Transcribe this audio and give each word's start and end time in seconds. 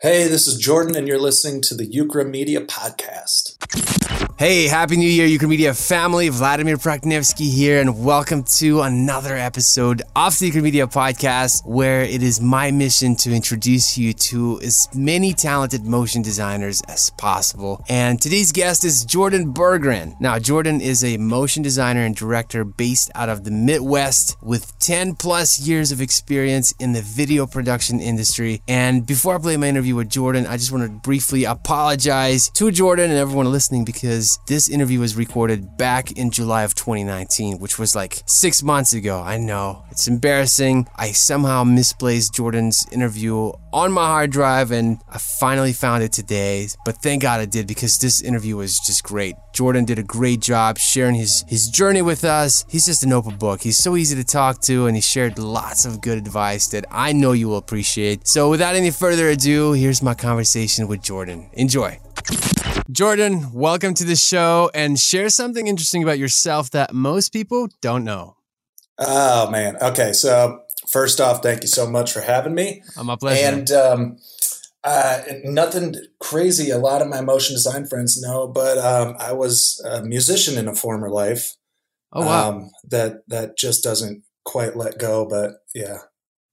Hey, 0.00 0.28
this 0.28 0.46
is 0.46 0.56
Jordan, 0.58 0.94
and 0.94 1.08
you're 1.08 1.18
listening 1.18 1.60
to 1.62 1.74
the 1.74 1.84
Ukramedia 1.84 2.64
Podcast. 2.64 3.97
Hey, 4.38 4.68
Happy 4.68 4.96
New 4.96 5.10
Year, 5.10 5.26
Ukramedia 5.26 5.74
family. 5.74 6.28
Vladimir 6.28 6.76
Praknevsky 6.76 7.50
here, 7.50 7.80
and 7.80 8.04
welcome 8.04 8.44
to 8.44 8.82
another 8.82 9.36
episode 9.36 10.02
of 10.14 10.38
the 10.38 10.48
Ukramedia 10.48 10.86
Podcast, 10.86 11.66
where 11.66 12.02
it 12.02 12.22
is 12.22 12.40
my 12.40 12.70
mission 12.70 13.16
to 13.16 13.34
introduce 13.34 13.98
you 13.98 14.12
to 14.12 14.60
as 14.60 14.88
many 14.94 15.32
talented 15.32 15.84
motion 15.86 16.22
designers 16.22 16.80
as 16.82 17.10
possible. 17.10 17.84
And 17.88 18.22
today's 18.22 18.52
guest 18.52 18.84
is 18.84 19.04
Jordan 19.04 19.52
Bergren. 19.52 20.14
Now, 20.20 20.38
Jordan 20.38 20.80
is 20.80 21.02
a 21.02 21.16
motion 21.16 21.64
designer 21.64 22.04
and 22.04 22.14
director 22.14 22.62
based 22.62 23.10
out 23.16 23.28
of 23.28 23.42
the 23.42 23.50
Midwest 23.50 24.36
with 24.40 24.78
10 24.78 25.16
plus 25.16 25.58
years 25.58 25.90
of 25.90 26.00
experience 26.00 26.72
in 26.78 26.92
the 26.92 27.02
video 27.02 27.44
production 27.44 27.98
industry. 27.98 28.62
And 28.68 29.04
before 29.04 29.34
I 29.34 29.38
play 29.38 29.56
my 29.56 29.66
interview 29.68 29.96
with 29.96 30.10
Jordan, 30.10 30.46
I 30.46 30.58
just 30.58 30.70
want 30.70 30.84
to 30.84 30.90
briefly 30.90 31.42
apologize 31.42 32.50
to 32.50 32.70
Jordan 32.70 33.10
and 33.10 33.18
everyone 33.18 33.50
listening 33.50 33.84
because 33.84 34.27
this 34.46 34.68
interview 34.68 35.00
was 35.00 35.16
recorded 35.16 35.76
back 35.76 36.12
in 36.12 36.30
July 36.30 36.62
of 36.62 36.74
2019, 36.74 37.58
which 37.58 37.78
was 37.78 37.96
like 37.96 38.22
six 38.26 38.62
months 38.62 38.92
ago. 38.92 39.20
I 39.20 39.38
know 39.38 39.84
it's 39.90 40.06
embarrassing. 40.06 40.88
I 40.96 41.12
somehow 41.12 41.64
misplaced 41.64 42.34
Jordan's 42.34 42.86
interview 42.92 43.52
on 43.72 43.92
my 43.92 44.06
hard 44.06 44.30
drive 44.30 44.70
and 44.70 44.98
I 45.08 45.18
finally 45.18 45.72
found 45.72 46.02
it 46.02 46.12
today. 46.12 46.68
But 46.84 46.96
thank 47.02 47.22
God 47.22 47.40
I 47.40 47.44
did 47.44 47.66
because 47.66 47.98
this 47.98 48.22
interview 48.22 48.56
was 48.56 48.78
just 48.78 49.02
great. 49.02 49.34
Jordan 49.52 49.84
did 49.84 49.98
a 49.98 50.02
great 50.02 50.40
job 50.40 50.78
sharing 50.78 51.14
his, 51.14 51.44
his 51.48 51.68
journey 51.68 52.02
with 52.02 52.24
us. 52.24 52.64
He's 52.68 52.86
just 52.86 53.02
an 53.02 53.12
open 53.12 53.36
book. 53.36 53.60
He's 53.62 53.78
so 53.78 53.96
easy 53.96 54.16
to 54.16 54.24
talk 54.24 54.60
to 54.62 54.86
and 54.86 54.96
he 54.96 55.02
shared 55.02 55.38
lots 55.38 55.84
of 55.84 56.00
good 56.00 56.18
advice 56.18 56.68
that 56.68 56.84
I 56.90 57.12
know 57.12 57.32
you 57.32 57.48
will 57.48 57.58
appreciate. 57.58 58.26
So 58.26 58.50
without 58.50 58.74
any 58.74 58.90
further 58.90 59.28
ado, 59.28 59.72
here's 59.72 60.02
my 60.02 60.14
conversation 60.14 60.88
with 60.88 61.02
Jordan. 61.02 61.50
Enjoy. 61.52 61.98
Jordan, 62.90 63.52
welcome 63.52 63.92
to 63.94 64.04
the 64.04 64.16
show 64.16 64.70
and 64.72 64.98
share 64.98 65.28
something 65.28 65.66
interesting 65.66 66.02
about 66.02 66.18
yourself 66.18 66.70
that 66.70 66.94
most 66.94 67.32
people 67.32 67.68
don't 67.82 68.04
know. 68.04 68.36
Oh, 68.98 69.50
man. 69.50 69.76
Okay. 69.80 70.12
So, 70.12 70.62
first 70.90 71.20
off, 71.20 71.42
thank 71.42 71.62
you 71.62 71.68
so 71.68 71.88
much 71.88 72.12
for 72.12 72.20
having 72.20 72.54
me. 72.54 72.82
Oh, 72.96 73.04
my 73.04 73.16
pleasure. 73.16 73.46
And 73.46 73.70
um, 73.70 74.18
uh, 74.84 75.22
nothing 75.44 75.96
crazy. 76.20 76.70
A 76.70 76.78
lot 76.78 77.02
of 77.02 77.08
my 77.08 77.20
motion 77.20 77.54
design 77.54 77.86
friends 77.86 78.20
know, 78.20 78.48
but 78.48 78.78
um, 78.78 79.16
I 79.18 79.32
was 79.32 79.82
a 79.84 80.02
musician 80.02 80.58
in 80.58 80.68
a 80.68 80.74
former 80.74 81.10
life. 81.10 81.54
Oh, 82.12 82.24
wow. 82.24 82.50
Um, 82.50 82.70
that, 82.88 83.28
that 83.28 83.56
just 83.56 83.84
doesn't 83.84 84.22
quite 84.44 84.76
let 84.76 84.98
go. 84.98 85.26
But 85.28 85.52
yeah, 85.74 85.98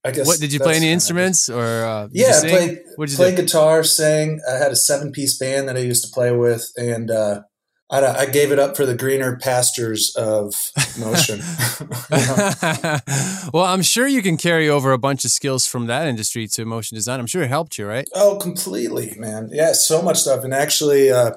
I 0.04 0.10
guess. 0.10 0.26
What 0.26 0.38
did 0.38 0.52
you 0.52 0.60
play 0.60 0.76
any 0.76 0.90
instruments 0.90 1.48
or? 1.48 1.64
Uh, 1.64 2.08
yeah, 2.12 2.40
I 2.42 2.48
played, 2.48 2.78
What'd 2.96 3.12
you 3.12 3.16
played 3.16 3.36
do? 3.36 3.42
guitar, 3.42 3.82
sang. 3.82 4.40
I 4.48 4.56
had 4.56 4.70
a 4.70 4.76
seven 4.76 5.12
piece 5.12 5.38
band 5.38 5.68
that 5.68 5.76
I 5.76 5.80
used 5.80 6.04
to 6.04 6.10
play 6.12 6.30
with, 6.30 6.70
and 6.76 7.10
uh, 7.10 7.42
I, 7.88 8.04
I 8.04 8.26
gave 8.26 8.50
it 8.50 8.58
up 8.58 8.76
for 8.76 8.84
the 8.84 8.94
greener 8.94 9.36
pastures 9.36 10.14
of 10.16 10.54
motion. 10.98 11.40
well, 13.52 13.64
I'm 13.64 13.82
sure 13.82 14.06
you 14.08 14.22
can 14.22 14.36
carry 14.36 14.68
over 14.68 14.92
a 14.92 14.98
bunch 14.98 15.24
of 15.24 15.30
skills 15.30 15.66
from 15.66 15.86
that 15.86 16.08
industry 16.08 16.48
to 16.48 16.64
motion 16.64 16.96
design. 16.96 17.20
I'm 17.20 17.26
sure 17.26 17.42
it 17.42 17.48
helped 17.48 17.78
you, 17.78 17.86
right? 17.86 18.08
oh, 18.14 18.38
completely, 18.38 19.14
man. 19.18 19.50
Yeah, 19.52 19.72
so 19.72 20.02
much 20.02 20.18
stuff. 20.18 20.42
And 20.42 20.52
actually, 20.52 21.10
uh, 21.12 21.32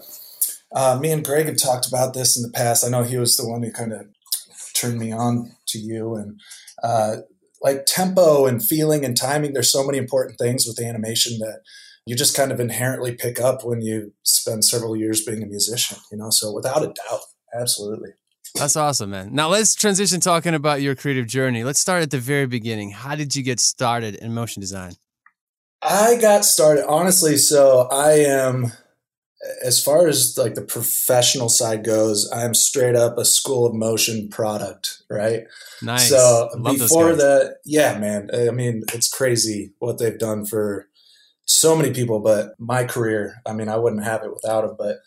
uh, 0.73 0.97
me 0.99 1.11
and 1.11 1.23
Greg 1.23 1.45
have 1.45 1.57
talked 1.57 1.87
about 1.87 2.13
this 2.13 2.35
in 2.35 2.43
the 2.43 2.51
past. 2.51 2.83
I 2.85 2.89
know 2.89 3.03
he 3.03 3.17
was 3.17 3.37
the 3.37 3.47
one 3.47 3.61
who 3.61 3.71
kind 3.71 3.93
of 3.93 4.07
turned 4.73 4.99
me 4.99 5.11
on 5.11 5.51
to 5.67 5.79
you 5.79 6.15
and. 6.15 6.39
Uh, 6.81 7.17
like 7.61 7.85
tempo 7.85 8.45
and 8.45 8.63
feeling 8.63 9.03
and 9.03 9.17
timing, 9.17 9.51
there's 9.51 9.69
so 9.69 9.85
many 9.85 9.97
important 9.97 10.37
things 10.39 10.65
with 10.65 10.81
animation 10.81 11.39
that 11.39 11.59
you 12.09 12.15
just 12.15 12.35
kind 12.35 12.51
of 12.51 12.59
inherently 12.59 13.13
pick 13.13 13.39
up 13.39 13.63
when 13.63 13.83
you 13.83 14.11
spend 14.23 14.65
several 14.65 14.95
years 14.95 15.23
being 15.23 15.43
a 15.43 15.45
musician, 15.45 15.99
you 16.11 16.17
know? 16.17 16.31
So 16.31 16.51
without 16.51 16.81
a 16.81 16.87
doubt, 16.87 17.19
absolutely. 17.53 18.09
That's 18.55 18.75
awesome, 18.75 19.11
man. 19.11 19.35
Now 19.35 19.47
let's 19.47 19.75
transition 19.75 20.19
talking 20.19 20.55
about 20.55 20.81
your 20.81 20.95
creative 20.95 21.27
journey. 21.27 21.63
Let's 21.63 21.79
start 21.79 22.01
at 22.01 22.09
the 22.09 22.17
very 22.17 22.47
beginning. 22.47 22.89
How 22.89 23.13
did 23.13 23.35
you 23.35 23.43
get 23.43 23.59
started 23.59 24.15
in 24.15 24.33
motion 24.33 24.59
design? 24.59 24.93
I 25.83 26.17
got 26.19 26.45
started 26.45 26.87
honestly, 26.87 27.37
so 27.37 27.87
I 27.91 28.13
am 28.13 28.71
as 29.63 29.81
far 29.81 30.07
as 30.07 30.35
like 30.35 30.55
the 30.55 30.63
professional 30.63 31.47
side 31.47 31.85
goes, 31.85 32.27
I'm 32.33 32.55
straight 32.55 32.95
up 32.95 33.19
a 33.19 33.23
school 33.23 33.67
of 33.67 33.75
motion 33.75 34.29
product, 34.29 35.03
right? 35.11 35.43
Nice. 35.83 36.09
So 36.09 36.49
Love 36.57 36.79
before 36.79 37.15
that, 37.15 37.57
yeah, 37.65 37.99
man. 37.99 38.31
I 38.33 38.49
mean, 38.49 38.81
it's 38.95 39.07
crazy 39.07 39.73
what 39.77 39.99
they've 39.99 40.17
done 40.17 40.47
for 40.47 40.87
so 41.49 41.75
many 41.75 41.91
people. 41.91 42.19
But 42.19 42.51
my 42.59 42.83
career, 42.85 43.41
I 43.45 43.53
mean, 43.53 43.67
I 43.69 43.77
wouldn't 43.77 44.03
have 44.03 44.23
it 44.23 44.33
without 44.33 44.61
them. 44.61 44.75
But 44.77 44.97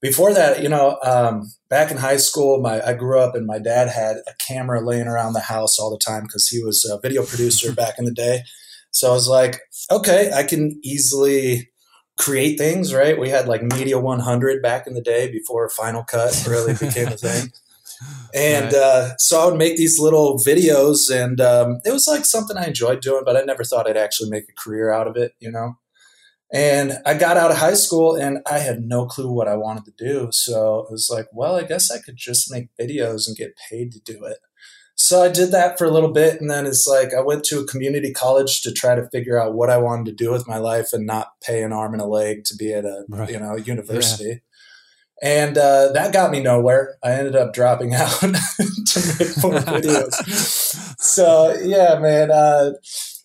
before 0.00 0.34
that, 0.34 0.62
you 0.62 0.68
know, 0.68 0.98
um, 1.04 1.52
back 1.70 1.90
in 1.90 1.96
high 1.96 2.16
school, 2.16 2.60
my 2.60 2.82
I 2.86 2.92
grew 2.94 3.20
up 3.20 3.34
and 3.34 3.46
my 3.46 3.58
dad 3.58 3.88
had 3.88 4.16
a 4.26 4.34
camera 4.38 4.80
laying 4.84 5.06
around 5.06 5.32
the 5.32 5.40
house 5.40 5.78
all 5.78 5.90
the 5.90 5.98
time 6.04 6.24
because 6.24 6.48
he 6.48 6.62
was 6.62 6.84
a 6.84 7.00
video 7.00 7.24
producer 7.24 7.72
back 7.82 7.94
in 7.98 8.04
the 8.04 8.12
day. 8.12 8.42
So 8.90 9.08
I 9.08 9.12
was 9.14 9.28
like, 9.28 9.60
okay, 9.90 10.30
I 10.34 10.42
can 10.42 10.78
easily 10.82 11.70
create 12.18 12.58
things, 12.58 12.92
right? 12.92 13.18
We 13.18 13.30
had 13.30 13.48
like 13.48 13.62
Media 13.62 13.98
100 13.98 14.62
back 14.62 14.86
in 14.86 14.94
the 14.94 15.00
day 15.00 15.30
before 15.30 15.68
Final 15.70 16.04
Cut 16.04 16.44
really 16.46 16.74
became 16.74 17.08
a 17.08 17.16
thing. 17.16 17.52
And 18.34 18.72
Right. 18.72 18.74
uh, 18.74 19.16
so 19.18 19.40
I 19.40 19.46
would 19.46 19.58
make 19.58 19.76
these 19.76 20.00
little 20.00 20.38
videos, 20.38 21.08
and 21.14 21.40
um, 21.40 21.80
it 21.84 21.92
was 21.92 22.08
like 22.08 22.24
something 22.24 22.56
I 22.56 22.66
enjoyed 22.66 23.00
doing, 23.00 23.22
but 23.24 23.36
I 23.36 23.42
never 23.42 23.62
thought 23.62 23.88
I'd 23.88 23.96
actually 23.96 24.30
make 24.30 24.44
a 24.48 24.60
career 24.60 24.90
out 24.90 25.06
of 25.06 25.16
it, 25.16 25.32
you 25.38 25.50
know? 25.50 25.76
And 26.54 26.98
I 27.06 27.14
got 27.14 27.36
out 27.38 27.50
of 27.50 27.56
high 27.58 27.74
school 27.74 28.14
and 28.14 28.38
I 28.50 28.58
had 28.58 28.82
no 28.82 29.06
clue 29.06 29.32
what 29.32 29.48
I 29.48 29.56
wanted 29.56 29.86
to 29.86 29.92
do. 29.96 30.28
So 30.32 30.86
I 30.88 30.92
was 30.92 31.08
like, 31.10 31.26
well, 31.32 31.56
I 31.56 31.62
guess 31.62 31.90
I 31.90 31.98
could 31.98 32.16
just 32.16 32.50
make 32.50 32.68
videos 32.78 33.26
and 33.26 33.36
get 33.36 33.56
paid 33.70 33.90
to 33.92 34.00
do 34.00 34.24
it. 34.24 34.36
So 34.94 35.22
I 35.22 35.30
did 35.30 35.50
that 35.52 35.78
for 35.78 35.86
a 35.86 35.90
little 35.90 36.12
bit. 36.12 36.40
And 36.42 36.50
then 36.50 36.66
it's 36.66 36.86
like 36.86 37.14
I 37.14 37.22
went 37.22 37.44
to 37.44 37.60
a 37.60 37.66
community 37.66 38.12
college 38.12 38.60
to 38.62 38.72
try 38.72 38.94
to 38.94 39.08
figure 39.10 39.40
out 39.40 39.54
what 39.54 39.70
I 39.70 39.78
wanted 39.78 40.04
to 40.06 40.12
do 40.12 40.30
with 40.30 40.46
my 40.46 40.58
life 40.58 40.92
and 40.92 41.06
not 41.06 41.28
pay 41.42 41.62
an 41.62 41.72
arm 41.72 41.94
and 41.94 42.02
a 42.02 42.06
leg 42.06 42.44
to 42.44 42.54
be 42.56 42.74
at 42.74 42.84
a 42.84 43.04
Right. 43.08 43.30
you 43.30 43.40
know 43.40 43.56
university. 43.56 44.42
And 45.22 45.56
uh, 45.56 45.92
that 45.92 46.12
got 46.12 46.32
me 46.32 46.40
nowhere. 46.40 46.96
I 47.02 47.12
ended 47.12 47.36
up 47.36 47.54
dropping 47.54 47.94
out 47.94 48.10
to 48.20 48.28
make 49.18 49.42
more 49.42 49.54
videos. 49.60 50.12
So 51.00 51.54
yeah, 51.62 51.98
man, 51.98 52.30
uh, 52.30 52.72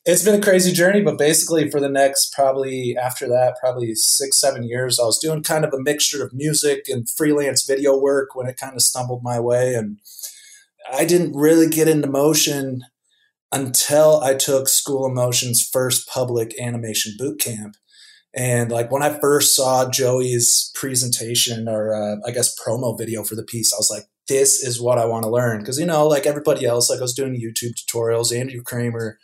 it's 0.08 0.24
been 0.24 0.40
a 0.40 0.44
crazy 0.44 0.72
journey. 0.72 1.02
But 1.02 1.18
basically, 1.18 1.70
for 1.70 1.82
the 1.82 1.90
next 1.90 2.34
probably 2.34 2.96
after 2.98 3.28
that, 3.28 3.58
probably 3.60 3.94
six, 3.94 4.40
seven 4.40 4.64
years, 4.64 5.00
I 5.00 5.04
was 5.04 5.20
doing 5.20 5.44
kind 5.44 5.66
of 5.66 5.74
a 5.74 5.82
mixture 5.82 6.24
of 6.24 6.34
music 6.34 6.86
and 6.88 7.10
freelance 7.10 7.66
video 7.66 7.98
work 7.98 8.34
when 8.34 8.48
it 8.48 8.58
kind 8.58 8.76
of 8.76 8.82
stumbled 8.82 9.22
my 9.22 9.40
way, 9.40 9.76
and 9.76 10.00
I 10.92 11.06
didn't 11.06 11.36
really 11.36 11.68
get 11.70 11.90
into 11.90 12.08
motion 12.08 12.86
until 13.52 14.22
I 14.22 14.34
took 14.34 14.70
School 14.70 15.06
of 15.06 15.14
Motion's 15.14 15.68
first 15.68 16.08
public 16.08 16.58
animation 16.60 17.16
boot 17.18 17.40
camp. 17.40 17.76
And 18.34 18.72
like 18.72 18.92
when 18.92 19.04
I 19.04 19.20
first 19.20 19.56
saw 19.56 19.90
Joey's 19.90 20.72
presentation 20.76 21.68
or 21.68 21.94
uh, 21.94 22.18
I 22.26 22.32
guess 22.32 22.58
promo 22.58 22.98
video 22.98 23.24
for 23.24 23.36
the 23.36 23.44
piece, 23.44 23.74
I 23.74 23.78
was 23.78 23.90
like, 23.90 24.04
this 24.28 24.62
is 24.62 24.82
what 24.82 24.98
I 24.98 25.06
want 25.06 25.24
to 25.24 25.32
learn. 25.32 25.64
Cause 25.66 25.80
you 25.80 25.86
know, 25.86 26.08
like 26.08 26.26
everybody 26.26 26.66
else, 26.66 26.90
like 26.90 27.00
I 27.00 27.04
was 27.04 27.14
doing 27.14 27.42
YouTube 27.42 27.74
tutorials, 27.74 28.38
Andrew 28.38 28.62
Kramer 28.62 29.18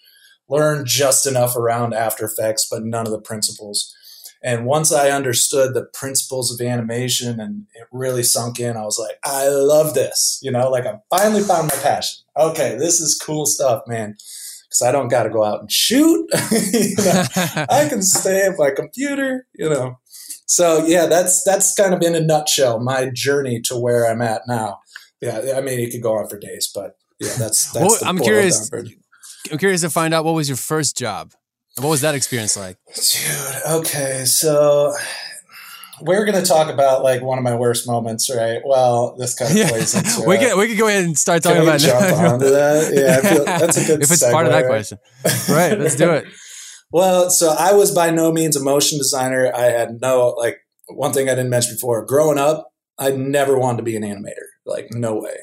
learned 0.53 0.86
just 0.86 1.25
enough 1.25 1.56
around 1.56 1.94
After 1.94 2.25
Effects, 2.25 2.68
but 2.69 2.84
none 2.84 3.06
of 3.06 3.12
the 3.12 3.22
principles. 3.22 3.94
And 4.44 4.66
once 4.66 4.91
I 4.91 5.09
understood 5.09 5.74
the 5.74 5.86
principles 5.94 6.53
of 6.53 6.66
animation 6.66 7.40
and 7.40 7.66
it 7.75 7.88
really 7.91 8.24
sunk 8.24 8.59
in, 8.59 8.75
I 8.75 8.81
was 8.84 9.00
like, 9.00 9.18
I 9.24 9.47
love 9.47 9.94
this. 9.94 10.40
You 10.42 10.52
know, 10.52 10.69
like 10.69 10.86
I 10.86 10.96
finally 11.09 11.42
found 11.42 11.69
my 11.69 11.81
passion. 11.81 12.24
Okay, 12.38 12.75
this 12.78 13.00
is 13.00 13.19
cool 13.25 13.46
stuff, 13.46 13.84
man. 13.88 14.16
Because 14.66 14.81
I 14.86 14.92
don't 14.92 15.08
got 15.08 15.24
to 15.24 15.30
go 15.30 15.46
out 15.46 15.62
and 15.62 15.72
shoot. 15.72 16.28
you 16.52 16.96
know, 16.97 17.24
I 17.69 17.88
can 17.88 18.02
stay 18.02 18.46
at 18.46 18.58
my 18.58 18.72
computer, 18.72 19.47
you 19.56 19.69
know. 19.69 20.00
So 20.45 20.86
yeah, 20.86 21.06
that's 21.06 21.42
that's 21.44 21.74
kind 21.74 21.94
of 21.94 22.01
in 22.01 22.16
a 22.16 22.19
nutshell 22.19 22.80
my 22.80 23.10
journey 23.13 23.62
to 23.62 23.77
where 23.77 24.12
I'm 24.12 24.22
at 24.22 24.42
now. 24.48 24.80
Yeah, 25.22 25.54
I 25.56 25.62
mean 25.62 25.80
it 25.80 25.92
could 25.92 26.04
go 26.04 26.18
on 26.18 26.27
for 26.27 26.38
days, 26.38 26.69
but 26.74 26.98
yeah, 27.19 27.33
that's 27.39 27.72
that's. 27.72 27.88
Well, 27.88 27.98
the 28.00 28.07
I'm 28.07 28.19
curious- 28.19 28.69
version. 28.69 29.00
I'm 29.51 29.57
curious 29.57 29.81
to 29.81 29.90
find 29.90 30.13
out 30.13 30.25
what 30.25 30.34
was 30.36 30.48
your 30.50 30.57
first 30.57 30.98
job? 30.98 31.31
What 31.80 31.90
was 31.90 32.01
that 32.01 32.16
experience 32.16 32.56
like? 32.56 32.78
Dude, 32.95 33.72
okay, 33.81 34.25
so 34.25 34.94
we're 36.01 36.25
gonna 36.25 36.44
talk 36.45 36.69
about 36.72 37.04
like 37.04 37.22
one 37.22 37.38
of 37.38 37.44
my 37.44 37.56
worst 37.56 37.88
moments, 37.88 38.30
right? 38.34 38.62
Well, 38.66 39.16
this 39.18 39.34
kind 39.36 39.51
of 39.51 39.57
Yeah. 39.57 39.69
plays 39.69 39.95
into 39.95 40.24
we 40.28 40.36
it. 40.36 40.40
can 40.40 40.57
we 40.57 40.68
can 40.68 40.78
go 40.78 40.88
ahead 40.88 41.06
and 41.06 41.18
start 41.18 41.44
talking 41.44 41.62
about 41.63 41.80
jump 41.80 42.01
onto 42.18 42.50
that? 42.50 42.94
Yeah, 42.94 43.18
I 43.30 43.34
feel 43.34 43.45
that's 43.45 43.78
a 43.78 43.86
good. 43.86 44.01
if 44.04 44.12
it's 44.12 44.24
part 44.31 44.45
of 44.45 44.51
that 44.51 44.62
right? 44.62 44.68
question. 44.68 44.98
Right, 45.50 45.78
let's 45.80 45.96
do 45.96 46.12
it. 46.12 46.25
Well, 46.92 47.30
so 47.31 47.50
I 47.57 47.74
was 47.74 47.89
by 47.92 48.12
no 48.12 48.31
means 48.31 48.56
a 48.56 48.63
motion 48.63 48.98
designer. 49.00 49.51
I 49.56 49.63
had 49.63 50.00
no 50.01 50.30
like 50.38 50.60
one 50.89 51.12
thing 51.12 51.28
I 51.28 51.36
didn't 51.36 51.50
mention 51.50 51.75
before. 51.75 52.06
Growing 52.06 52.38
up, 52.38 52.72
I 53.00 53.10
never 53.12 53.57
wanted 53.57 53.78
to 53.78 53.84
be 53.84 53.96
an 53.96 54.04
animator. 54.04 54.46
Like 54.66 54.88
no 54.92 55.16
way. 55.16 55.36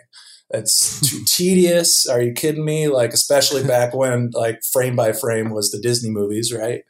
It's 0.51 1.01
too 1.09 1.23
tedious. 1.27 2.07
Are 2.07 2.21
you 2.21 2.33
kidding 2.33 2.65
me? 2.65 2.89
Like 2.89 3.13
especially 3.13 3.65
back 3.65 3.95
when 3.95 4.31
like 4.33 4.61
frame 4.73 4.97
by 4.97 5.13
frame 5.13 5.51
was 5.51 5.71
the 5.71 5.81
Disney 5.81 6.11
movies, 6.11 6.53
right? 6.53 6.83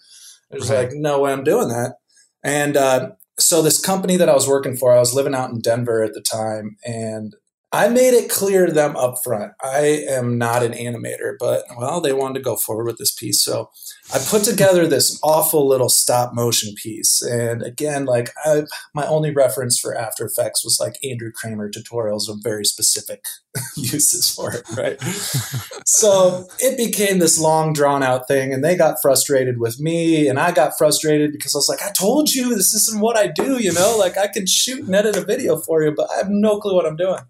There's 0.51 0.71
right. 0.71 0.89
like 0.89 0.91
no 0.95 1.21
way 1.21 1.33
I'm 1.33 1.45
doing 1.45 1.69
that. 1.69 1.95
And 2.43 2.77
uh, 2.77 3.11
so 3.39 3.63
this 3.63 3.81
company 3.81 4.17
that 4.17 4.29
I 4.29 4.35
was 4.35 4.49
working 4.49 4.77
for, 4.77 4.93
I 4.93 4.99
was 4.99 5.15
living 5.15 5.35
out 5.35 5.51
in 5.51 5.61
Denver 5.61 6.03
at 6.03 6.15
the 6.15 6.23
time, 6.23 6.77
and 6.85 7.35
I 7.73 7.89
made 7.89 8.15
it 8.15 8.29
clear 8.29 8.67
to 8.67 8.73
them 8.73 8.97
up 8.97 9.23
front. 9.23 9.53
I 9.63 10.05
am 10.09 10.39
not 10.39 10.65
an 10.65 10.73
animator, 10.73 11.37
but 11.39 11.65
well, 11.79 12.01
they 12.01 12.13
wanted 12.13 12.35
to 12.35 12.45
go 12.45 12.57
forward 12.57 12.87
with 12.87 12.99
this 12.99 13.13
piece. 13.13 13.45
So 13.45 13.71
I 14.13 14.19
put 14.19 14.43
together 14.43 14.89
this 14.89 15.21
awful 15.23 15.69
little 15.69 15.89
stop 15.89 16.35
motion 16.35 16.75
piece. 16.75 17.23
And 17.23 17.63
again, 17.63 18.07
like 18.07 18.31
I, 18.45 18.65
my 18.93 19.07
only 19.07 19.31
reference 19.33 19.79
for 19.79 19.97
After 19.97 20.25
Effects 20.25 20.65
was 20.65 20.81
like 20.81 20.95
Andrew 21.05 21.31
Kramer 21.33 21.71
tutorials 21.71 22.29
of 22.29 22.39
very 22.43 22.65
specific 22.65 23.25
uses 23.77 24.29
for 24.29 24.53
it, 24.53 24.69
right? 24.77 25.01
so 25.87 26.49
it 26.59 26.77
became 26.77 27.21
this 27.21 27.39
long 27.39 27.73
drawn 27.73 28.03
out 28.03 28.27
thing. 28.27 28.53
And 28.53 28.65
they 28.65 28.77
got 28.77 28.97
frustrated 29.01 29.61
with 29.61 29.79
me. 29.79 30.27
And 30.27 30.41
I 30.41 30.51
got 30.51 30.77
frustrated 30.77 31.31
because 31.31 31.55
I 31.55 31.59
was 31.59 31.69
like, 31.69 31.83
I 31.83 31.93
told 31.93 32.31
you 32.31 32.57
this 32.57 32.75
isn't 32.75 33.01
what 33.01 33.17
I 33.17 33.29
do, 33.29 33.63
you 33.63 33.73
know? 33.73 33.95
Like 33.97 34.19
I 34.19 34.27
can 34.27 34.47
shoot 34.49 34.87
and 34.87 34.95
edit 34.95 35.17
a 35.17 35.25
video 35.25 35.57
for 35.57 35.85
you, 35.85 35.93
but 35.97 36.11
I 36.11 36.17
have 36.17 36.31
no 36.31 36.59
clue 36.59 36.75
what 36.75 36.87
I'm 36.87 36.97
doing. 36.97 37.21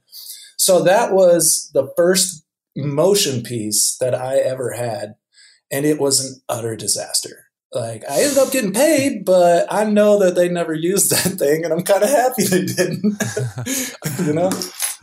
So 0.60 0.82
that 0.82 1.14
was 1.14 1.70
the 1.72 1.90
first 1.96 2.44
motion 2.76 3.42
piece 3.42 3.96
that 3.96 4.14
I 4.14 4.36
ever 4.36 4.72
had. 4.72 5.14
And 5.70 5.86
it 5.86 5.98
was 5.98 6.22
an 6.22 6.42
utter 6.50 6.76
disaster. 6.76 7.46
Like 7.72 8.04
I 8.10 8.20
ended 8.20 8.36
up 8.36 8.52
getting 8.52 8.74
paid, 8.74 9.24
but 9.24 9.72
I 9.72 9.84
know 9.84 10.18
that 10.18 10.34
they 10.34 10.50
never 10.50 10.74
used 10.74 11.10
that 11.12 11.38
thing, 11.38 11.64
and 11.64 11.72
I'm 11.72 11.82
kind 11.82 12.02
of 12.02 12.10
happy 12.10 12.44
they 12.44 12.66
didn't. 12.66 13.14
you 14.26 14.34
know, 14.34 14.50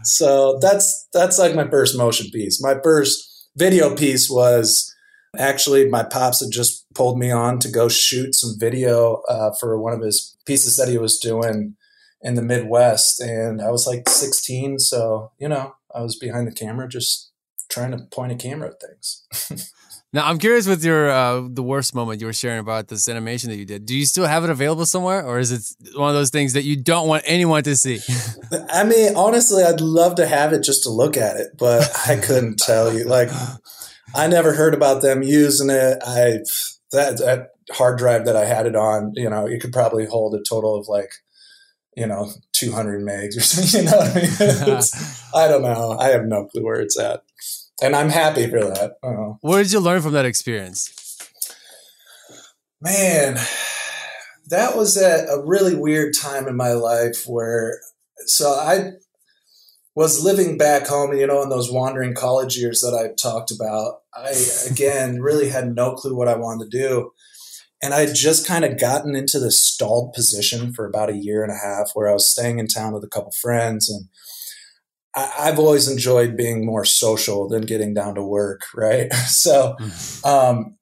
so 0.03 0.59
that's 0.61 1.07
that's 1.11 1.39
like 1.39 1.55
my 1.55 1.67
first 1.67 1.97
motion 1.97 2.29
piece. 2.29 2.61
My 2.61 2.75
first 2.83 3.49
video 3.55 3.95
piece 3.95 4.29
was 4.29 4.93
actually 5.39 5.89
my 5.89 6.03
pops 6.03 6.41
had 6.41 6.51
just 6.51 6.85
pulled 6.93 7.17
me 7.17 7.31
on 7.31 7.57
to 7.59 7.71
go 7.71 7.87
shoot 7.87 8.35
some 8.35 8.59
video 8.59 9.23
uh, 9.27 9.51
for 9.59 9.79
one 9.79 9.93
of 9.93 10.01
his 10.01 10.37
pieces 10.45 10.75
that 10.75 10.89
he 10.89 10.99
was 10.99 11.17
doing 11.17 11.75
in 12.27 12.35
the 12.35 12.41
Midwest, 12.41 13.21
and 13.21 13.61
I 13.61 13.71
was 13.71 13.87
like 13.87 14.09
16, 14.09 14.79
so 14.79 15.31
you 15.39 15.47
know 15.47 15.75
I 15.95 16.01
was 16.01 16.17
behind 16.17 16.45
the 16.45 16.51
camera 16.51 16.87
just 16.89 17.31
trying 17.69 17.91
to 17.91 17.99
point 18.11 18.33
a 18.33 18.35
camera 18.35 18.69
at 18.69 18.81
things. 18.81 19.71
now 20.13 20.27
I'm 20.27 20.37
curious 20.37 20.67
with 20.67 20.83
your 20.83 21.09
uh, 21.09 21.47
the 21.49 21.63
worst 21.63 21.95
moment 21.95 22.19
you 22.19 22.27
were 22.27 22.33
sharing 22.33 22.59
about 22.59 22.89
this 22.89 23.07
animation 23.07 23.49
that 23.49 23.55
you 23.55 23.65
did. 23.65 23.85
Do 23.85 23.95
you 23.95 24.05
still 24.05 24.25
have 24.25 24.43
it 24.43 24.49
available 24.49 24.85
somewhere, 24.85 25.25
or 25.25 25.39
is 25.39 25.53
it 25.53 25.97
one 25.97 26.09
of 26.09 26.15
those 26.15 26.29
things 26.29 26.51
that 26.51 26.63
you 26.63 26.75
don't 26.75 27.07
want 27.07 27.23
anyone 27.25 27.63
to 27.63 27.77
see? 27.77 27.99
I 28.69 28.83
mean, 28.83 29.15
honestly, 29.15 29.63
I'd 29.63 29.79
love 29.79 30.15
to 30.15 30.27
have 30.27 30.51
it 30.51 30.63
just 30.63 30.83
to 30.83 30.89
look 30.89 31.15
at 31.15 31.37
it, 31.37 31.51
but 31.57 31.89
I 32.09 32.17
couldn't 32.17 32.59
tell 32.59 32.93
you. 32.93 33.05
Like, 33.05 33.29
I 34.13 34.27
never 34.27 34.51
heard 34.51 34.73
about 34.73 35.01
them 35.01 35.23
using 35.23 35.69
it. 35.69 35.99
I 36.05 36.39
that 36.91 37.19
that 37.19 37.51
hard 37.71 37.97
drive 37.97 38.25
that 38.25 38.35
I 38.35 38.43
had 38.43 38.65
it 38.65 38.75
on, 38.75 39.13
you 39.15 39.29
know, 39.29 39.45
it 39.45 39.61
could 39.61 39.71
probably 39.71 40.05
hold 40.05 40.35
a 40.35 40.43
total 40.43 40.75
of 40.75 40.89
like 40.89 41.11
you 41.97 42.05
know, 42.05 42.29
200 42.53 43.01
megs 43.01 43.35
or 43.35 43.41
something. 43.41 43.85
You 43.85 43.91
know 43.91 43.97
what 43.97 44.15
I 44.15 44.65
mean? 44.65 44.81
I 45.35 45.47
don't 45.47 45.63
know. 45.63 45.97
I 45.99 46.09
have 46.09 46.25
no 46.25 46.45
clue 46.45 46.63
where 46.63 46.79
it's 46.79 46.97
at. 46.97 47.23
And 47.81 47.95
I'm 47.95 48.09
happy 48.09 48.47
for 48.49 48.59
that. 48.59 48.93
What 49.41 49.57
did 49.57 49.71
you 49.71 49.79
learn 49.79 50.01
from 50.01 50.13
that 50.13 50.25
experience? 50.25 50.93
Man, 52.79 53.37
that 54.49 54.77
was 54.77 54.95
at 54.97 55.27
a 55.27 55.41
really 55.43 55.75
weird 55.75 56.13
time 56.15 56.47
in 56.47 56.55
my 56.55 56.73
life 56.73 57.23
where, 57.25 57.79
so 58.25 58.51
I 58.51 58.91
was 59.95 60.23
living 60.23 60.57
back 60.57 60.85
home, 60.87 61.09
and 61.11 61.19
you 61.19 61.25
know, 61.25 61.41
in 61.41 61.49
those 61.49 61.71
wandering 61.71 62.13
college 62.13 62.55
years 62.55 62.81
that 62.81 62.95
I 62.95 63.15
talked 63.15 63.51
about, 63.51 64.01
I 64.13 64.33
again 64.71 65.21
really 65.21 65.49
had 65.49 65.73
no 65.75 65.95
clue 65.95 66.15
what 66.15 66.27
I 66.27 66.35
wanted 66.35 66.71
to 66.71 66.77
do. 66.77 67.11
And 67.81 67.93
I 67.93 68.01
had 68.01 68.15
just 68.15 68.47
kind 68.47 68.65
of 68.65 68.79
gotten 68.79 69.15
into 69.15 69.39
this 69.39 69.61
stalled 69.61 70.13
position 70.13 70.73
for 70.73 70.85
about 70.85 71.09
a 71.09 71.17
year 71.17 71.43
and 71.43 71.51
a 71.51 71.55
half 71.55 71.91
where 71.93 72.09
I 72.09 72.13
was 72.13 72.27
staying 72.27 72.59
in 72.59 72.67
town 72.67 72.93
with 72.93 73.03
a 73.03 73.09
couple 73.09 73.31
friends. 73.31 73.89
And 73.89 74.07
I, 75.15 75.45
have 75.47 75.59
always 75.59 75.87
enjoyed 75.87 76.35
being 76.35 76.65
more 76.65 76.85
social 76.85 77.47
than 77.47 77.63
getting 77.63 77.93
down 77.93 78.15
to 78.15 78.23
work. 78.23 78.61
Right. 78.75 79.11
So 79.27 79.75
mm-hmm. 79.79 80.27
um, 80.27 80.77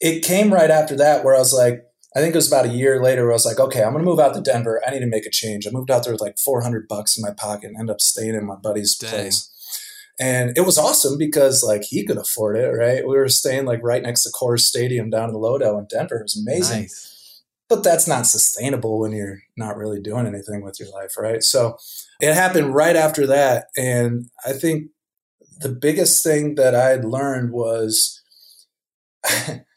it 0.00 0.24
came 0.24 0.52
right 0.52 0.70
after 0.70 0.96
that 0.96 1.24
where 1.24 1.34
I 1.34 1.38
was 1.38 1.52
like, 1.52 1.84
I 2.16 2.20
think 2.20 2.34
it 2.34 2.38
was 2.38 2.48
about 2.48 2.66
a 2.66 2.70
year 2.70 3.00
later 3.00 3.22
where 3.22 3.32
I 3.32 3.34
was 3.34 3.46
like, 3.46 3.60
okay, 3.60 3.84
I'm 3.84 3.92
going 3.92 4.04
to 4.04 4.10
move 4.10 4.18
out 4.18 4.34
to 4.34 4.40
Denver. 4.40 4.82
I 4.84 4.90
need 4.90 5.00
to 5.00 5.06
make 5.06 5.26
a 5.26 5.30
change. 5.30 5.66
I 5.66 5.70
moved 5.70 5.90
out 5.90 6.02
there 6.02 6.12
with 6.12 6.20
like 6.20 6.38
400 6.38 6.88
bucks 6.88 7.16
in 7.16 7.22
my 7.22 7.30
pocket 7.30 7.68
and 7.68 7.76
end 7.78 7.90
up 7.90 8.00
staying 8.00 8.34
in 8.34 8.46
my 8.46 8.56
buddy's 8.56 8.96
Dang. 8.96 9.10
place. 9.10 9.48
And 10.20 10.56
it 10.56 10.62
was 10.62 10.76
awesome 10.76 11.16
because 11.16 11.64
like 11.66 11.82
he 11.82 12.04
could 12.04 12.18
afford 12.18 12.58
it, 12.58 12.68
right? 12.68 13.06
We 13.06 13.16
were 13.16 13.30
staying 13.30 13.64
like 13.64 13.80
right 13.82 14.02
next 14.02 14.22
to 14.24 14.30
Coors 14.30 14.60
Stadium 14.60 15.08
down 15.08 15.30
in 15.30 15.34
Lodo 15.34 15.78
in 15.78 15.86
Denver. 15.88 16.18
It 16.18 16.24
was 16.24 16.36
amazing. 16.36 16.82
Nice. 16.82 17.42
But 17.70 17.82
that's 17.82 18.06
not 18.06 18.26
sustainable 18.26 18.98
when 18.98 19.12
you're 19.12 19.38
not 19.56 19.76
really 19.76 20.00
doing 20.00 20.26
anything 20.26 20.62
with 20.62 20.78
your 20.78 20.90
life, 20.90 21.16
right? 21.16 21.42
So 21.42 21.78
it 22.20 22.34
happened 22.34 22.74
right 22.74 22.96
after 22.96 23.26
that. 23.28 23.68
And 23.76 24.28
I 24.44 24.52
think 24.52 24.90
the 25.60 25.70
biggest 25.70 26.22
thing 26.22 26.56
that 26.56 26.74
I 26.74 26.88
had 26.88 27.04
learned 27.04 27.52
was 27.52 28.20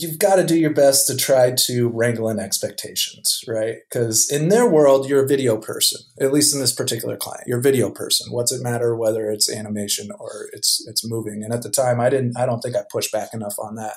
you've 0.00 0.18
got 0.18 0.36
to 0.36 0.44
do 0.44 0.58
your 0.58 0.72
best 0.72 1.06
to 1.06 1.16
try 1.16 1.52
to 1.66 1.88
wrangle 1.88 2.28
in 2.28 2.38
expectations, 2.38 3.42
right? 3.46 3.76
Because 3.88 4.30
in 4.30 4.48
their 4.48 4.68
world, 4.68 5.08
you're 5.08 5.24
a 5.24 5.28
video 5.28 5.56
person. 5.56 6.00
At 6.20 6.32
least 6.32 6.54
in 6.54 6.60
this 6.60 6.74
particular 6.74 7.16
client, 7.16 7.44
you're 7.46 7.58
a 7.58 7.62
video 7.62 7.90
person. 7.90 8.32
What's 8.32 8.52
it 8.52 8.62
matter 8.62 8.94
whether 8.94 9.30
it's 9.30 9.52
animation 9.52 10.10
or 10.18 10.48
it's 10.52 10.86
it's 10.86 11.08
moving? 11.08 11.42
And 11.42 11.52
at 11.52 11.62
the 11.62 11.70
time, 11.70 12.00
I 12.00 12.10
didn't. 12.10 12.38
I 12.38 12.46
don't 12.46 12.60
think 12.60 12.76
I 12.76 12.82
pushed 12.90 13.12
back 13.12 13.34
enough 13.34 13.56
on 13.58 13.76
that. 13.76 13.96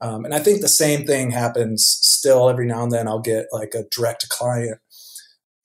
Um, 0.00 0.24
and 0.24 0.34
I 0.34 0.38
think 0.38 0.60
the 0.60 0.68
same 0.68 1.06
thing 1.06 1.30
happens 1.30 1.84
still 1.86 2.48
every 2.48 2.66
now 2.66 2.82
and 2.82 2.92
then. 2.92 3.06
I'll 3.06 3.20
get 3.20 3.46
like 3.52 3.74
a 3.74 3.84
direct 3.90 4.28
client 4.28 4.78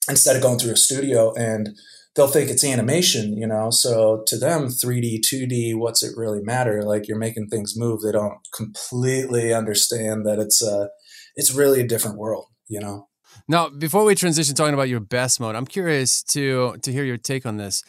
instead 0.08 0.36
of 0.36 0.42
going 0.42 0.58
through 0.58 0.72
a 0.72 0.76
studio 0.76 1.34
and 1.34 1.76
they'll 2.16 2.26
think 2.26 2.50
it's 2.50 2.64
animation, 2.64 3.36
you 3.36 3.46
know. 3.46 3.70
So 3.70 4.24
to 4.26 4.38
them, 4.38 4.68
3D, 4.68 5.20
2D, 5.20 5.76
what's 5.76 6.02
it 6.02 6.16
really 6.16 6.40
matter? 6.42 6.82
Like 6.82 7.06
you're 7.06 7.18
making 7.18 7.48
things 7.48 7.74
move. 7.76 8.00
They 8.00 8.12
don't 8.12 8.38
completely 8.54 9.52
understand 9.52 10.26
that 10.26 10.38
it's 10.38 10.62
a, 10.62 10.88
it's 11.36 11.54
really 11.54 11.82
a 11.82 11.86
different 11.86 12.18
world, 12.18 12.46
you 12.68 12.80
know. 12.80 13.08
Now, 13.48 13.68
before 13.68 14.04
we 14.04 14.14
transition 14.14 14.54
talking 14.54 14.74
about 14.74 14.88
your 14.88 15.00
best 15.00 15.38
mode, 15.38 15.54
I'm 15.54 15.66
curious 15.66 16.22
to 16.24 16.76
to 16.82 16.92
hear 16.92 17.04
your 17.04 17.18
take 17.18 17.46
on 17.46 17.58
this. 17.58 17.84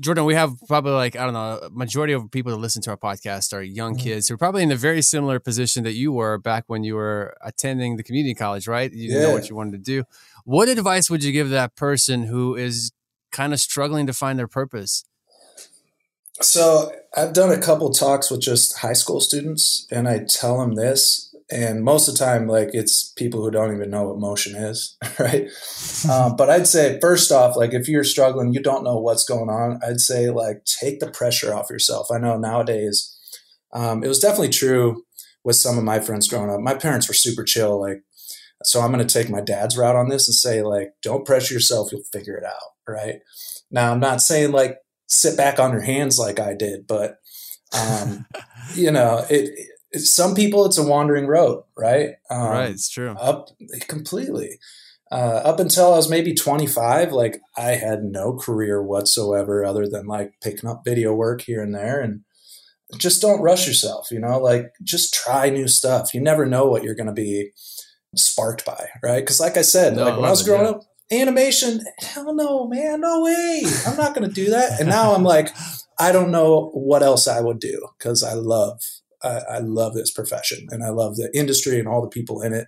Jordan, 0.00 0.26
we 0.26 0.34
have 0.34 0.52
probably 0.68 0.92
like, 0.92 1.16
I 1.16 1.24
don't 1.24 1.32
know, 1.32 1.66
majority 1.72 2.12
of 2.12 2.30
people 2.30 2.52
that 2.52 2.58
listen 2.58 2.82
to 2.82 2.90
our 2.90 2.96
podcast 2.98 3.54
are 3.54 3.62
young 3.62 3.94
mm-hmm. 3.94 4.02
kids 4.02 4.28
who 4.28 4.34
are 4.34 4.38
probably 4.38 4.62
in 4.62 4.70
a 4.70 4.76
very 4.76 5.00
similar 5.00 5.40
position 5.40 5.82
that 5.84 5.94
you 5.94 6.12
were 6.12 6.36
back 6.36 6.64
when 6.66 6.84
you 6.84 6.94
were 6.94 7.34
attending 7.42 7.96
the 7.96 8.02
community 8.02 8.34
college, 8.34 8.68
right? 8.68 8.92
You 8.92 9.14
yeah. 9.14 9.22
know 9.22 9.32
what 9.32 9.48
you 9.48 9.56
wanted 9.56 9.72
to 9.72 9.78
do. 9.78 10.04
What 10.44 10.68
advice 10.68 11.08
would 11.08 11.24
you 11.24 11.32
give 11.32 11.48
that 11.48 11.74
person 11.74 12.24
who 12.24 12.54
is 12.54 12.92
kind 13.32 13.52
of 13.52 13.60
struggling 13.60 14.06
to 14.06 14.12
find 14.12 14.38
their 14.38 14.48
purpose? 14.48 15.04
So 16.40 16.92
I've 17.16 17.32
done 17.32 17.50
a 17.50 17.60
couple 17.60 17.90
talks 17.90 18.30
with 18.30 18.40
just 18.40 18.78
high 18.78 18.94
school 18.94 19.20
students, 19.20 19.86
and 19.90 20.08
I 20.08 20.24
tell 20.28 20.58
them 20.60 20.74
this, 20.74 21.34
and 21.50 21.84
most 21.84 22.08
of 22.08 22.14
the 22.14 22.24
time, 22.24 22.46
like 22.46 22.70
it's 22.72 23.10
people 23.12 23.42
who 23.42 23.50
don't 23.50 23.74
even 23.74 23.90
know 23.90 24.08
what 24.08 24.18
motion 24.18 24.56
is, 24.56 24.96
right? 25.18 25.48
um, 26.10 26.36
but 26.36 26.48
I'd 26.48 26.66
say 26.66 26.98
first 27.00 27.30
off, 27.30 27.56
like 27.56 27.74
if 27.74 27.88
you're 27.88 28.04
struggling, 28.04 28.54
you 28.54 28.62
don't 28.62 28.84
know 28.84 28.98
what's 28.98 29.24
going 29.24 29.50
on. 29.50 29.78
I'd 29.86 30.00
say 30.00 30.30
like 30.30 30.64
take 30.64 31.00
the 31.00 31.10
pressure 31.10 31.54
off 31.54 31.70
yourself. 31.70 32.08
I 32.10 32.18
know 32.18 32.38
nowadays, 32.38 33.16
um, 33.72 34.02
it 34.02 34.08
was 34.08 34.18
definitely 34.18 34.48
true 34.48 35.04
with 35.44 35.56
some 35.56 35.76
of 35.76 35.84
my 35.84 36.00
friends 36.00 36.28
growing 36.28 36.50
up. 36.50 36.60
My 36.60 36.74
parents 36.74 37.08
were 37.08 37.14
super 37.14 37.44
chill, 37.44 37.78
like 37.78 38.02
so 38.64 38.80
I'm 38.80 38.92
going 38.92 39.06
to 39.06 39.12
take 39.12 39.28
my 39.28 39.40
dad's 39.40 39.76
route 39.76 39.96
on 39.96 40.08
this 40.08 40.28
and 40.28 40.34
say 40.34 40.62
like, 40.62 40.94
don't 41.02 41.26
pressure 41.26 41.52
yourself. 41.52 41.92
You'll 41.92 42.02
figure 42.12 42.36
it 42.36 42.44
out 42.44 42.71
right? 42.88 43.20
Now, 43.70 43.92
I'm 43.92 44.00
not 44.00 44.22
saying 44.22 44.52
like 44.52 44.78
sit 45.06 45.36
back 45.36 45.58
on 45.58 45.72
your 45.72 45.82
hands 45.82 46.18
like 46.18 46.40
I 46.40 46.54
did, 46.54 46.86
but 46.86 47.16
um, 47.78 48.26
you 48.74 48.90
know, 48.90 49.24
it, 49.30 49.50
it, 49.92 50.00
Some 50.00 50.34
people, 50.34 50.66
it's 50.66 50.78
a 50.78 50.86
wandering 50.86 51.26
road, 51.26 51.64
right? 51.76 52.10
Um, 52.30 52.48
right, 52.48 52.70
it's 52.70 52.90
true. 52.90 53.10
Up 53.10 53.48
completely. 53.88 54.58
Uh, 55.10 55.42
up 55.44 55.60
until 55.60 55.92
I 55.92 55.96
was 55.96 56.08
maybe 56.08 56.34
25, 56.34 57.12
like 57.12 57.38
I 57.54 57.72
had 57.72 58.02
no 58.02 58.34
career 58.34 58.82
whatsoever 58.82 59.62
other 59.62 59.86
than 59.86 60.06
like 60.06 60.32
picking 60.42 60.70
up 60.70 60.82
video 60.86 61.12
work 61.12 61.42
here 61.42 61.62
and 61.62 61.74
there, 61.74 62.00
and 62.00 62.22
just 62.96 63.20
don't 63.20 63.42
rush 63.42 63.66
yourself. 63.66 64.10
You 64.10 64.20
know, 64.20 64.38
like 64.38 64.72
just 64.82 65.12
try 65.12 65.50
new 65.50 65.68
stuff. 65.68 66.14
You 66.14 66.22
never 66.22 66.46
know 66.46 66.66
what 66.66 66.82
you're 66.82 66.94
going 66.94 67.08
to 67.08 67.12
be 67.12 67.50
sparked 68.16 68.64
by, 68.64 68.88
right? 69.02 69.20
Because, 69.20 69.38
like 69.38 69.58
I 69.58 69.62
said, 69.62 69.96
no, 69.96 70.04
like 70.04 70.16
when 70.16 70.24
I 70.24 70.30
was 70.30 70.42
growing 70.42 70.64
yeah. 70.64 70.70
up, 70.70 70.82
animation 71.12 71.80
hell 71.98 72.34
no 72.34 72.66
man 72.66 73.00
no 73.00 73.22
way. 73.22 73.62
I'm 73.86 73.96
not 73.96 74.14
going 74.14 74.28
to 74.28 74.34
do 74.34 74.50
that. 74.50 74.80
And 74.80 74.88
now 74.88 75.14
i'm 75.14 75.24
like 75.24 75.54
i 75.98 76.10
don't 76.10 76.30
know 76.30 76.70
what 76.74 77.02
else 77.02 77.28
i 77.28 77.40
would 77.40 77.60
do 77.60 77.88
because 77.98 78.22
i 78.22 78.32
love 78.32 78.80
I, 79.22 79.40
I, 79.50 79.58
love 79.58 79.94
this 79.94 80.10
profession 80.10 80.66
and 80.70 80.82
i 80.82 80.88
love 80.88 81.16
the 81.16 81.30
industry 81.34 81.78
and 81.78 81.86
all 81.86 82.02
the 82.02 82.08
people 82.08 82.42
in 82.42 82.52
it. 82.52 82.66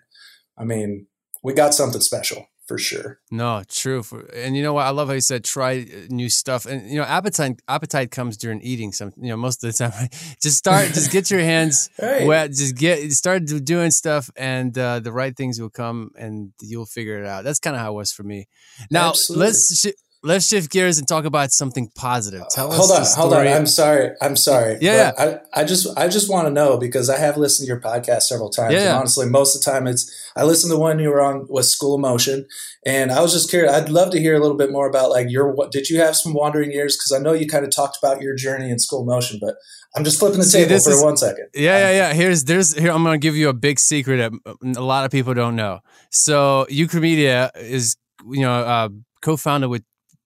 I 0.59 0.65
mean 0.65 1.07
we 1.43 1.53
got 1.53 1.75
something 1.75 2.01
special 2.01 2.47
for 2.67 2.79
sure. 2.79 3.21
No, 3.31 3.63
true. 3.69 4.03
For, 4.03 4.21
and 4.35 4.57
you 4.57 4.63
know 4.63 4.73
what? 4.73 4.87
I 4.87 4.91
love 4.91 5.09
how 5.09 5.15
you 5.15 5.21
said 5.21 5.45
try 5.45 5.81
uh, 5.83 6.07
new 6.09 6.29
stuff. 6.29 6.67
And 6.67 6.89
you 6.89 6.97
know, 6.97 7.05
appetite 7.05 7.61
appetite 7.69 8.11
comes 8.11 8.37
during 8.37 8.61
eating. 8.63 8.93
Some 8.93 9.13
you 9.17 9.29
know 9.29 9.37
most 9.37 9.63
of 9.63 9.73
the 9.73 9.79
time. 9.91 10.09
just 10.43 10.59
start. 10.59 10.87
just 10.89 11.11
get 11.13 11.31
your 11.31 11.41
hands 11.41 11.91
right. 12.03 12.27
wet. 12.27 12.51
Just 12.51 12.77
get 12.77 13.13
start 13.13 13.45
doing 13.47 13.91
stuff, 13.91 14.31
and 14.37 14.77
uh, 14.79 15.01
the 15.01 15.13
right 15.13 15.37
things 15.37 15.61
will 15.61 15.71
come, 15.71 16.11
and 16.17 16.53
you'll 16.61 16.87
figure 16.87 17.23
it 17.23 17.27
out. 17.27 17.45
That's 17.45 17.61
kind 17.61 17.77
of 17.77 17.83
how 17.83 17.93
it 17.93 17.97
was 17.97 18.13
for 18.13 18.23
me. 18.23 18.49
Now 18.91 19.11
Absolutely. 19.11 19.47
let's 19.47 19.81
sh- 19.81 19.93
let's 20.25 20.47
shift 20.47 20.71
gears 20.71 20.99
and 20.99 21.07
talk 21.07 21.25
about 21.25 21.53
something 21.53 21.91
positive. 21.95 22.43
Tell 22.51 22.73
hold 22.73 22.91
us. 22.91 23.15
Hold 23.15 23.35
on, 23.35 23.41
hold 23.41 23.49
on. 23.49 23.57
I'm 23.57 23.67
sorry. 23.67 24.11
I'm 24.21 24.37
sorry. 24.37 24.79
Yeah, 24.81 25.13
yeah. 25.19 25.41
I, 25.55 25.61
I 25.61 25.65
just 25.65 25.87
I 25.97 26.09
just 26.09 26.31
want 26.31 26.49
to 26.49 26.53
know 26.53 26.79
because 26.79 27.11
I 27.11 27.19
have 27.19 27.37
listened 27.37 27.67
to 27.67 27.69
your 27.69 27.81
podcast 27.81 28.23
several 28.23 28.51
times. 28.51 28.75
Yeah, 28.75 28.91
and 28.91 28.99
honestly, 28.99 29.27
most 29.27 29.55
of 29.55 29.63
the 29.63 29.71
time 29.71 29.87
it's 29.87 30.11
I 30.35 30.45
listened 30.45 30.71
to 30.71 30.77
the 30.77 30.81
one 30.81 30.99
you 30.99 31.11
were 31.11 31.21
on 31.21 31.47
was 31.49 31.71
School 31.71 31.95
of 31.95 32.01
Motion, 32.01 32.47
and 32.85 33.13
I 33.13 33.21
was 33.21 33.33
just 33.33 33.51
curious. 33.51 33.73
I'd 33.73 33.91
love 33.91 34.11
to 34.13 34.21
hear 34.21 34.35
a 34.35 34.41
little 34.41 34.57
bit 34.57 34.73
more 34.73 34.89
about 34.89 35.11
like 35.11 35.31
your 35.31 35.53
what 35.53 35.71
did 35.71 35.91
you 35.91 36.01
have 36.01 36.17
some 36.17 36.33
wandering 36.33 36.73
years? 36.73 36.97
Because 36.97 37.13
I 37.13 37.19
know 37.23 37.35
you 37.35 37.47
kind 37.47 37.65
of 37.65 37.71
talked 37.71 37.99
about 38.03 38.23
your 38.23 38.35
journey 38.35 38.71
in 38.71 38.79
School 38.79 39.03
of 39.03 39.07
Motion, 39.07 39.39
but 39.41 39.57
I'm 39.95 40.05
just 40.05 40.19
flipping 40.19 40.39
the 40.39 40.45
See, 40.45 40.65
table 40.65 40.81
for 40.81 40.91
is, 40.91 41.03
one 41.03 41.17
second. 41.17 41.49
Yeah, 41.55 41.79
yeah, 41.79 41.93
yeah. 41.93 42.15
Here's 42.15 42.45
there's 42.45 42.75
here. 42.75 42.91
I'm 42.91 43.05
gonna 43.05 43.19
give 43.19 43.37
you 43.37 43.51
a 43.51 43.55
big 43.55 43.79
secret 43.79 44.17
that 44.17 44.33
a 44.77 44.83
lot 44.83 45.05
of 45.05 45.11
people 45.13 45.35
don't 45.35 45.55
know. 45.55 45.81
So 46.11 46.67
Media 46.71 47.51
is 47.55 47.97
you 48.27 48.41
know 48.41 48.53
uh, 48.53 48.89
co-founded 49.21 49.71
with 49.71 49.85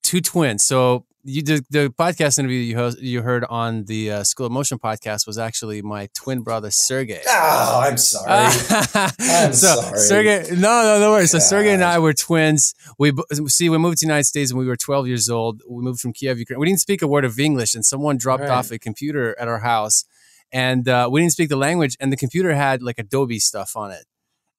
two 0.09 0.23
twins. 0.23 0.65
So 0.65 1.05
you 1.23 1.43
the, 1.43 1.63
the 1.69 1.89
podcast 1.91 2.39
interview 2.39 2.61
you 2.61 2.77
host, 2.77 2.99
you 3.01 3.21
heard 3.21 3.45
on 3.45 3.85
the 3.85 4.11
uh, 4.11 4.25
School 4.25 4.47
of 4.47 4.53
Motion 4.53 4.79
podcast 4.79 5.27
was 5.27 5.37
actually 5.37 5.83
my 5.83 6.09
twin 6.15 6.41
brother 6.41 6.71
Sergey. 6.71 7.21
Oh, 7.29 7.81
I'm 7.85 7.99
sorry. 7.99 8.31
I'm 9.19 9.53
so, 9.53 9.83
sorry. 9.83 9.99
Sergey, 9.99 10.45
no, 10.53 10.83
no, 10.83 10.99
no 10.99 11.11
worries. 11.11 11.31
So 11.31 11.39
Sergey 11.39 11.73
and 11.73 11.85
I 11.85 11.99
were 11.99 12.15
twins. 12.15 12.73
We 12.99 13.13
see 13.49 13.69
we 13.69 13.77
moved 13.77 13.99
to 13.99 14.07
the 14.07 14.09
United 14.09 14.25
States 14.25 14.51
when 14.51 14.61
we 14.61 14.67
were 14.67 14.77
12 14.77 15.07
years 15.07 15.29
old. 15.29 15.61
We 15.69 15.83
moved 15.83 16.01
from 16.01 16.15
Kiev, 16.15 16.39
Ukraine. 16.39 16.59
We 16.59 16.67
didn't 16.67 16.81
speak 16.81 17.03
a 17.03 17.07
word 17.07 17.27
of 17.27 17.39
English, 17.39 17.75
and 17.75 17.85
someone 17.85 18.17
dropped 18.17 18.45
right. 18.45 18.51
off 18.51 18.71
a 18.71 18.79
computer 18.79 19.39
at 19.39 19.47
our 19.47 19.59
house, 19.59 20.05
and 20.51 20.89
uh, 20.89 21.09
we 21.13 21.21
didn't 21.21 21.33
speak 21.33 21.51
the 21.51 21.57
language, 21.57 21.97
and 22.01 22.11
the 22.11 22.17
computer 22.17 22.55
had 22.55 22.81
like 22.83 22.99
Adobe 22.99 23.41
stuff 23.41 23.77
on 23.77 23.91
it 23.91 24.07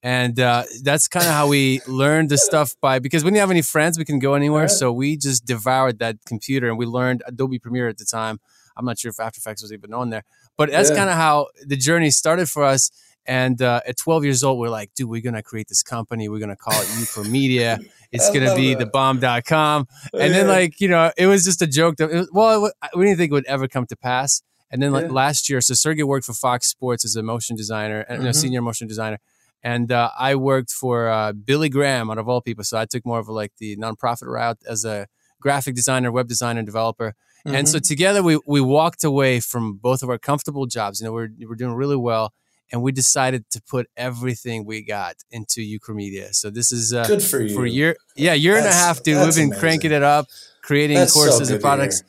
and 0.02 0.40
uh, 0.40 0.64
that's 0.84 1.08
kind 1.08 1.26
of 1.26 1.32
how 1.32 1.48
we 1.48 1.82
learned 1.88 2.30
the 2.30 2.38
stuff 2.38 2.74
by 2.82 3.00
because 3.00 3.24
we 3.24 3.30
didn't 3.30 3.42
have 3.42 3.52
any 3.52 3.62
friends 3.62 3.98
we 3.98 4.06
can 4.06 4.20
go 4.20 4.34
anywhere 4.34 4.64
right. 4.64 4.72
so 4.72 4.92
we 4.92 5.18
just 5.18 5.46
devoured 5.46 6.00
that 6.00 6.18
computer 6.26 6.70
and 6.70 6.78
we 6.78 6.86
learned 6.86 7.22
adobe 7.26 7.60
premiere 7.60 7.88
at 7.88 7.98
the 7.98 8.06
time 8.06 8.40
i'm 8.78 8.86
not 8.86 8.98
sure 8.98 9.10
if 9.10 9.20
after 9.20 9.40
effects 9.40 9.62
was 9.62 9.74
even 9.74 9.94
on 9.94 10.10
there 10.10 10.24
but 10.58 10.72
that's 10.72 10.90
yeah. 10.90 10.96
kind 10.96 11.10
of 11.10 11.16
how 11.16 11.48
the 11.66 11.76
journey 11.76 12.10
started 12.10 12.48
for 12.48 12.64
us 12.64 12.92
and 13.26 13.62
uh, 13.62 13.82
at 13.86 13.98
12 13.98 14.24
years 14.24 14.44
old 14.44 14.58
we're 14.58 14.70
like 14.70 14.94
dude 14.96 15.10
we're 15.10 15.22
gonna 15.22 15.44
create 15.44 15.68
this 15.68 15.84
company 15.84 16.30
we're 16.30 16.40
gonna 16.40 16.56
call 16.56 16.80
it 16.82 17.18
u 17.18 17.24
media 17.26 17.78
it's 18.12 18.30
gonna 18.32 18.56
be 18.56 18.74
that. 18.74 18.80
the 18.80 18.86
bomb.com 18.86 19.86
and 20.14 20.34
then 20.34 20.48
like 20.48 20.80
you 20.80 20.88
know 20.88 21.12
it 21.18 21.28
was 21.28 21.44
just 21.44 21.62
a 21.62 21.68
joke 21.68 21.98
that 21.98 22.10
was, 22.10 22.30
well 22.32 22.72
we 22.96 23.06
didn't 23.06 23.18
think 23.18 23.32
it 23.32 23.34
would 23.34 23.46
ever 23.46 23.68
come 23.68 23.86
to 23.86 23.98
pass 23.98 24.42
and 24.72 24.82
then 24.82 24.92
like 24.94 25.08
yeah. 25.08 25.12
last 25.12 25.50
year 25.50 25.60
so 25.60 25.74
sergey 25.74 26.04
worked 26.04 26.26
for 26.26 26.34
fox 26.34 26.68
sports 26.68 27.04
as 27.04 27.16
a 27.16 27.24
motion 27.24 27.58
designer 27.58 28.02
and 28.02 28.24
mm-hmm. 28.24 28.32
senior 28.32 28.62
motion 28.62 28.88
designer 28.88 29.20
and 29.64 29.92
uh, 29.92 30.12
I 30.18 30.36
worked 30.36 30.72
for 30.72 31.10
uh, 31.10 31.34
Billy 31.34 31.70
Graham 31.70 32.10
out 32.10 32.18
of 32.18 32.30
all 32.30 32.42
people. 32.42 32.64
So 32.64 32.78
I 32.78 32.86
took 32.86 33.06
more 33.06 33.20
of 33.20 33.28
a, 33.28 33.34
like 33.34 33.54
the 33.58 33.76
nonprofit 33.78 34.28
route 34.28 34.58
as 34.68 34.86
a 34.86 35.08
graphic 35.42 35.76
designer, 35.76 36.12
web 36.12 36.28
designer, 36.28 36.64
developer. 36.64 37.16
Mm-hmm. 37.46 37.56
And 37.56 37.70
so 37.70 37.78
mm-hmm. 37.78 37.88
together 37.88 38.24
we 38.24 38.40
we 38.46 38.62
walked 38.62 39.04
away 39.04 39.40
from 39.40 39.76
both 39.76 40.04
of 40.04 40.10
our 40.10 40.18
comfortable 40.18 40.66
jobs. 40.66 41.00
You 41.00 41.08
know, 41.08 41.14
we're 41.14 41.30
we're 41.48 41.56
doing 41.56 41.74
really 41.74 41.96
well, 41.96 42.34
and 42.72 42.82
we 42.82 42.92
decided 42.92 43.50
to 43.52 43.62
put 43.62 43.88
everything 43.96 44.66
we 44.66 44.84
got 44.84 45.16
into 45.32 45.62
Ukramedia. 45.62 46.34
So 46.34 46.50
this 46.50 46.72
is 46.72 46.94
uh, 46.94 47.08
good 47.08 47.24
for 47.24 47.42
you 47.42 47.56
for 47.56 47.66
a 47.66 47.70
year. 47.70 47.96
Yeah, 48.16 48.34
year 48.34 48.56
that's, 48.56 48.66
and 48.66 48.74
a 48.74 48.78
half, 48.78 49.04
dude. 49.04 49.18
We've 49.24 49.36
been 49.36 49.46
amazing. 49.46 49.60
cranking 49.60 49.92
it 49.94 50.04
up, 50.04 50.28
creating 50.62 50.98
that's 50.98 51.14
courses 51.14 51.48
so 51.48 51.54
and 51.54 51.62
products. 51.62 52.04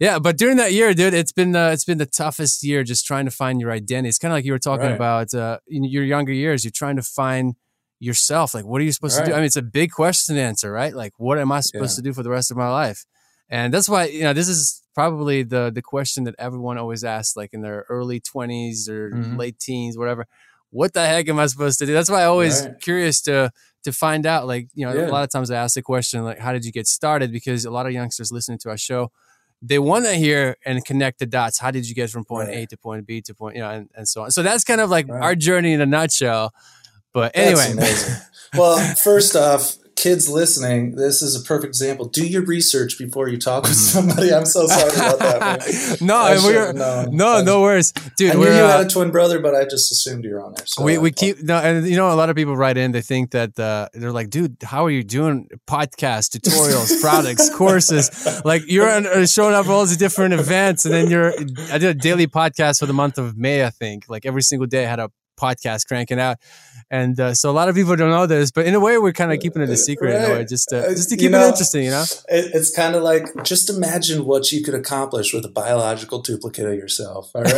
Yeah, 0.00 0.18
but 0.18 0.38
during 0.38 0.56
that 0.56 0.72
year, 0.72 0.94
dude, 0.94 1.12
it's 1.12 1.30
been 1.30 1.54
uh, 1.54 1.68
it's 1.68 1.84
been 1.84 1.98
the 1.98 2.06
toughest 2.06 2.64
year 2.64 2.82
just 2.82 3.06
trying 3.06 3.26
to 3.26 3.30
find 3.30 3.60
your 3.60 3.70
identity. 3.70 4.08
It's 4.08 4.18
kind 4.18 4.32
of 4.32 4.36
like 4.36 4.46
you 4.46 4.52
were 4.52 4.58
talking 4.58 4.86
right. 4.86 4.94
about 4.94 5.34
uh, 5.34 5.58
in 5.68 5.84
your 5.84 6.04
younger 6.04 6.32
years. 6.32 6.64
You're 6.64 6.70
trying 6.70 6.96
to 6.96 7.02
find 7.02 7.54
yourself. 7.98 8.54
Like, 8.54 8.64
what 8.64 8.80
are 8.80 8.84
you 8.84 8.92
supposed 8.92 9.18
right. 9.18 9.26
to 9.26 9.30
do? 9.30 9.34
I 9.34 9.36
mean, 9.36 9.44
it's 9.44 9.56
a 9.56 9.62
big 9.62 9.92
question 9.92 10.36
to 10.36 10.40
answer, 10.40 10.72
right? 10.72 10.94
Like, 10.94 11.12
what 11.18 11.38
am 11.38 11.52
I 11.52 11.60
supposed 11.60 11.98
yeah. 11.98 12.02
to 12.02 12.08
do 12.08 12.14
for 12.14 12.22
the 12.22 12.30
rest 12.30 12.50
of 12.50 12.56
my 12.56 12.70
life? 12.70 13.04
And 13.50 13.74
that's 13.74 13.90
why 13.90 14.06
you 14.06 14.22
know 14.22 14.32
this 14.32 14.48
is 14.48 14.82
probably 14.94 15.42
the 15.42 15.70
the 15.70 15.82
question 15.82 16.24
that 16.24 16.34
everyone 16.38 16.78
always 16.78 17.04
asks, 17.04 17.36
like 17.36 17.52
in 17.52 17.60
their 17.60 17.84
early 17.90 18.20
twenties 18.20 18.88
or 18.88 19.10
mm-hmm. 19.10 19.36
late 19.36 19.58
teens, 19.58 19.98
whatever. 19.98 20.26
What 20.70 20.94
the 20.94 21.04
heck 21.04 21.28
am 21.28 21.38
I 21.38 21.44
supposed 21.46 21.78
to 21.80 21.86
do? 21.86 21.92
That's 21.92 22.08
why 22.08 22.22
I 22.22 22.24
always 22.24 22.62
right. 22.62 22.80
curious 22.80 23.20
to 23.22 23.52
to 23.84 23.92
find 23.92 24.24
out. 24.24 24.46
Like, 24.46 24.68
you 24.72 24.86
know, 24.86 24.94
yeah. 24.94 25.08
a 25.08 25.12
lot 25.12 25.24
of 25.24 25.30
times 25.30 25.50
I 25.50 25.56
ask 25.56 25.74
the 25.74 25.82
question, 25.82 26.24
like, 26.24 26.38
how 26.38 26.54
did 26.54 26.64
you 26.64 26.72
get 26.72 26.86
started? 26.86 27.30
Because 27.32 27.66
a 27.66 27.70
lot 27.70 27.84
of 27.84 27.92
youngsters 27.92 28.32
listening 28.32 28.58
to 28.60 28.70
our 28.70 28.78
show 28.78 29.12
they 29.62 29.78
want 29.78 30.06
to 30.06 30.14
hear 30.14 30.56
and 30.64 30.84
connect 30.84 31.18
the 31.18 31.26
dots. 31.26 31.58
How 31.58 31.70
did 31.70 31.88
you 31.88 31.94
get 31.94 32.10
from 32.10 32.24
point 32.24 32.48
right. 32.48 32.58
A 32.58 32.66
to 32.66 32.76
point 32.76 33.06
B 33.06 33.20
to 33.22 33.34
point, 33.34 33.56
you 33.56 33.62
know, 33.62 33.70
and, 33.70 33.90
and 33.94 34.08
so 34.08 34.22
on. 34.22 34.30
So 34.30 34.42
that's 34.42 34.64
kind 34.64 34.80
of 34.80 34.90
like 34.90 35.08
right. 35.08 35.22
our 35.22 35.34
journey 35.34 35.72
in 35.72 35.80
a 35.80 35.86
nutshell. 35.86 36.54
But 37.12 37.32
anyway. 37.34 37.74
well, 38.54 38.94
first 38.96 39.36
off, 39.36 39.74
kids 40.00 40.30
listening, 40.30 40.96
this 40.96 41.20
is 41.20 41.40
a 41.40 41.44
perfect 41.44 41.68
example. 41.68 42.06
Do 42.06 42.26
your 42.26 42.42
research 42.42 42.96
before 42.98 43.28
you 43.28 43.38
talk 43.38 43.64
with 43.64 43.74
somebody. 43.76 44.32
I'm 44.32 44.46
so 44.46 44.66
sorry 44.66 44.94
about 44.94 45.18
that. 45.18 45.98
no, 46.00 46.40
we're, 46.42 46.72
no, 46.72 47.42
no 47.42 47.60
worries, 47.60 47.92
dude. 48.16 48.30
I 48.30 48.34
knew 48.34 48.44
you 48.44 48.50
uh, 48.50 48.78
had 48.78 48.86
a 48.86 48.88
twin 48.88 49.10
brother, 49.10 49.38
but 49.40 49.54
I 49.54 49.64
just 49.64 49.92
assumed 49.92 50.24
you're 50.24 50.42
on 50.42 50.54
there. 50.56 50.66
So 50.66 50.82
we 50.82 50.96
we 50.96 51.10
keep 51.10 51.42
no, 51.42 51.58
and 51.58 51.86
you 51.86 51.96
know, 51.96 52.10
a 52.10 52.16
lot 52.16 52.30
of 52.30 52.36
people 52.36 52.56
write 52.56 52.78
in. 52.78 52.92
They 52.92 53.02
think 53.02 53.32
that 53.32 53.58
uh, 53.60 53.88
they're 53.92 54.12
like, 54.12 54.30
dude, 54.30 54.56
how 54.62 54.86
are 54.86 54.90
you 54.90 55.04
doing 55.04 55.48
podcast 55.66 56.30
tutorials, 56.36 57.00
products, 57.00 57.54
courses? 57.54 58.42
Like 58.44 58.62
you're 58.66 58.88
on, 58.88 59.06
uh, 59.06 59.26
showing 59.26 59.54
up 59.54 59.68
all 59.68 59.84
these 59.84 59.98
different 59.98 60.32
events, 60.32 60.86
and 60.86 60.94
then 60.94 61.10
you're. 61.10 61.34
I 61.70 61.78
did 61.78 61.84
a 61.84 61.94
daily 61.94 62.26
podcast 62.26 62.80
for 62.80 62.86
the 62.86 62.94
month 62.94 63.18
of 63.18 63.36
May, 63.36 63.64
I 63.64 63.70
think. 63.70 64.06
Like 64.08 64.24
every 64.24 64.42
single 64.42 64.66
day, 64.66 64.86
I 64.86 64.88
had 64.88 64.98
a 64.98 65.10
podcast 65.40 65.86
cranking 65.86 66.20
out. 66.20 66.38
And 66.92 67.20
uh, 67.20 67.34
so 67.34 67.50
a 67.50 67.52
lot 67.52 67.68
of 67.68 67.76
people 67.76 67.94
don't 67.94 68.10
know 68.10 68.26
this, 68.26 68.50
but 68.50 68.66
in 68.66 68.74
a 68.74 68.80
way, 68.80 68.98
we're 68.98 69.12
kind 69.12 69.32
of 69.32 69.38
keeping 69.38 69.62
it 69.62 69.70
a 69.70 69.76
secret 69.76 70.12
right. 70.12 70.24
in 70.24 70.30
a 70.30 70.34
way, 70.34 70.44
just 70.44 70.70
to, 70.70 70.88
just 70.88 71.08
to 71.10 71.16
keep 71.16 71.24
you 71.24 71.30
know, 71.30 71.46
it 71.46 71.50
interesting, 71.50 71.84
you 71.84 71.90
know? 71.90 72.02
It, 72.28 72.50
it's 72.52 72.74
kind 72.74 72.96
of 72.96 73.04
like 73.04 73.28
just 73.44 73.70
imagine 73.70 74.24
what 74.24 74.50
you 74.50 74.64
could 74.64 74.74
accomplish 74.74 75.32
with 75.32 75.44
a 75.44 75.48
biological 75.48 76.20
duplicate 76.20 76.66
of 76.66 76.74
yourself. 76.74 77.30
All 77.32 77.42
right. 77.42 77.54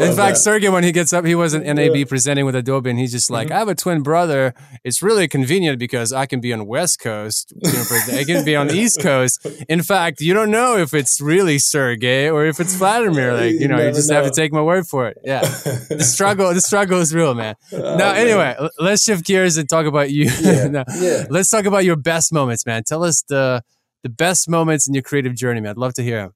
in 0.00 0.14
fact, 0.14 0.38
Sergey, 0.38 0.68
when 0.68 0.84
he 0.84 0.92
gets 0.92 1.12
up, 1.12 1.24
he 1.24 1.34
was 1.34 1.52
an 1.52 1.64
NAB 1.64 1.96
yeah. 1.96 2.04
presenting 2.04 2.46
with 2.46 2.54
Adobe, 2.54 2.90
and 2.90 2.98
he's 2.98 3.10
just 3.10 3.28
like, 3.28 3.48
mm-hmm. 3.48 3.56
I 3.56 3.58
have 3.58 3.68
a 3.68 3.74
twin 3.74 4.02
brother. 4.02 4.54
It's 4.84 5.02
really 5.02 5.26
convenient 5.26 5.80
because 5.80 6.12
I 6.12 6.26
can 6.26 6.40
be 6.40 6.52
on 6.52 6.66
West 6.66 7.00
Coast, 7.00 7.52
you 7.56 7.72
know, 7.72 7.82
I 8.12 8.22
can 8.24 8.44
be 8.44 8.54
on 8.54 8.68
the 8.68 8.74
East 8.74 9.00
Coast. 9.02 9.44
In 9.68 9.82
fact, 9.82 10.20
you 10.20 10.32
don't 10.32 10.52
know 10.52 10.76
if 10.76 10.94
it's 10.94 11.20
really 11.20 11.58
Sergey 11.58 12.28
or 12.28 12.46
if 12.46 12.60
it's 12.60 12.76
Vladimir. 12.76 13.34
Like, 13.34 13.54
you 13.54 13.66
know, 13.66 13.78
you, 13.78 13.86
you 13.86 13.92
just 13.92 14.10
know. 14.10 14.22
have 14.22 14.26
to 14.26 14.30
take 14.30 14.52
my 14.52 14.62
word 14.62 14.86
for 14.86 15.01
it. 15.01 15.01
Yeah. 15.24 15.40
the 15.88 16.04
struggle 16.04 16.52
the 16.54 16.60
struggle 16.60 17.00
is 17.00 17.14
real, 17.14 17.34
man. 17.34 17.54
Oh, 17.72 17.96
now, 17.96 18.12
anyway, 18.12 18.54
man. 18.58 18.70
let's 18.78 19.04
shift 19.04 19.24
gears 19.24 19.56
and 19.56 19.68
talk 19.68 19.86
about 19.86 20.10
you. 20.10 20.30
Yeah, 20.40 20.66
now, 20.70 20.84
yeah. 20.96 21.26
Let's 21.30 21.50
talk 21.50 21.64
about 21.64 21.84
your 21.84 21.96
best 21.96 22.32
moments, 22.32 22.66
man. 22.66 22.84
Tell 22.84 23.04
us 23.04 23.22
the 23.22 23.62
the 24.02 24.08
best 24.08 24.48
moments 24.48 24.86
in 24.88 24.94
your 24.94 25.02
creative 25.02 25.34
journey, 25.34 25.60
man. 25.60 25.70
I'd 25.70 25.76
love 25.78 25.94
to 25.94 26.02
hear 26.02 26.22
them. 26.22 26.34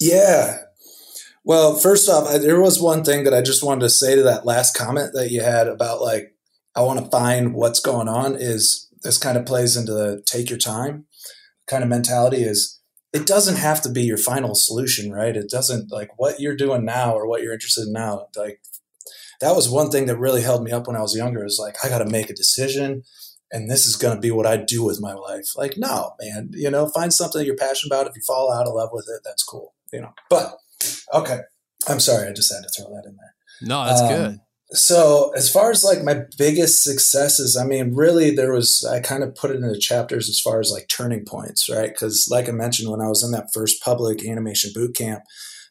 Yeah. 0.00 0.58
Well, 1.44 1.76
first 1.76 2.08
off, 2.08 2.26
I, 2.28 2.38
there 2.38 2.60
was 2.60 2.80
one 2.80 3.04
thing 3.04 3.24
that 3.24 3.34
I 3.34 3.40
just 3.40 3.62
wanted 3.62 3.82
to 3.82 3.90
say 3.90 4.16
to 4.16 4.22
that 4.24 4.44
last 4.44 4.76
comment 4.76 5.12
that 5.14 5.30
you 5.30 5.42
had 5.42 5.68
about 5.68 6.00
like 6.00 6.34
I 6.74 6.82
want 6.82 7.02
to 7.02 7.10
find 7.10 7.54
what's 7.54 7.80
going 7.80 8.08
on. 8.08 8.34
Is 8.34 8.88
this 9.02 9.18
kind 9.18 9.38
of 9.38 9.46
plays 9.46 9.76
into 9.76 9.92
the 9.92 10.22
take 10.26 10.50
your 10.50 10.58
time 10.58 11.06
kind 11.66 11.82
of 11.82 11.88
mentality? 11.88 12.42
Is 12.42 12.75
it 13.16 13.26
doesn't 13.26 13.56
have 13.56 13.80
to 13.82 13.90
be 13.90 14.02
your 14.02 14.18
final 14.18 14.54
solution, 14.54 15.10
right? 15.10 15.34
It 15.34 15.48
doesn't 15.48 15.90
like 15.90 16.10
what 16.18 16.38
you're 16.38 16.54
doing 16.54 16.84
now 16.84 17.14
or 17.14 17.26
what 17.26 17.42
you're 17.42 17.54
interested 17.54 17.86
in 17.86 17.94
now. 17.94 18.26
Like 18.36 18.60
that 19.40 19.56
was 19.56 19.70
one 19.70 19.90
thing 19.90 20.04
that 20.06 20.18
really 20.18 20.42
held 20.42 20.62
me 20.62 20.70
up 20.70 20.86
when 20.86 20.96
I 20.96 21.00
was 21.00 21.16
younger 21.16 21.44
is 21.44 21.58
like, 21.58 21.76
I 21.82 21.88
got 21.88 22.00
to 22.00 22.10
make 22.10 22.28
a 22.28 22.34
decision 22.34 23.04
and 23.50 23.70
this 23.70 23.86
is 23.86 23.96
going 23.96 24.14
to 24.14 24.20
be 24.20 24.30
what 24.30 24.46
I 24.46 24.58
do 24.58 24.84
with 24.84 25.00
my 25.00 25.14
life. 25.14 25.56
Like, 25.56 25.78
no, 25.78 26.12
man, 26.20 26.50
you 26.52 26.70
know, 26.70 26.88
find 26.88 27.12
something 27.12 27.44
you're 27.44 27.56
passionate 27.56 27.94
about. 27.94 28.06
If 28.06 28.16
you 28.16 28.22
fall 28.26 28.52
out 28.52 28.66
of 28.66 28.74
love 28.74 28.90
with 28.92 29.06
it, 29.08 29.22
that's 29.24 29.42
cool, 29.42 29.72
you 29.92 30.02
know. 30.02 30.12
But 30.28 30.54
okay, 31.14 31.40
I'm 31.88 32.00
sorry, 32.00 32.28
I 32.28 32.32
just 32.32 32.52
had 32.52 32.64
to 32.64 32.68
throw 32.68 32.94
that 32.94 33.08
in 33.08 33.16
there. 33.16 33.34
No, 33.62 33.86
that's 33.86 34.02
um, 34.02 34.08
good. 34.08 34.40
So, 34.72 35.30
as 35.36 35.50
far 35.50 35.70
as 35.70 35.84
like 35.84 36.02
my 36.02 36.22
biggest 36.36 36.82
successes, 36.82 37.56
I 37.56 37.64
mean, 37.64 37.94
really, 37.94 38.34
there 38.34 38.52
was, 38.52 38.84
I 38.84 38.98
kind 38.98 39.22
of 39.22 39.34
put 39.36 39.52
it 39.52 39.62
into 39.62 39.78
chapters 39.78 40.28
as 40.28 40.40
far 40.40 40.58
as 40.58 40.72
like 40.72 40.88
turning 40.88 41.24
points, 41.24 41.68
right? 41.68 41.90
Because, 41.90 42.26
like 42.30 42.48
I 42.48 42.52
mentioned, 42.52 42.90
when 42.90 43.00
I 43.00 43.08
was 43.08 43.22
in 43.22 43.30
that 43.30 43.52
first 43.54 43.80
public 43.80 44.26
animation 44.26 44.72
boot 44.74 44.96
camp, 44.96 45.22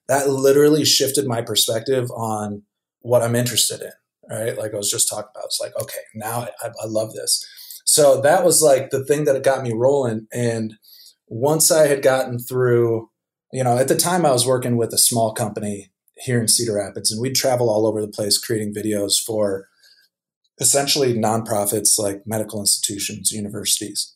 that 0.07 0.29
literally 0.29 0.85
shifted 0.85 1.27
my 1.27 1.41
perspective 1.41 2.09
on 2.11 2.63
what 3.01 3.21
I'm 3.21 3.35
interested 3.35 3.81
in, 3.81 3.91
right? 4.29 4.57
Like 4.57 4.73
I 4.73 4.77
was 4.77 4.89
just 4.89 5.09
talking 5.09 5.29
about. 5.35 5.45
It's 5.45 5.59
like, 5.59 5.75
okay, 5.81 5.99
now 6.13 6.47
I, 6.63 6.67
I 6.67 6.85
love 6.87 7.13
this. 7.13 7.45
So 7.85 8.21
that 8.21 8.43
was 8.43 8.61
like 8.61 8.89
the 8.91 9.03
thing 9.03 9.25
that 9.25 9.43
got 9.43 9.61
me 9.61 9.73
rolling. 9.73 10.27
And 10.33 10.75
once 11.27 11.69
I 11.69 11.87
had 11.87 12.01
gotten 12.01 12.39
through, 12.39 13.09
you 13.51 13.63
know, 13.63 13.77
at 13.77 13.87
the 13.87 13.95
time 13.95 14.25
I 14.25 14.31
was 14.31 14.47
working 14.47 14.77
with 14.77 14.93
a 14.93 14.97
small 14.97 15.33
company 15.33 15.91
here 16.17 16.39
in 16.39 16.47
Cedar 16.47 16.75
Rapids, 16.75 17.11
and 17.11 17.21
we'd 17.21 17.35
travel 17.35 17.69
all 17.69 17.87
over 17.87 18.01
the 18.01 18.07
place 18.07 18.37
creating 18.37 18.73
videos 18.73 19.13
for 19.23 19.67
essentially 20.59 21.13
nonprofits 21.13 21.99
like 21.99 22.23
medical 22.25 22.59
institutions, 22.59 23.31
universities. 23.31 24.15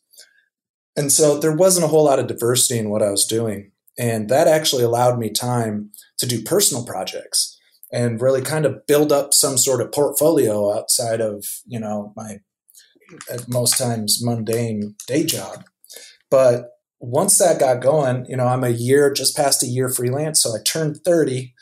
And 0.95 1.11
so 1.11 1.37
there 1.37 1.55
wasn't 1.55 1.85
a 1.85 1.89
whole 1.89 2.05
lot 2.05 2.19
of 2.19 2.27
diversity 2.27 2.79
in 2.79 2.89
what 2.89 3.03
I 3.03 3.11
was 3.11 3.25
doing. 3.25 3.71
And 3.97 4.29
that 4.29 4.47
actually 4.47 4.83
allowed 4.83 5.19
me 5.19 5.29
time 5.29 5.91
to 6.19 6.25
do 6.25 6.41
personal 6.41 6.85
projects 6.85 7.57
and 7.91 8.21
really 8.21 8.41
kind 8.41 8.65
of 8.65 8.85
build 8.87 9.11
up 9.11 9.33
some 9.33 9.57
sort 9.57 9.81
of 9.81 9.91
portfolio 9.91 10.77
outside 10.77 11.21
of, 11.21 11.45
you 11.65 11.79
know, 11.79 12.13
my 12.15 12.39
at 13.29 13.49
most 13.49 13.77
times 13.77 14.19
mundane 14.23 14.95
day 15.07 15.25
job. 15.25 15.63
But 16.29 16.69
once 16.99 17.37
that 17.39 17.59
got 17.59 17.81
going, 17.81 18.25
you 18.27 18.37
know, 18.37 18.45
I'm 18.47 18.63
a 18.63 18.69
year, 18.69 19.11
just 19.11 19.35
past 19.35 19.63
a 19.63 19.67
year 19.67 19.89
freelance. 19.89 20.41
So 20.41 20.51
I 20.51 20.59
turned 20.63 21.01
30 21.03 21.53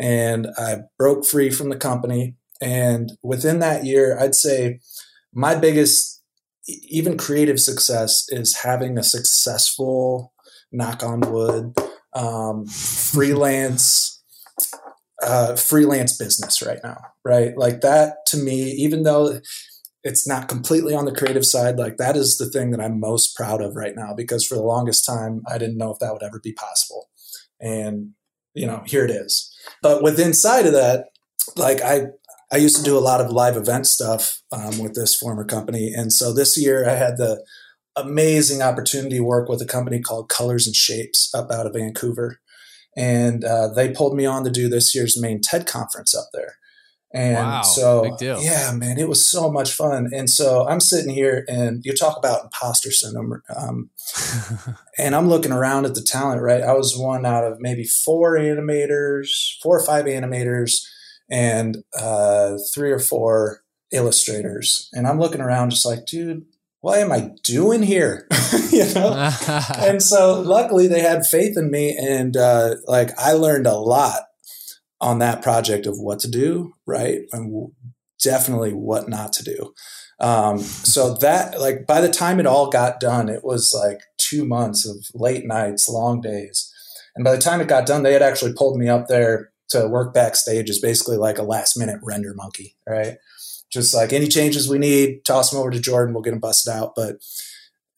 and 0.00 0.48
I 0.56 0.78
broke 0.98 1.26
free 1.26 1.50
from 1.50 1.68
the 1.68 1.76
company. 1.76 2.34
And 2.62 3.12
within 3.22 3.58
that 3.58 3.84
year, 3.84 4.18
I'd 4.18 4.34
say 4.34 4.80
my 5.34 5.54
biggest, 5.54 6.22
even 6.66 7.18
creative 7.18 7.60
success 7.60 8.24
is 8.30 8.56
having 8.56 8.96
a 8.96 9.02
successful, 9.02 10.32
knock 10.72 11.02
on 11.02 11.20
wood, 11.20 11.74
um, 12.14 12.66
freelance, 12.66 14.22
uh, 15.22 15.54
freelance 15.56 16.16
business 16.16 16.62
right 16.62 16.80
now, 16.82 16.98
right? 17.22 17.56
Like 17.58 17.82
that 17.82 18.16
to 18.28 18.38
me, 18.38 18.70
even 18.70 19.02
though 19.02 19.40
it's 20.02 20.26
not 20.26 20.48
completely 20.48 20.94
on 20.94 21.04
the 21.04 21.14
creative 21.14 21.44
side 21.44 21.76
like 21.76 21.98
that 21.98 22.16
is 22.16 22.38
the 22.38 22.48
thing 22.48 22.70
that 22.70 22.80
i'm 22.80 22.98
most 22.98 23.36
proud 23.36 23.60
of 23.60 23.76
right 23.76 23.94
now 23.94 24.14
because 24.14 24.46
for 24.46 24.54
the 24.54 24.62
longest 24.62 25.04
time 25.04 25.42
i 25.46 25.58
didn't 25.58 25.76
know 25.76 25.92
if 25.92 25.98
that 25.98 26.10
would 26.10 26.22
ever 26.22 26.40
be 26.42 26.54
possible 26.54 27.10
and 27.60 28.14
you 28.54 28.66
know 28.66 28.82
here 28.86 29.04
it 29.04 29.10
is. 29.10 29.52
But 29.82 30.02
with 30.02 30.18
inside 30.18 30.66
of 30.66 30.72
that 30.72 31.06
like 31.56 31.80
i 31.80 32.02
i 32.52 32.56
used 32.56 32.76
to 32.76 32.82
do 32.82 32.96
a 32.96 33.00
lot 33.00 33.20
of 33.20 33.30
live 33.30 33.56
event 33.56 33.86
stuff 33.86 34.40
um, 34.52 34.78
with 34.78 34.94
this 34.94 35.16
former 35.16 35.44
company. 35.44 35.92
And 35.94 36.12
so 36.12 36.32
this 36.32 36.60
year 36.60 36.88
i 36.88 36.94
had 36.94 37.16
the 37.16 37.44
amazing 37.96 38.62
opportunity 38.62 39.16
to 39.16 39.24
work 39.24 39.48
with 39.48 39.60
a 39.60 39.66
company 39.66 40.00
called 40.00 40.28
colors 40.28 40.66
and 40.66 40.76
shapes 40.76 41.32
up 41.34 41.50
out 41.50 41.66
of 41.66 41.74
vancouver. 41.74 42.38
And 42.96 43.44
uh, 43.44 43.68
they 43.68 43.90
pulled 43.90 44.16
me 44.16 44.26
on 44.26 44.44
to 44.44 44.50
do 44.50 44.68
this 44.68 44.94
year's 44.94 45.20
main 45.20 45.40
ted 45.40 45.66
conference 45.66 46.14
up 46.14 46.26
there 46.32 46.56
and 47.12 47.34
wow, 47.34 47.62
so, 47.62 48.16
yeah, 48.20 48.72
man, 48.72 48.96
it 48.98 49.08
was 49.08 49.28
so 49.28 49.50
much 49.50 49.72
fun. 49.72 50.10
And 50.14 50.30
so 50.30 50.68
I'm 50.68 50.78
sitting 50.78 51.12
here 51.12 51.44
and 51.48 51.84
you 51.84 51.92
talk 51.92 52.16
about 52.16 52.44
imposter 52.44 52.92
syndrome. 52.92 53.42
Um, 53.54 53.90
and 54.98 55.16
I'm 55.16 55.28
looking 55.28 55.50
around 55.50 55.86
at 55.86 55.96
the 55.96 56.02
talent, 56.02 56.40
right? 56.40 56.62
I 56.62 56.72
was 56.72 56.96
one 56.96 57.26
out 57.26 57.44
of 57.44 57.60
maybe 57.60 57.84
four 57.84 58.38
animators, 58.38 59.28
four 59.60 59.80
or 59.80 59.84
five 59.84 60.04
animators, 60.04 60.86
and 61.28 61.78
uh, 61.98 62.58
three 62.72 62.92
or 62.92 63.00
four 63.00 63.62
illustrators. 63.92 64.88
And 64.92 65.08
I'm 65.08 65.18
looking 65.18 65.40
around 65.40 65.70
just 65.70 65.86
like, 65.86 66.06
dude, 66.06 66.44
what 66.80 67.00
am 67.00 67.10
I 67.10 67.32
doing 67.42 67.82
here? 67.82 68.28
you 68.70 68.92
know? 68.94 69.32
and 69.78 70.00
so 70.00 70.40
luckily 70.40 70.86
they 70.86 71.00
had 71.00 71.26
faith 71.26 71.58
in 71.58 71.72
me 71.72 71.96
and 71.96 72.36
uh, 72.36 72.76
like 72.86 73.10
I 73.18 73.32
learned 73.32 73.66
a 73.66 73.74
lot 73.74 74.22
on 75.00 75.18
that 75.18 75.42
project 75.42 75.86
of 75.86 75.98
what 75.98 76.18
to 76.20 76.30
do, 76.30 76.74
right? 76.86 77.20
And 77.32 77.72
definitely 78.22 78.72
what 78.72 79.08
not 79.08 79.32
to 79.34 79.44
do. 79.44 79.72
Um, 80.20 80.58
so 80.58 81.14
that, 81.14 81.58
like, 81.58 81.86
by 81.86 82.00
the 82.00 82.10
time 82.10 82.38
it 82.38 82.46
all 82.46 82.68
got 82.68 83.00
done, 83.00 83.28
it 83.28 83.42
was 83.42 83.72
like 83.74 84.02
two 84.18 84.44
months 84.44 84.86
of 84.86 85.06
late 85.14 85.46
nights, 85.46 85.88
long 85.88 86.20
days. 86.20 86.70
And 87.16 87.24
by 87.24 87.32
the 87.34 87.40
time 87.40 87.60
it 87.60 87.68
got 87.68 87.86
done, 87.86 88.02
they 88.02 88.12
had 88.12 88.22
actually 88.22 88.52
pulled 88.52 88.78
me 88.78 88.88
up 88.88 89.08
there 89.08 89.50
to 89.70 89.88
work 89.88 90.12
backstage 90.12 90.68
as 90.68 90.78
basically 90.78 91.16
like 91.16 91.38
a 91.38 91.42
last 91.42 91.78
minute 91.78 92.00
render 92.02 92.34
monkey, 92.34 92.76
right? 92.86 93.16
Just 93.72 93.94
like 93.94 94.12
any 94.12 94.28
changes 94.28 94.68
we 94.68 94.78
need, 94.78 95.24
toss 95.24 95.50
them 95.50 95.60
over 95.60 95.70
to 95.70 95.80
Jordan, 95.80 96.12
we'll 96.12 96.22
get 96.22 96.30
them 96.30 96.40
busted 96.40 96.72
out. 96.72 96.92
But 96.94 97.16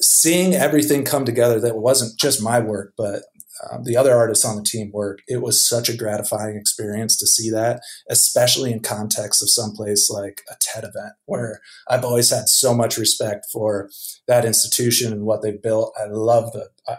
seeing 0.00 0.54
everything 0.54 1.04
come 1.04 1.24
together 1.24 1.60
that 1.60 1.76
wasn't 1.76 2.18
just 2.18 2.42
my 2.42 2.60
work, 2.60 2.92
but 2.96 3.22
um, 3.70 3.84
the 3.84 3.96
other 3.96 4.14
artists 4.14 4.44
on 4.44 4.56
the 4.56 4.62
team 4.62 4.90
work. 4.92 5.20
It 5.28 5.42
was 5.42 5.66
such 5.66 5.88
a 5.88 5.96
gratifying 5.96 6.56
experience 6.56 7.16
to 7.18 7.26
see 7.26 7.50
that, 7.50 7.82
especially 8.08 8.72
in 8.72 8.80
context 8.80 9.42
of 9.42 9.50
someplace 9.50 10.10
like 10.10 10.42
a 10.50 10.54
TED 10.60 10.84
event, 10.84 11.14
where 11.26 11.60
I've 11.88 12.04
always 12.04 12.30
had 12.30 12.48
so 12.48 12.74
much 12.74 12.96
respect 12.96 13.46
for 13.52 13.90
that 14.26 14.44
institution 14.44 15.12
and 15.12 15.24
what 15.24 15.42
they've 15.42 15.62
built. 15.62 15.94
I 16.00 16.06
love 16.08 16.52
the 16.52 16.70
I, 16.88 16.96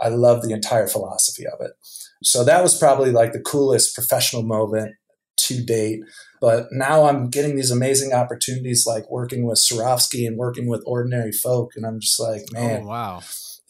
I 0.00 0.08
love 0.08 0.42
the 0.42 0.52
entire 0.52 0.88
philosophy 0.88 1.46
of 1.46 1.60
it. 1.60 1.72
So 2.24 2.44
that 2.44 2.62
was 2.62 2.78
probably 2.78 3.10
like 3.10 3.32
the 3.32 3.40
coolest 3.40 3.94
professional 3.94 4.42
moment 4.42 4.94
to 5.38 5.64
date. 5.64 6.00
But 6.40 6.66
now 6.72 7.04
I'm 7.04 7.30
getting 7.30 7.56
these 7.56 7.70
amazing 7.70 8.12
opportunities 8.12 8.84
like 8.86 9.10
working 9.10 9.44
with 9.44 9.58
Swarovski 9.58 10.26
and 10.26 10.36
working 10.36 10.68
with 10.68 10.82
ordinary 10.86 11.32
folk. 11.32 11.72
And 11.76 11.86
I'm 11.86 12.00
just 12.00 12.18
like, 12.20 12.42
oh, 12.56 12.60
man, 12.60 12.82
oh, 12.82 12.86
wow 12.86 13.22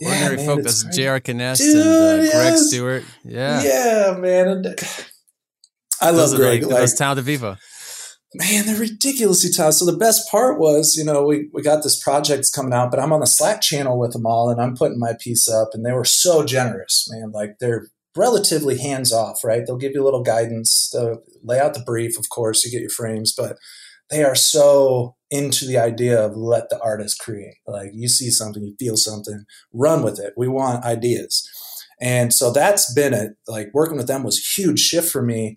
Ordinary 0.05 0.39
yeah, 0.39 0.47
folk. 0.47 0.63
That's 0.63 0.85
J.R. 0.97 1.21
Kness 1.21 1.61
and 1.61 1.81
uh, 1.81 2.23
yes. 2.23 2.35
Greg 2.35 2.59
Stewart. 2.59 3.05
Yeah. 3.25 3.63
Yeah, 3.63 4.17
man. 4.19 4.75
I 6.01 6.11
love 6.11 6.31
those 6.31 6.35
Greg. 6.35 6.63
Like, 6.63 6.73
like, 6.73 6.81
those 6.81 6.95
talented 6.95 7.27
people. 7.27 7.57
Man, 8.35 8.67
they're 8.67 8.79
ridiculously 8.79 9.51
talented. 9.51 9.79
So 9.79 9.87
the 9.87 9.97
best 9.97 10.31
part 10.31 10.59
was, 10.59 10.97
you 10.97 11.05
know, 11.05 11.25
we, 11.25 11.51
we 11.53 11.63
got 11.63 11.83
this 11.83 12.03
project 12.03 12.51
coming 12.55 12.73
out, 12.73 12.91
but 12.91 12.99
I'm 12.99 13.13
on 13.13 13.21
the 13.21 13.27
Slack 13.27 13.61
channel 13.61 13.99
with 13.99 14.13
them 14.13 14.25
all 14.27 14.49
and 14.49 14.61
I'm 14.61 14.75
putting 14.75 14.99
my 14.99 15.13
piece 15.21 15.49
up 15.49 15.71
and 15.75 15.85
they 15.85 15.93
were 15.93 16.05
so 16.05 16.45
generous, 16.45 17.07
man. 17.11 17.31
Like 17.31 17.59
they're 17.61 17.89
relatively 18.17 18.79
hands 18.79 19.13
off, 19.13 19.45
right? 19.45 19.65
They'll 19.67 19.77
give 19.77 19.93
you 19.95 20.03
a 20.03 20.05
little 20.05 20.23
guidance, 20.23 20.91
they'll 20.93 21.23
lay 21.43 21.61
out 21.61 21.75
the 21.75 21.81
brief, 21.85 22.19
of 22.19 22.29
course, 22.31 22.65
you 22.65 22.71
get 22.71 22.81
your 22.81 22.91
frames, 22.91 23.35
but 23.37 23.59
they 24.11 24.25
are 24.25 24.35
so 24.35 25.17
into 25.33 25.65
the 25.65 25.79
idea 25.79 26.23
of 26.23 26.37
let 26.37 26.69
the 26.69 26.79
artist 26.81 27.19
create. 27.19 27.57
Like 27.67 27.91
you 27.95 28.07
see 28.07 28.31
something, 28.31 28.63
you 28.63 28.77
feel 28.79 28.99
something, 28.99 29.45
run 29.73 30.03
with 30.03 30.21
it. 30.21 30.35
We 30.37 30.47
want 30.47 30.85
ideas. 30.85 31.49
And 32.01 32.35
so 32.35 32.53
that's 32.53 32.93
been 32.93 33.15
it. 33.15 33.33
Like 33.49 33.71
working 33.73 33.97
with 33.97 34.09
them 34.09 34.25
was 34.25 34.39
a 34.39 34.61
huge 34.61 34.79
shift 34.79 35.11
for 35.11 35.23
me 35.23 35.57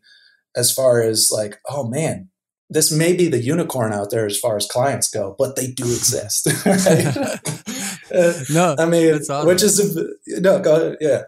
as 0.56 0.72
far 0.72 1.02
as 1.02 1.30
like, 1.30 1.60
oh 1.68 1.86
man, 1.88 2.30
this 2.70 2.90
may 2.90 3.14
be 3.14 3.28
the 3.28 3.42
unicorn 3.42 3.92
out 3.92 4.12
there 4.12 4.26
as 4.26 4.40
far 4.40 4.56
as 4.56 4.66
clients 4.66 5.10
go, 5.10 5.36
but 5.38 5.58
they 5.58 5.68
do 5.68 5.84
exist. 5.84 6.48
no, 8.54 8.76
I 8.80 8.86
mean, 8.86 9.16
awesome. 9.16 9.46
which 9.46 9.62
is 9.62 9.96
no, 10.28 10.60
go 10.60 10.76
ahead. 10.76 10.98
Yeah. 11.02 11.24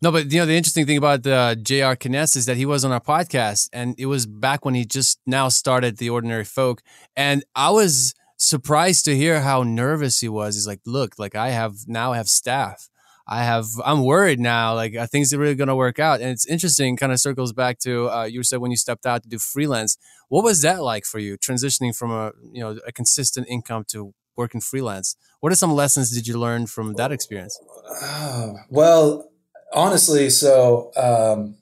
No, 0.00 0.10
but 0.12 0.32
you 0.32 0.38
know 0.38 0.46
the 0.46 0.56
interesting 0.56 0.86
thing 0.86 0.96
about 0.96 1.26
uh, 1.26 1.54
J.R. 1.56 1.96
Kness 1.96 2.36
is 2.36 2.46
that 2.46 2.56
he 2.56 2.66
was 2.66 2.84
on 2.84 2.92
our 2.92 3.00
podcast, 3.00 3.68
and 3.72 3.94
it 3.98 4.06
was 4.06 4.26
back 4.26 4.64
when 4.64 4.74
he 4.74 4.84
just 4.84 5.20
now 5.26 5.48
started 5.48 5.98
the 5.98 6.10
Ordinary 6.10 6.44
Folk, 6.44 6.82
and 7.16 7.44
I 7.54 7.70
was 7.70 8.14
surprised 8.36 9.04
to 9.04 9.16
hear 9.16 9.40
how 9.40 9.62
nervous 9.62 10.20
he 10.20 10.28
was. 10.28 10.54
He's 10.54 10.66
like, 10.66 10.80
"Look, 10.86 11.18
like 11.18 11.34
I 11.34 11.50
have 11.50 11.74
now 11.86 12.12
have 12.12 12.28
staff. 12.28 12.88
I 13.26 13.44
have. 13.44 13.66
I'm 13.84 14.04
worried 14.04 14.40
now. 14.40 14.74
Like 14.74 14.96
are 14.96 15.06
things 15.06 15.34
really 15.34 15.54
going 15.54 15.68
to 15.68 15.76
work 15.76 15.98
out." 15.98 16.20
And 16.20 16.30
it's 16.30 16.46
interesting. 16.46 16.96
Kind 16.96 17.12
of 17.12 17.20
circles 17.20 17.52
back 17.52 17.78
to 17.80 18.08
uh, 18.10 18.24
you 18.24 18.42
said 18.42 18.60
when 18.60 18.70
you 18.70 18.76
stepped 18.76 19.06
out 19.06 19.22
to 19.24 19.28
do 19.28 19.38
freelance. 19.38 19.98
What 20.28 20.44
was 20.44 20.62
that 20.62 20.82
like 20.82 21.04
for 21.04 21.18
you, 21.18 21.36
transitioning 21.36 21.96
from 21.96 22.10
a 22.10 22.32
you 22.52 22.62
know 22.62 22.78
a 22.86 22.92
consistent 22.92 23.46
income 23.48 23.84
to 23.88 24.14
working 24.36 24.60
freelance? 24.60 25.16
What 25.40 25.52
are 25.52 25.56
some 25.56 25.72
lessons 25.72 26.10
did 26.10 26.26
you 26.26 26.38
learn 26.38 26.66
from 26.66 26.94
that 26.94 27.12
experience? 27.12 27.58
Uh, 28.02 28.52
well 28.70 29.31
honestly, 29.72 30.30
so 30.30 30.90
um, 30.96 31.56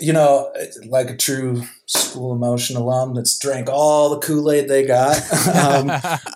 you 0.00 0.12
know, 0.12 0.52
like 0.86 1.10
a 1.10 1.16
true 1.16 1.62
school 1.86 2.32
emotion 2.32 2.76
alum 2.76 3.14
that's 3.14 3.38
drank 3.38 3.68
all 3.68 4.10
the 4.10 4.18
Kool 4.18 4.50
Aid 4.50 4.68
they 4.68 4.84
got. 4.84 5.16
um, 5.54 5.90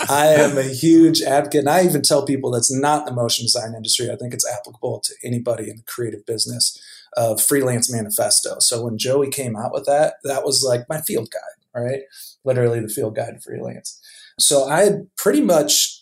I 0.09 0.35
am 0.39 0.59
a 0.59 0.63
huge 0.63 1.23
advocate, 1.23 1.61
and 1.61 1.71
I 1.71 1.85
even 1.85 2.03
tell 2.03 2.25
people 2.25 2.51
that's 2.51 2.73
not 2.73 3.07
the 3.07 3.13
motion 3.13 3.47
design 3.47 3.75
industry. 3.75 4.11
I 4.11 4.17
think 4.17 4.35
it's 4.35 4.49
applicable 4.49 5.01
to 5.05 5.15
anybody 5.23 5.71
in 5.71 5.77
the 5.77 5.83
creative 5.85 6.27
business 6.27 6.79
of 7.17 7.41
freelance 7.41 7.93
manifesto. 7.93 8.57
So 8.59 8.85
when 8.85 8.99
Joey 8.99 9.31
came 9.31 9.57
out 9.57 9.73
with 9.73 9.87
that, 9.87 10.15
that 10.25 10.45
was 10.45 10.63
like 10.63 10.89
my 10.89 11.01
field 11.01 11.31
guide, 11.31 11.83
right? 11.83 12.01
Literally 12.45 12.81
the 12.81 12.89
field 12.89 13.15
guide 13.15 13.35
to 13.35 13.41
freelance. 13.41 14.01
So 14.39 14.69
I 14.69 15.03
pretty 15.17 15.41
much 15.41 15.94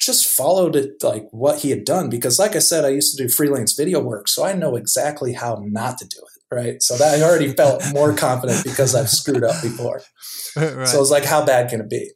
just 0.00 0.26
followed 0.26 0.74
it 0.74 1.02
like 1.02 1.28
what 1.30 1.60
he 1.60 1.70
had 1.70 1.84
done 1.84 2.08
because 2.08 2.38
like 2.38 2.56
i 2.56 2.58
said 2.58 2.84
i 2.84 2.88
used 2.88 3.16
to 3.16 3.22
do 3.22 3.28
freelance 3.28 3.74
video 3.74 4.00
work 4.00 4.28
so 4.28 4.44
i 4.44 4.52
know 4.52 4.74
exactly 4.74 5.34
how 5.34 5.62
not 5.66 5.98
to 5.98 6.06
do 6.06 6.18
it 6.18 6.40
right? 6.52 6.82
So 6.82 6.96
that 6.96 7.18
i 7.18 7.22
already 7.22 7.52
felt 7.52 7.82
more 7.92 8.12
confident 8.12 8.64
because 8.64 8.94
i've 8.94 9.10
screwed 9.10 9.44
up 9.44 9.62
before. 9.62 10.02
Right. 10.56 10.88
so 10.88 10.96
it 10.96 11.00
was 11.00 11.12
like 11.12 11.24
how 11.24 11.46
bad 11.46 11.70
can 11.70 11.80
it 11.80 11.88
be? 11.88 12.10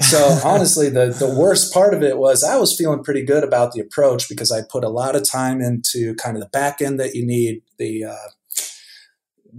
So 0.00 0.40
honestly 0.44 0.88
the, 0.88 1.14
the 1.16 1.32
worst 1.32 1.72
part 1.72 1.94
of 1.94 2.02
it 2.02 2.18
was 2.18 2.42
i 2.42 2.56
was 2.56 2.76
feeling 2.76 3.04
pretty 3.04 3.24
good 3.24 3.44
about 3.44 3.70
the 3.70 3.80
approach 3.80 4.28
because 4.28 4.50
i 4.50 4.62
put 4.68 4.82
a 4.82 4.88
lot 4.88 5.14
of 5.14 5.28
time 5.28 5.60
into 5.60 6.16
kind 6.16 6.36
of 6.36 6.42
the 6.42 6.48
back 6.48 6.82
end 6.82 6.98
that 6.98 7.14
you 7.14 7.24
need 7.24 7.62
the 7.78 8.04
uh, 8.04 8.28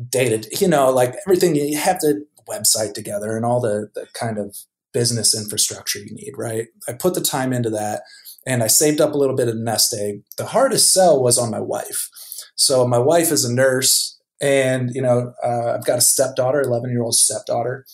data 0.09 0.45
you 0.59 0.67
know 0.67 0.89
like 0.89 1.15
everything 1.25 1.55
you 1.55 1.77
have 1.77 1.99
the 2.01 2.25
website 2.49 2.93
together 2.93 3.37
and 3.37 3.45
all 3.45 3.61
the, 3.61 3.89
the 3.95 4.07
kind 4.13 4.37
of 4.37 4.57
business 4.93 5.35
infrastructure 5.35 5.99
you 5.99 6.13
need, 6.13 6.33
right? 6.37 6.67
I 6.87 6.93
put 6.93 7.13
the 7.13 7.21
time 7.21 7.53
into 7.53 7.69
that 7.71 8.03
and 8.45 8.63
I 8.63 8.67
saved 8.67 9.01
up 9.01 9.13
a 9.13 9.17
little 9.17 9.35
bit 9.35 9.47
of 9.47 9.57
nest 9.57 9.93
egg. 9.93 10.23
The 10.37 10.47
hardest 10.47 10.93
sell 10.93 11.21
was 11.21 11.37
on 11.37 11.51
my 11.51 11.59
wife. 11.59 12.09
So 12.55 12.87
my 12.87 12.99
wife 12.99 13.31
is 13.31 13.45
a 13.45 13.53
nurse 13.53 14.19
and, 14.41 14.91
you 14.93 15.01
know, 15.01 15.33
uh, 15.43 15.73
I've 15.73 15.85
got 15.85 15.97
a 15.97 16.01
stepdaughter, 16.01 16.61
11 16.61 16.89
year 16.89 17.03
old 17.03 17.15
stepdaughter. 17.15 17.85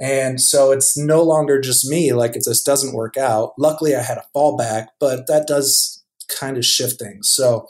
And 0.00 0.40
so 0.40 0.72
it's 0.72 0.96
no 0.96 1.22
longer 1.22 1.60
just 1.60 1.88
me, 1.88 2.12
like 2.12 2.34
if 2.34 2.42
this 2.44 2.62
doesn't 2.62 2.94
work 2.94 3.16
out. 3.16 3.52
Luckily, 3.58 3.94
I 3.94 4.02
had 4.02 4.18
a 4.18 4.26
fallback, 4.34 4.88
but 4.98 5.28
that 5.28 5.46
does 5.46 6.02
kind 6.28 6.56
of 6.56 6.64
shift 6.64 6.98
things. 6.98 7.30
So 7.30 7.66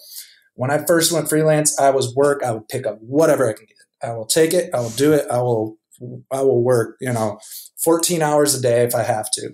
when 0.54 0.70
I 0.70 0.84
first 0.86 1.12
went 1.12 1.28
freelance, 1.28 1.78
I 1.78 1.90
was 1.90 2.14
work, 2.14 2.42
I 2.42 2.52
would 2.52 2.68
pick 2.68 2.86
up 2.86 2.98
whatever 3.00 3.48
I 3.48 3.52
can 3.52 3.66
get. 3.66 3.76
I 4.08 4.14
will 4.14 4.26
take 4.26 4.54
it, 4.54 4.72
I 4.74 4.80
will 4.80 4.90
do 4.90 5.12
it, 5.12 5.26
I 5.30 5.40
will 5.40 5.76
I 6.30 6.40
will 6.42 6.62
work, 6.62 6.96
you 7.00 7.12
know, 7.12 7.38
14 7.84 8.22
hours 8.22 8.54
a 8.54 8.60
day 8.60 8.82
if 8.82 8.94
I 8.94 9.02
have 9.02 9.30
to. 9.32 9.50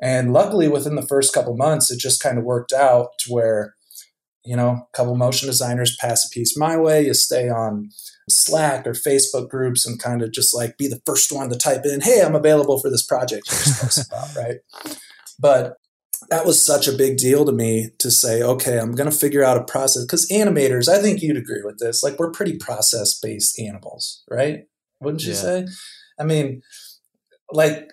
And 0.00 0.32
luckily 0.32 0.68
within 0.68 0.94
the 0.94 1.06
first 1.06 1.34
couple 1.34 1.56
months, 1.56 1.90
it 1.90 1.98
just 1.98 2.22
kind 2.22 2.38
of 2.38 2.44
worked 2.44 2.72
out 2.72 3.08
to 3.20 3.32
where, 3.32 3.74
you 4.44 4.56
know, 4.56 4.70
a 4.70 4.96
couple 4.96 5.14
motion 5.16 5.48
designers 5.48 5.96
pass 6.00 6.24
a 6.24 6.30
piece 6.30 6.56
my 6.56 6.76
way, 6.76 7.04
you 7.06 7.14
stay 7.14 7.48
on 7.48 7.90
Slack 8.28 8.86
or 8.86 8.92
Facebook 8.92 9.48
groups 9.48 9.86
and 9.86 10.00
kind 10.00 10.22
of 10.22 10.32
just 10.32 10.54
like 10.54 10.78
be 10.78 10.88
the 10.88 11.02
first 11.04 11.32
one 11.32 11.50
to 11.50 11.56
type 11.56 11.84
in, 11.84 12.00
hey, 12.00 12.22
I'm 12.22 12.34
available 12.34 12.80
for 12.80 12.90
this 12.90 13.04
project 13.04 13.48
you 13.50 13.58
just 13.58 13.82
posted 13.82 14.06
about, 14.06 14.36
right? 14.36 14.56
But 15.38 15.76
that 16.30 16.46
was 16.46 16.64
such 16.64 16.86
a 16.86 16.92
big 16.92 17.16
deal 17.16 17.44
to 17.44 17.52
me 17.52 17.88
to 17.98 18.10
say, 18.10 18.42
okay, 18.42 18.78
I'm 18.78 18.94
going 18.94 19.10
to 19.10 19.16
figure 19.16 19.42
out 19.42 19.56
a 19.56 19.64
process. 19.64 20.04
Because 20.04 20.28
animators, 20.30 20.88
I 20.88 21.00
think 21.00 21.20
you'd 21.20 21.36
agree 21.36 21.62
with 21.64 21.78
this, 21.78 22.02
like 22.02 22.18
we're 22.18 22.30
pretty 22.30 22.56
process 22.56 23.18
based 23.18 23.58
animals, 23.58 24.22
right? 24.30 24.64
Wouldn't 25.00 25.24
you 25.24 25.32
yeah. 25.32 25.38
say? 25.38 25.66
I 26.18 26.24
mean, 26.24 26.62
like 27.54 27.90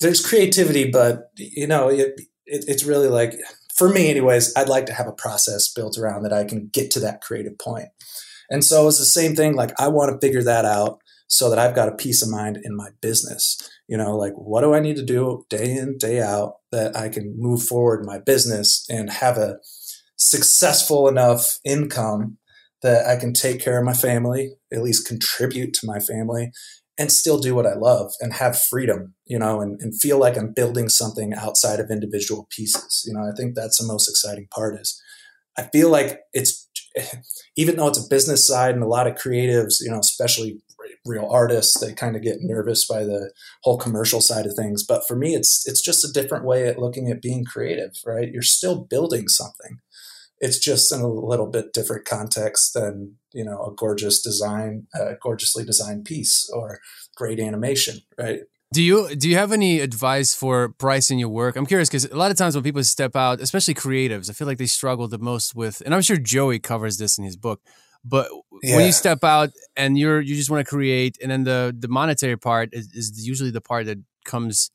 there's 0.00 0.24
creativity, 0.24 0.90
but 0.90 1.30
you 1.36 1.66
know, 1.66 1.88
it, 1.88 2.20
it, 2.46 2.64
it's 2.68 2.84
really 2.84 3.08
like, 3.08 3.34
for 3.74 3.88
me, 3.88 4.10
anyways, 4.10 4.54
I'd 4.56 4.68
like 4.68 4.86
to 4.86 4.92
have 4.92 5.06
a 5.06 5.12
process 5.12 5.72
built 5.72 5.96
around 5.96 6.22
that 6.22 6.32
I 6.32 6.44
can 6.44 6.68
get 6.72 6.90
to 6.92 7.00
that 7.00 7.22
creative 7.22 7.58
point. 7.58 7.88
And 8.50 8.64
so 8.64 8.88
it's 8.88 8.98
the 8.98 9.04
same 9.04 9.36
thing. 9.36 9.54
Like 9.54 9.72
I 9.78 9.88
want 9.88 10.12
to 10.12 10.26
figure 10.26 10.42
that 10.42 10.64
out 10.64 11.00
so 11.28 11.48
that 11.48 11.58
I've 11.58 11.76
got 11.76 11.88
a 11.88 11.96
peace 11.96 12.22
of 12.22 12.28
mind 12.28 12.58
in 12.62 12.76
my 12.76 12.88
business. 13.00 13.56
You 13.86 13.96
know, 13.96 14.16
like 14.16 14.32
what 14.34 14.62
do 14.62 14.74
I 14.74 14.80
need 14.80 14.96
to 14.96 15.04
do 15.04 15.44
day 15.48 15.76
in, 15.76 15.96
day 15.96 16.20
out 16.20 16.56
that 16.72 16.96
I 16.96 17.08
can 17.08 17.34
move 17.38 17.62
forward 17.62 18.00
in 18.00 18.06
my 18.06 18.18
business 18.18 18.84
and 18.90 19.10
have 19.10 19.38
a 19.38 19.58
successful 20.16 21.08
enough 21.08 21.58
income 21.64 22.38
that 22.82 23.06
I 23.06 23.16
can 23.16 23.32
take 23.32 23.60
care 23.60 23.78
of 23.78 23.84
my 23.84 23.92
family, 23.92 24.54
at 24.72 24.82
least 24.82 25.06
contribute 25.06 25.74
to 25.74 25.86
my 25.86 25.98
family, 26.00 26.50
and 27.00 27.10
still 27.10 27.38
do 27.38 27.54
what 27.54 27.66
I 27.66 27.74
love 27.74 28.12
and 28.20 28.34
have 28.34 28.60
freedom, 28.60 29.14
you 29.24 29.38
know, 29.38 29.62
and, 29.62 29.80
and 29.80 29.98
feel 29.98 30.18
like 30.18 30.36
I'm 30.36 30.52
building 30.52 30.90
something 30.90 31.32
outside 31.32 31.80
of 31.80 31.90
individual 31.90 32.46
pieces. 32.54 33.04
You 33.08 33.14
know, 33.14 33.22
I 33.22 33.34
think 33.34 33.54
that's 33.54 33.78
the 33.78 33.86
most 33.86 34.06
exciting 34.06 34.48
part 34.54 34.78
is 34.78 35.00
I 35.56 35.62
feel 35.72 35.88
like 35.88 36.20
it's 36.34 36.68
even 37.56 37.76
though 37.76 37.88
it's 37.88 38.04
a 38.04 38.08
business 38.08 38.46
side 38.46 38.74
and 38.74 38.84
a 38.84 38.86
lot 38.86 39.06
of 39.06 39.14
creatives, 39.14 39.80
you 39.80 39.90
know, 39.90 39.98
especially 39.98 40.60
real 41.06 41.26
artists, 41.30 41.80
they 41.80 41.94
kind 41.94 42.16
of 42.16 42.22
get 42.22 42.42
nervous 42.42 42.86
by 42.86 43.04
the 43.04 43.32
whole 43.62 43.78
commercial 43.78 44.20
side 44.20 44.44
of 44.44 44.54
things. 44.54 44.84
But 44.84 45.02
for 45.08 45.16
me, 45.16 45.34
it's 45.34 45.66
it's 45.66 45.80
just 45.80 46.04
a 46.04 46.12
different 46.12 46.44
way 46.44 46.68
at 46.68 46.78
looking 46.78 47.10
at 47.10 47.22
being 47.22 47.46
creative, 47.46 47.92
right? 48.04 48.30
You're 48.30 48.42
still 48.42 48.84
building 48.84 49.28
something. 49.28 49.78
It's 50.40 50.58
just 50.58 50.92
in 50.92 51.00
a 51.00 51.08
little 51.08 51.46
bit 51.46 51.72
different 51.72 52.06
context 52.06 52.74
than 52.74 53.16
you 53.32 53.44
know 53.44 53.62
a 53.64 53.74
gorgeous 53.74 54.22
design, 54.22 54.86
a 54.94 55.14
gorgeously 55.20 55.64
designed 55.64 56.04
piece 56.04 56.50
or 56.52 56.80
great 57.14 57.38
animation, 57.38 58.00
right? 58.18 58.40
Do 58.72 58.82
you 58.82 59.14
do 59.16 59.28
you 59.28 59.36
have 59.36 59.50
any 59.50 59.80
advice 59.80 60.34
for 60.34 60.68
pricing 60.68 61.18
your 61.18 61.28
work? 61.28 61.56
I'm 61.56 61.66
curious 61.66 61.88
because 61.88 62.04
a 62.04 62.16
lot 62.16 62.30
of 62.30 62.36
times 62.36 62.54
when 62.54 62.62
people 62.62 62.84
step 62.84 63.16
out, 63.16 63.40
especially 63.40 63.74
creatives, 63.74 64.30
I 64.30 64.32
feel 64.32 64.46
like 64.46 64.58
they 64.58 64.66
struggle 64.66 65.08
the 65.08 65.18
most 65.18 65.56
with, 65.56 65.82
and 65.84 65.92
I'm 65.92 66.02
sure 66.02 66.16
Joey 66.16 66.60
covers 66.60 66.96
this 66.96 67.18
in 67.18 67.24
his 67.24 67.36
book. 67.36 67.60
But 68.04 68.28
yeah. 68.62 68.76
when 68.76 68.86
you 68.86 68.92
step 68.92 69.24
out 69.24 69.50
and 69.76 69.98
you're 69.98 70.20
you 70.20 70.36
just 70.36 70.50
want 70.50 70.64
to 70.64 70.70
create, 70.70 71.18
and 71.20 71.32
then 71.32 71.42
the 71.44 71.74
the 71.76 71.88
monetary 71.88 72.36
part 72.36 72.70
is, 72.72 72.86
is 72.92 73.26
usually 73.26 73.50
the 73.50 73.60
part 73.60 73.86
that 73.86 73.98
comes, 74.24 74.70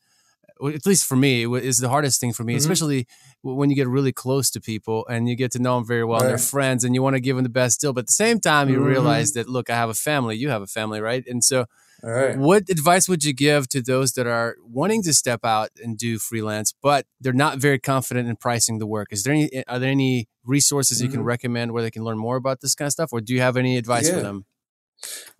at 0.64 0.86
least 0.86 1.06
for 1.06 1.16
me, 1.16 1.46
is 1.56 1.78
the 1.78 1.90
hardest 1.90 2.20
thing 2.20 2.34
for 2.34 2.44
me, 2.44 2.54
mm-hmm. 2.54 2.60
especially 2.60 3.08
when 3.42 3.70
you 3.70 3.76
get 3.76 3.88
really 3.88 4.12
close 4.12 4.50
to 4.52 4.62
people 4.62 5.06
and 5.08 5.28
you 5.28 5.36
get 5.36 5.52
to 5.52 5.60
know 5.60 5.76
them 5.76 5.86
very 5.86 6.04
well, 6.04 6.20
right. 6.20 6.26
and 6.26 6.30
they're 6.32 6.38
friends, 6.38 6.84
and 6.84 6.96
you 6.96 7.02
want 7.02 7.16
to 7.16 7.20
give 7.20 7.36
them 7.36 7.44
the 7.44 7.50
best 7.50 7.82
deal. 7.82 7.94
But 7.94 8.02
at 8.02 8.08
the 8.08 8.14
same 8.14 8.40
time, 8.40 8.70
you 8.70 8.78
mm-hmm. 8.78 8.86
realize 8.86 9.34
that 9.34 9.48
look, 9.50 9.70
I 9.70 9.76
have 9.76 9.90
a 9.90 9.94
family, 9.94 10.36
you 10.38 10.50
have 10.50 10.62
a 10.62 10.68
family, 10.68 11.02
right? 11.02 11.24
And 11.28 11.44
so 11.44 11.66
right. 12.04 12.38
What 12.38 12.70
advice 12.70 13.10
would 13.10 13.24
you 13.24 13.34
give 13.34 13.68
to 13.70 13.82
those 13.82 14.14
that 14.14 14.28
are 14.28 14.56
wanting 14.64 15.04
to 15.04 15.14
step 15.14 15.44
out 15.44 15.70
and 15.84 15.98
do 15.98 16.20
freelance, 16.20 16.74
but 16.82 17.06
they're 17.20 17.34
not 17.34 17.58
very 17.58 17.80
confident 17.80 18.30
in 18.30 18.36
pricing 18.36 18.80
the 18.80 18.88
work? 18.88 19.10
Is 19.12 19.24
there 19.24 19.34
any 19.34 19.66
are 19.68 19.80
there 19.80 19.92
any 19.92 20.28
resources 20.44 20.98
mm-hmm. 20.98 21.06
you 21.06 21.12
can 21.12 21.20
mm-hmm. 21.20 21.28
recommend 21.28 21.72
where 21.72 21.84
they 21.84 21.92
can 21.92 22.04
learn 22.04 22.18
more 22.18 22.36
about 22.36 22.62
this 22.62 22.76
kind 22.76 22.88
of 22.88 22.94
stuff, 22.94 23.12
or 23.12 23.22
do 23.22 23.34
you 23.34 23.42
have 23.42 23.58
any 23.58 23.78
advice 23.78 24.08
yeah. 24.08 24.16
for 24.16 24.22
them? 24.22 24.46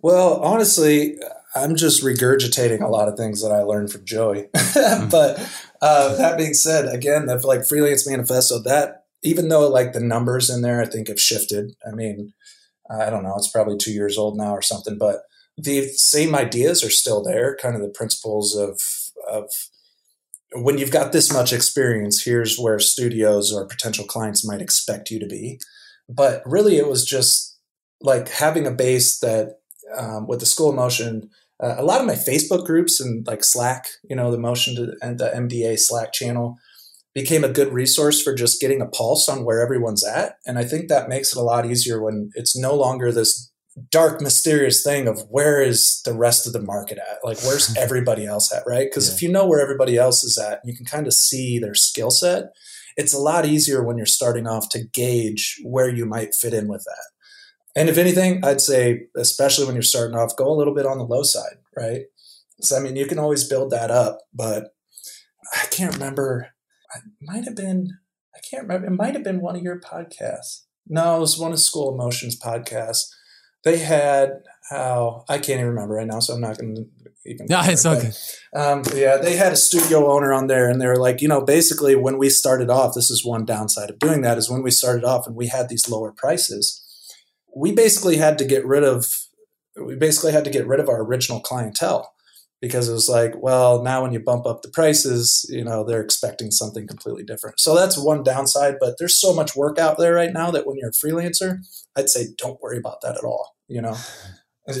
Well, 0.00 0.40
honestly, 0.40 1.16
I'm 1.56 1.76
just 1.76 2.02
regurgitating 2.02 2.82
a 2.82 2.88
lot 2.88 3.08
of 3.08 3.16
things 3.16 3.42
that 3.42 3.52
I 3.52 3.62
learned 3.62 3.90
from 3.90 4.04
Joey. 4.04 4.46
Mm-hmm. 4.76 5.08
but 5.08 5.38
uh, 5.80 6.14
that 6.16 6.36
being 6.36 6.52
said, 6.52 6.92
again, 6.94 7.26
the 7.26 7.38
like 7.46 7.64
freelance 7.64 8.08
manifesto, 8.08 8.62
that 8.62 9.04
even 9.22 9.48
though 9.48 9.68
like 9.68 9.94
the 9.94 10.00
numbers 10.00 10.50
in 10.50 10.60
there, 10.60 10.82
I 10.82 10.86
think 10.86 11.08
have 11.08 11.18
shifted. 11.18 11.72
I 11.86 11.94
mean, 11.94 12.34
I 12.90 13.08
don't 13.08 13.22
know, 13.22 13.34
it's 13.36 13.50
probably 13.50 13.76
two 13.78 13.92
years 13.92 14.18
old 14.18 14.36
now 14.36 14.52
or 14.52 14.62
something, 14.62 14.98
but 14.98 15.22
the 15.56 15.88
same 15.88 16.34
ideas 16.34 16.84
are 16.84 16.90
still 16.90 17.22
there, 17.22 17.56
kind 17.56 17.74
of 17.74 17.80
the 17.80 17.88
principles 17.88 18.54
of 18.54 18.80
of 19.28 19.50
when 20.52 20.78
you've 20.78 20.92
got 20.92 21.12
this 21.12 21.32
much 21.32 21.52
experience, 21.52 22.22
here's 22.22 22.58
where 22.58 22.78
studios 22.78 23.52
or 23.52 23.66
potential 23.66 24.04
clients 24.04 24.46
might 24.46 24.62
expect 24.62 25.10
you 25.10 25.18
to 25.18 25.26
be. 25.26 25.58
But 26.08 26.42
really, 26.46 26.76
it 26.76 26.88
was 26.88 27.04
just 27.04 27.58
like 28.00 28.28
having 28.28 28.66
a 28.66 28.70
base 28.70 29.18
that 29.20 29.58
um, 29.96 30.26
with 30.26 30.40
the 30.40 30.46
School 30.46 30.70
of 30.70 30.76
Motion, 30.76 31.30
uh, 31.62 31.76
a 31.78 31.84
lot 31.84 32.00
of 32.00 32.06
my 32.06 32.14
Facebook 32.14 32.66
groups 32.66 33.00
and 33.00 33.26
like 33.26 33.42
Slack, 33.42 33.86
you 34.08 34.16
know, 34.16 34.30
the 34.30 34.38
Motion 34.38 34.76
to, 34.76 34.92
and 35.00 35.18
the 35.18 35.30
MDA 35.30 35.78
Slack 35.78 36.12
channel 36.12 36.58
became 37.14 37.44
a 37.44 37.48
good 37.48 37.72
resource 37.72 38.22
for 38.22 38.34
just 38.34 38.60
getting 38.60 38.82
a 38.82 38.86
pulse 38.86 39.28
on 39.28 39.44
where 39.44 39.62
everyone's 39.62 40.04
at. 40.04 40.36
And 40.46 40.58
I 40.58 40.64
think 40.64 40.88
that 40.88 41.08
makes 41.08 41.34
it 41.34 41.38
a 41.38 41.42
lot 41.42 41.64
easier 41.64 42.02
when 42.02 42.30
it's 42.34 42.56
no 42.56 42.74
longer 42.74 43.10
this 43.10 43.50
dark 43.90 44.20
mysterious 44.20 44.82
thing 44.82 45.06
of 45.06 45.20
where 45.28 45.62
is 45.62 46.00
the 46.04 46.14
rest 46.14 46.46
of 46.46 46.52
the 46.52 46.62
market 46.62 46.98
at 46.98 47.18
like 47.22 47.38
where's 47.42 47.76
everybody 47.78 48.24
else 48.24 48.52
at 48.52 48.62
right 48.66 48.88
because 48.88 49.08
yeah. 49.08 49.14
if 49.14 49.22
you 49.22 49.30
know 49.30 49.46
where 49.46 49.60
everybody 49.60 49.98
else 49.98 50.24
is 50.24 50.38
at 50.38 50.60
you 50.64 50.74
can 50.74 50.86
kind 50.86 51.06
of 51.06 51.12
see 51.12 51.58
their 51.58 51.74
skill 51.74 52.10
set 52.10 52.44
it's 52.96 53.12
a 53.12 53.18
lot 53.18 53.44
easier 53.44 53.84
when 53.84 53.98
you're 53.98 54.06
starting 54.06 54.46
off 54.46 54.70
to 54.70 54.82
gauge 54.94 55.60
where 55.62 55.90
you 55.90 56.06
might 56.06 56.34
fit 56.34 56.54
in 56.54 56.68
with 56.68 56.82
that 56.84 57.10
and 57.76 57.88
if 57.88 57.98
anything 57.98 58.44
i'd 58.44 58.60
say 58.60 59.06
especially 59.16 59.66
when 59.66 59.74
you're 59.74 59.82
starting 59.82 60.16
off 60.16 60.36
go 60.36 60.48
a 60.48 60.56
little 60.56 60.74
bit 60.74 60.86
on 60.86 60.98
the 60.98 61.04
low 61.04 61.22
side 61.22 61.58
right 61.76 62.02
so 62.60 62.76
i 62.76 62.80
mean 62.80 62.96
you 62.96 63.06
can 63.06 63.18
always 63.18 63.48
build 63.48 63.70
that 63.70 63.90
up 63.90 64.18
but 64.34 64.74
i 65.54 65.66
can't 65.70 65.94
remember 65.94 66.48
it 66.94 67.02
might 67.20 67.44
have 67.44 67.54
been 67.54 67.98
i 68.34 68.38
can't 68.48 68.62
remember 68.64 68.86
it 68.86 68.96
might 68.96 69.14
have 69.14 69.24
been 69.24 69.40
one 69.40 69.54
of 69.54 69.62
your 69.62 69.78
podcasts 69.78 70.62
no 70.88 71.16
it 71.16 71.20
was 71.20 71.38
one 71.38 71.52
of 71.52 71.60
school 71.60 71.94
Emotions 71.94 72.38
podcasts 72.38 73.10
they 73.66 73.78
had 73.78 74.42
how 74.70 75.24
I 75.28 75.38
can't 75.38 75.58
even 75.60 75.66
remember 75.66 75.94
right 75.94 76.06
now, 76.06 76.20
so 76.20 76.34
I'm 76.34 76.40
not 76.40 76.56
going 76.56 76.76
to 76.76 76.86
even. 77.26 77.46
No, 77.48 77.60
it's 77.64 77.84
okay. 77.84 78.12
Um, 78.54 78.82
yeah, 78.94 79.16
they 79.16 79.36
had 79.36 79.52
a 79.52 79.56
studio 79.56 80.10
owner 80.10 80.32
on 80.32 80.46
there, 80.46 80.70
and 80.70 80.80
they 80.80 80.86
were 80.86 80.98
like, 80.98 81.20
you 81.20 81.26
know, 81.26 81.40
basically 81.40 81.96
when 81.96 82.16
we 82.16 82.30
started 82.30 82.70
off, 82.70 82.94
this 82.94 83.10
is 83.10 83.24
one 83.24 83.44
downside 83.44 83.90
of 83.90 83.98
doing 83.98 84.22
that 84.22 84.38
is 84.38 84.48
when 84.48 84.62
we 84.62 84.70
started 84.70 85.04
off 85.04 85.26
and 85.26 85.34
we 85.34 85.48
had 85.48 85.68
these 85.68 85.88
lower 85.88 86.12
prices, 86.12 86.80
we 87.56 87.72
basically 87.72 88.16
had 88.16 88.38
to 88.38 88.44
get 88.44 88.64
rid 88.66 88.84
of 88.84 89.06
we 89.76 89.94
basically 89.94 90.32
had 90.32 90.44
to 90.44 90.50
get 90.50 90.66
rid 90.66 90.80
of 90.80 90.88
our 90.88 91.02
original 91.02 91.40
clientele 91.40 92.12
because 92.62 92.88
it 92.88 92.92
was 92.92 93.08
like, 93.08 93.34
well, 93.36 93.82
now 93.82 94.02
when 94.02 94.12
you 94.12 94.18
bump 94.18 94.46
up 94.46 94.62
the 94.62 94.70
prices, 94.70 95.46
you 95.50 95.62
know, 95.62 95.84
they're 95.84 96.00
expecting 96.00 96.50
something 96.50 96.86
completely 96.86 97.22
different. 97.22 97.60
So 97.60 97.74
that's 97.74 97.98
one 97.98 98.22
downside, 98.22 98.76
but 98.80 98.94
there's 98.98 99.20
so 99.20 99.34
much 99.34 99.54
work 99.54 99.78
out 99.78 99.98
there 99.98 100.14
right 100.14 100.32
now 100.32 100.50
that 100.52 100.66
when 100.66 100.76
you're 100.78 100.88
a 100.88 100.92
freelancer, 100.92 101.58
I'd 101.94 102.08
say 102.08 102.28
don't 102.38 102.60
worry 102.62 102.78
about 102.78 103.02
that 103.02 103.18
at 103.18 103.24
all 103.24 103.56
you 103.68 103.80
know? 103.80 103.96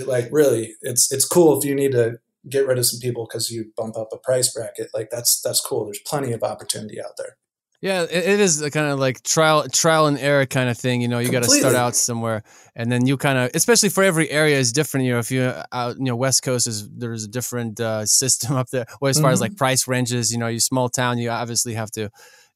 Like 0.04 0.28
really 0.32 0.74
it's 0.82 1.12
it's 1.12 1.24
cool 1.24 1.56
if 1.58 1.64
you 1.64 1.74
need 1.74 1.92
to 1.92 2.18
get 2.48 2.66
rid 2.66 2.78
of 2.78 2.86
some 2.86 2.98
people 3.00 3.26
because 3.28 3.50
you 3.50 3.72
bump 3.76 3.96
up 3.96 4.08
a 4.12 4.18
price 4.18 4.52
bracket. 4.52 4.90
Like 4.92 5.10
that's 5.10 5.40
that's 5.40 5.60
cool. 5.60 5.84
There's 5.84 6.00
plenty 6.04 6.32
of 6.32 6.42
opportunity 6.42 7.00
out 7.00 7.12
there 7.16 7.36
yeah 7.80 8.02
it, 8.02 8.40
is 8.40 8.62
a 8.62 8.70
kind 8.70 8.86
of 8.86 8.98
like 8.98 9.22
trial 9.22 9.68
trial 9.68 10.06
and 10.06 10.18
error 10.18 10.46
kind 10.46 10.68
of 10.68 10.78
thing 10.78 11.00
you 11.00 11.08
know 11.08 11.18
you 11.18 11.30
got 11.30 11.42
to 11.42 11.48
start 11.48 11.74
out 11.74 11.94
somewhere 11.94 12.42
and 12.74 12.90
then 12.90 13.06
you 13.06 13.16
kind 13.16 13.38
of 13.38 13.50
especially 13.54 13.88
for 13.88 14.02
every 14.02 14.30
area 14.30 14.58
is 14.58 14.72
different 14.72 15.06
you 15.06 15.12
know 15.12 15.18
if 15.18 15.30
you're 15.30 15.62
out 15.72 15.96
you 15.98 16.04
know 16.04 16.16
west 16.16 16.42
coast 16.42 16.66
is 16.66 16.88
there's 16.90 17.24
a 17.24 17.28
different 17.28 17.78
uh, 17.80 18.04
system 18.06 18.56
up 18.56 18.68
there 18.70 18.86
well 19.00 19.10
as 19.10 19.18
far 19.18 19.28
mm-hmm. 19.28 19.34
as 19.34 19.40
like 19.40 19.56
price 19.56 19.86
ranges 19.88 20.32
you 20.32 20.38
know 20.38 20.48
you 20.48 20.60
small 20.60 20.88
town 20.88 21.18
you 21.18 21.30
obviously 21.30 21.74
have 21.74 21.90
to 21.90 22.10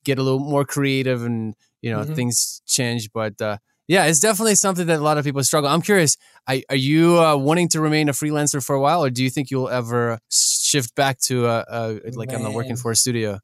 get 0.05 0.19
a 0.19 0.23
little 0.23 0.41
more 0.41 0.65
creative 0.65 1.25
and 1.25 1.55
you 1.83 1.91
know 1.91 2.01
mm-hmm. 2.01 2.15
things 2.15 2.63
change 2.67 3.11
but 3.13 3.41
uh 3.41 3.57
yeah, 3.91 4.05
it's 4.05 4.21
definitely 4.21 4.55
something 4.55 4.87
that 4.87 5.01
a 5.01 5.03
lot 5.03 5.19
of 5.19 5.25
people 5.25 5.43
struggle. 5.43 5.69
I'm 5.69 5.83
curious, 5.83 6.17
are, 6.47 6.59
are 6.69 6.77
you 6.77 7.19
uh, 7.19 7.35
wanting 7.35 7.69
to 7.71 7.81
remain 7.81 8.09
a 8.09 8.13
freelancer 8.13 8.65
for 8.65 8.77
a 8.77 8.81
while, 8.81 9.05
or 9.05 9.11
do 9.11 9.25
you 9.25 9.31
think 9.31 9.51
you'll 9.51 9.69
ever 9.69 10.21
shift 10.31 10.95
back 10.95 11.19
to 11.23 11.47
a, 11.47 11.65
a 11.69 12.01
like 12.15 12.31
Man, 12.31 12.47
I'm 12.47 12.53
working 12.53 12.77
for 12.77 12.93
a 12.93 12.95
studio? 12.95 13.41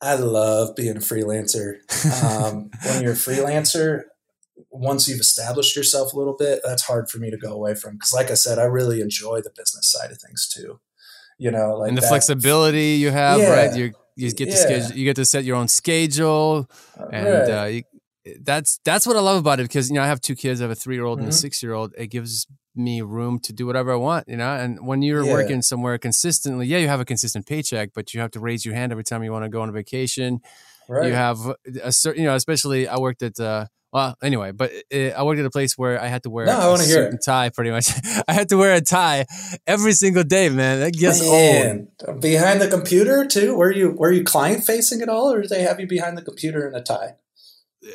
I 0.00 0.14
love 0.14 0.76
being 0.76 0.96
a 0.96 1.00
freelancer. 1.00 1.78
Um, 2.22 2.70
when 2.84 3.02
you're 3.02 3.12
a 3.12 3.16
freelancer, 3.16 4.02
once 4.70 5.08
you've 5.08 5.20
established 5.20 5.74
yourself 5.76 6.12
a 6.12 6.16
little 6.18 6.36
bit, 6.36 6.60
that's 6.64 6.82
hard 6.84 7.08
for 7.10 7.18
me 7.18 7.30
to 7.30 7.36
go 7.36 7.52
away 7.52 7.74
from. 7.74 7.94
Because, 7.94 8.12
like 8.12 8.30
I 8.30 8.34
said, 8.34 8.58
I 8.58 8.64
really 8.64 9.00
enjoy 9.00 9.40
the 9.40 9.50
business 9.56 9.90
side 9.90 10.10
of 10.10 10.18
things 10.18 10.48
too. 10.48 10.80
You 11.38 11.50
know, 11.50 11.76
like 11.76 11.88
and 11.88 11.96
the 11.96 12.02
that. 12.02 12.08
flexibility 12.08 12.94
you 12.94 13.10
have, 13.10 13.40
Yeah. 13.40 13.50
right? 13.50 13.74
You 13.74 13.92
you 14.16 14.32
get 14.32 14.46
to 14.46 14.56
Yeah. 14.56 14.62
schedule, 14.62 14.96
you 14.96 15.04
get 15.04 15.16
to 15.16 15.24
set 15.26 15.44
your 15.44 15.56
own 15.56 15.68
schedule, 15.68 16.70
and 17.12 17.48
Right. 17.48 17.50
uh, 17.50 17.64
you, 17.66 17.82
that's 18.40 18.80
that's 18.84 19.06
what 19.06 19.16
I 19.16 19.20
love 19.20 19.38
about 19.38 19.60
it 19.60 19.64
because 19.64 19.88
you 19.90 19.94
know 19.96 20.02
I 20.02 20.06
have 20.06 20.20
two 20.22 20.34
kids, 20.34 20.60
I 20.60 20.64
have 20.64 20.70
a 20.70 20.74
three 20.74 20.94
year 20.94 21.04
old 21.04 21.18
and 21.20 21.28
a 21.28 21.30
Mhm. 21.30 21.34
six 21.40 21.62
year 21.62 21.74
old. 21.74 21.92
It 21.98 22.06
gives 22.08 22.46
me 22.76 23.02
room 23.02 23.38
to 23.40 23.52
do 23.52 23.66
whatever 23.66 23.92
I 23.92 23.96
want, 23.96 24.28
you 24.28 24.36
know. 24.36 24.54
And 24.54 24.86
when 24.86 25.02
you're 25.02 25.24
Yeah. 25.24 25.32
working 25.32 25.62
somewhere 25.62 25.98
consistently, 25.98 26.66
yeah, 26.66 26.78
you 26.78 26.88
have 26.88 27.00
a 27.00 27.04
consistent 27.04 27.46
paycheck, 27.46 27.90
but 27.94 28.12
you 28.14 28.20
have 28.20 28.30
to 28.32 28.40
raise 28.40 28.64
your 28.64 28.74
hand 28.74 28.92
every 28.92 29.04
time 29.04 29.22
you 29.24 29.32
want 29.32 29.44
to 29.44 29.48
go 29.48 29.62
on 29.62 29.68
a 29.68 29.72
vacation. 29.72 30.40
right. 30.88 31.08
You 31.08 31.14
have 31.14 31.38
a 31.82 31.92
certain, 31.92 32.22
you 32.22 32.28
know, 32.28 32.34
especially 32.36 32.86
I 32.88 32.98
worked 32.98 33.22
at. 33.22 33.38
Uh, 33.40 33.66
well, 33.92 34.14
anyway, 34.22 34.50
but 34.52 34.72
uh, 34.92 34.96
I 35.16 35.22
worked 35.22 35.40
at 35.40 35.46
a 35.46 35.50
place 35.50 35.78
where 35.78 35.98
I 36.00 36.08
had 36.08 36.22
to 36.24 36.30
wear 36.30 36.44
No, 36.44 36.52
I 36.74 36.82
a 36.82 37.08
it. 37.14 37.22
tie. 37.24 37.48
Pretty 37.48 37.70
much, 37.70 37.88
I 38.28 38.32
had 38.34 38.48
to 38.50 38.56
wear 38.56 38.74
a 38.74 38.80
tie 38.80 39.24
every 39.66 39.92
single 39.92 40.22
day, 40.24 40.48
man. 40.50 40.80
That 40.80 40.92
gets 40.92 41.22
old. 41.22 42.20
Behind 42.20 42.60
the 42.60 42.68
computer 42.68 43.24
too. 43.26 43.56
Were 43.56 43.72
you 43.72 43.92
were 43.92 44.12
you 44.12 44.22
client 44.24 44.64
facing 44.64 45.00
at 45.02 45.08
all, 45.08 45.32
or 45.32 45.40
did 45.42 45.50
they 45.50 45.62
have 45.62 45.80
you 45.80 45.86
behind 45.86 46.18
the 46.18 46.22
computer 46.22 46.68
in 46.68 46.74
a 46.74 46.82
tie? 46.82 47.14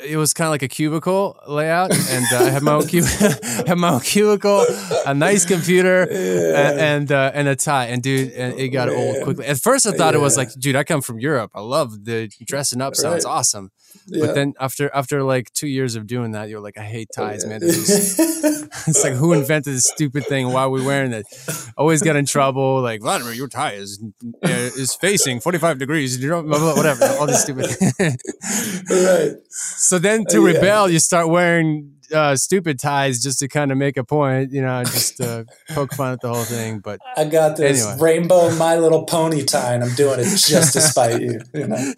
It 0.04 0.16
was 0.16 0.32
kind 0.34 0.46
of 0.46 0.50
like 0.52 0.62
a 0.62 0.68
cubicle 0.68 1.38
layout, 1.46 1.90
and 1.92 2.24
uh, 2.32 2.38
I 2.46 2.50
had 2.50 2.62
my 2.62 2.72
own 2.72 2.88
cub- 2.88 3.04
had 3.66 3.76
my 3.78 3.90
own 3.90 4.00
cubicle, 4.00 4.64
a 5.06 5.14
nice 5.14 5.44
computer, 5.44 6.02
a- 6.10 6.80
and 6.80 7.10
uh, 7.12 7.30
and 7.34 7.48
a 7.48 7.56
tie. 7.56 7.86
And 7.86 8.02
dude, 8.02 8.32
and 8.32 8.58
it 8.58 8.68
got 8.68 8.88
old 8.88 9.22
quickly. 9.24 9.46
At 9.46 9.58
first, 9.58 9.86
I 9.86 9.92
thought 9.92 10.14
it 10.14 10.20
was 10.20 10.36
like, 10.36 10.52
dude, 10.58 10.76
I 10.76 10.84
come 10.84 11.02
from 11.02 11.18
Europe. 11.20 11.50
I 11.54 11.60
love 11.60 12.04
the 12.04 12.28
dressing 12.46 12.80
up. 12.80 12.96
Sounds 12.96 13.24
Right. 13.24 13.30
awesome. 13.32 13.70
Yeah. 14.06 14.26
But 14.26 14.34
then 14.34 14.54
after 14.58 14.90
after 14.94 15.22
like 15.22 15.52
two 15.52 15.68
years 15.68 15.96
of 15.96 16.06
doing 16.06 16.32
that, 16.32 16.48
you're 16.48 16.60
like, 16.60 16.78
I 16.78 16.84
hate 16.84 17.08
ties, 17.14 17.46
man. 17.46 17.60
They're 17.60 17.70
just- 17.70 18.18
it's 18.88 19.04
like 19.04 19.14
who 19.14 19.32
invented 19.32 19.74
this 19.74 19.84
stupid 19.84 20.26
thing? 20.26 20.52
Why 20.52 20.62
are 20.62 20.70
we 20.70 20.84
wearing 20.84 21.12
it? 21.12 21.26
Always 21.76 22.02
get 22.02 22.16
in 22.16 22.26
trouble. 22.26 22.80
Like 22.80 23.00
Vladimir, 23.00 23.32
your 23.32 23.48
tie 23.48 23.72
is 23.72 24.02
uh, 24.44 24.48
is 24.48 24.94
facing 24.94 25.40
45 25.40 25.78
degrees. 25.78 26.22
You 26.22 26.28
don't 26.28 26.46
blah, 26.46 26.58
blah, 26.58 26.74
whatever. 26.74 27.04
All 27.18 27.26
this 27.26 27.42
stupid. 27.42 27.70
right. 28.90 29.36
So 29.48 29.98
then 29.98 30.24
to 30.30 30.40
yeah. 30.40 30.54
rebel, 30.54 30.88
you 30.88 30.98
start 30.98 31.28
wearing 31.28 31.91
uh, 32.12 32.36
stupid 32.36 32.78
ties 32.78 33.20
just 33.22 33.38
to 33.40 33.48
kind 33.48 33.72
of 33.72 33.78
make 33.78 33.96
a 33.96 34.04
point, 34.04 34.52
you 34.52 34.62
know, 34.62 34.82
just 34.84 35.16
to 35.18 35.46
poke 35.70 35.94
fun 35.94 36.12
at 36.12 36.20
the 36.20 36.28
whole 36.28 36.44
thing. 36.44 36.78
But 36.80 37.00
I 37.16 37.24
got 37.24 37.56
this 37.56 37.84
Anyway. 37.86 38.02
rainbow 38.02 38.54
My 38.56 38.76
Little 38.76 39.04
Pony 39.04 39.44
tie, 39.44 39.74
and 39.74 39.82
I'm 39.84 39.94
doing 39.94 40.20
it 40.20 40.24
just 40.24 40.72
to 40.74 40.80
spite 40.80 41.20
you. 41.22 41.40
You 41.54 41.68
know, 41.68 41.76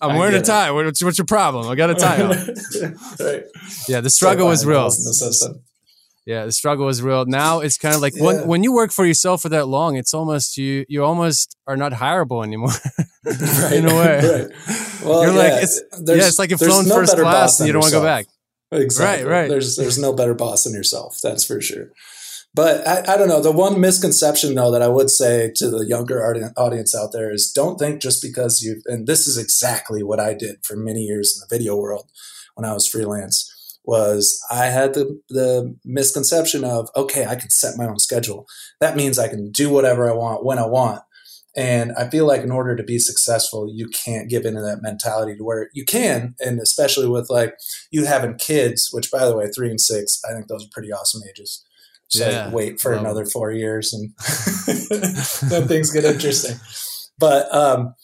I'm 0.00 0.12
I 0.12 0.16
wearing 0.18 0.34
a 0.34 0.38
get 0.38 0.44
it. 0.44 0.46
tie. 0.46 0.70
What's, 0.70 1.02
what's 1.02 1.18
your 1.18 1.26
problem? 1.26 1.68
I 1.68 1.74
got 1.74 1.90
a 1.90 1.94
tie 1.94 2.22
on. 2.22 2.30
right. 3.20 3.44
Yeah, 3.88 4.00
the 4.00 4.10
struggle 4.10 4.46
was 4.48 4.64
real. 4.64 4.80
holes 4.80 4.98
in 4.98 5.04
the 5.04 5.14
system. 5.14 5.62
Yeah, 6.24 6.44
the 6.44 6.52
struggle 6.52 6.86
was 6.86 7.02
real. 7.02 7.24
Now 7.26 7.58
it's 7.60 7.76
kind 7.76 7.96
of 7.96 8.00
like 8.00 8.14
when 8.16 8.36
Yeah. 8.36 8.44
when 8.46 8.62
you 8.62 8.72
work 8.72 8.92
for 8.92 9.04
yourself 9.04 9.42
for 9.42 9.48
that 9.48 9.66
long, 9.66 9.96
it's 9.96 10.14
almost 10.14 10.56
you 10.56 10.84
you 10.88 11.02
almost 11.02 11.56
are 11.66 11.76
not 11.76 11.90
hireable 11.92 12.44
anymore. 12.44 12.70
Right. 13.24 13.72
In 13.72 13.86
a 13.86 13.94
way. 13.94 14.16
right. 14.18 14.48
Well, 15.04 15.24
You're 15.24 15.32
yeah, 15.32 15.38
like 15.54 15.62
it's 15.64 15.82
there's- 16.00 16.20
yeah, 16.22 16.28
it's 16.28 16.38
like 16.38 16.50
you've 16.50 16.60
there's 16.60 16.72
flown 16.72 16.86
no 16.88 16.94
first 16.94 17.16
class 17.16 17.58
and 17.58 17.66
you 17.66 17.72
don't 17.72 17.80
want 17.80 17.92
to 17.92 17.98
go 17.98 18.04
back. 18.04 18.26
Exactly. 18.72 19.24
Right, 19.26 19.40
right. 19.42 19.48
There's 19.48 19.76
there's 19.76 19.98
no 19.98 20.12
better 20.12 20.34
boss 20.34 20.64
than 20.64 20.74
yourself. 20.74 21.18
That's 21.22 21.44
for 21.44 21.60
sure. 21.60 21.90
But 22.54 22.86
I, 22.86 23.14
I 23.14 23.16
don't 23.16 23.28
know. 23.28 23.40
The 23.40 23.52
one 23.52 23.80
misconception 23.80 24.54
though 24.54 24.70
that 24.70 24.82
I 24.82 24.88
would 24.88 25.10
say 25.10 25.52
to 25.56 25.70
the 25.70 25.86
younger 25.86 26.22
audience 26.56 26.94
out 26.94 27.12
there 27.12 27.32
is 27.32 27.50
don't 27.50 27.78
think 27.78 28.02
just 28.02 28.22
because 28.22 28.62
you've, 28.62 28.82
and 28.86 29.06
this 29.06 29.26
is 29.26 29.38
exactly 29.38 30.02
what 30.02 30.20
I 30.20 30.34
did 30.34 30.56
for 30.62 30.76
many 30.76 31.00
years 31.00 31.34
in 31.34 31.40
the 31.40 31.54
video 31.54 31.76
world 31.76 32.10
when 32.54 32.68
I 32.68 32.74
was 32.74 32.86
freelance 32.86 33.48
was 33.84 34.40
I 34.50 34.66
had 34.66 34.94
the 34.94 35.20
the 35.28 35.76
misconception 35.84 36.64
of 36.64 36.88
okay 36.94 37.26
I 37.26 37.36
can 37.36 37.50
set 37.50 37.78
my 37.78 37.86
own 37.86 37.98
schedule. 37.98 38.46
That 38.80 38.96
means 38.96 39.18
I 39.18 39.28
can 39.28 39.50
do 39.50 39.70
whatever 39.70 40.10
I 40.10 40.14
want 40.14 40.44
when 40.44 40.58
I 40.58 40.66
want. 40.66 41.02
And 41.54 41.92
I 41.98 42.08
feel 42.08 42.26
like 42.26 42.42
in 42.42 42.50
order 42.50 42.74
to 42.76 42.82
be 42.82 42.98
successful, 42.98 43.70
you 43.70 43.88
can't 43.88 44.30
give 44.30 44.46
into 44.46 44.62
that 44.62 44.80
mentality 44.80 45.36
to 45.36 45.44
where 45.44 45.68
you 45.74 45.84
can, 45.84 46.34
and 46.40 46.58
especially 46.58 47.06
with 47.06 47.28
like 47.28 47.54
you 47.90 48.06
having 48.06 48.36
kids, 48.36 48.88
which 48.90 49.10
by 49.10 49.26
the 49.26 49.36
way, 49.36 49.48
three 49.48 49.68
and 49.68 49.80
six, 49.80 50.20
I 50.28 50.32
think 50.32 50.48
those 50.48 50.64
are 50.64 50.70
pretty 50.72 50.92
awesome 50.92 51.22
ages. 51.28 51.64
So 52.08 52.28
Yeah, 52.28 52.50
wait 52.50 52.80
for 52.80 52.92
another 52.92 53.24
four 53.24 53.52
years 53.52 53.92
and 53.94 54.12
then 55.50 55.68
things 55.68 55.90
get 55.90 56.04
interesting. 56.04 56.56
But 57.18 57.54
um, 57.54 57.94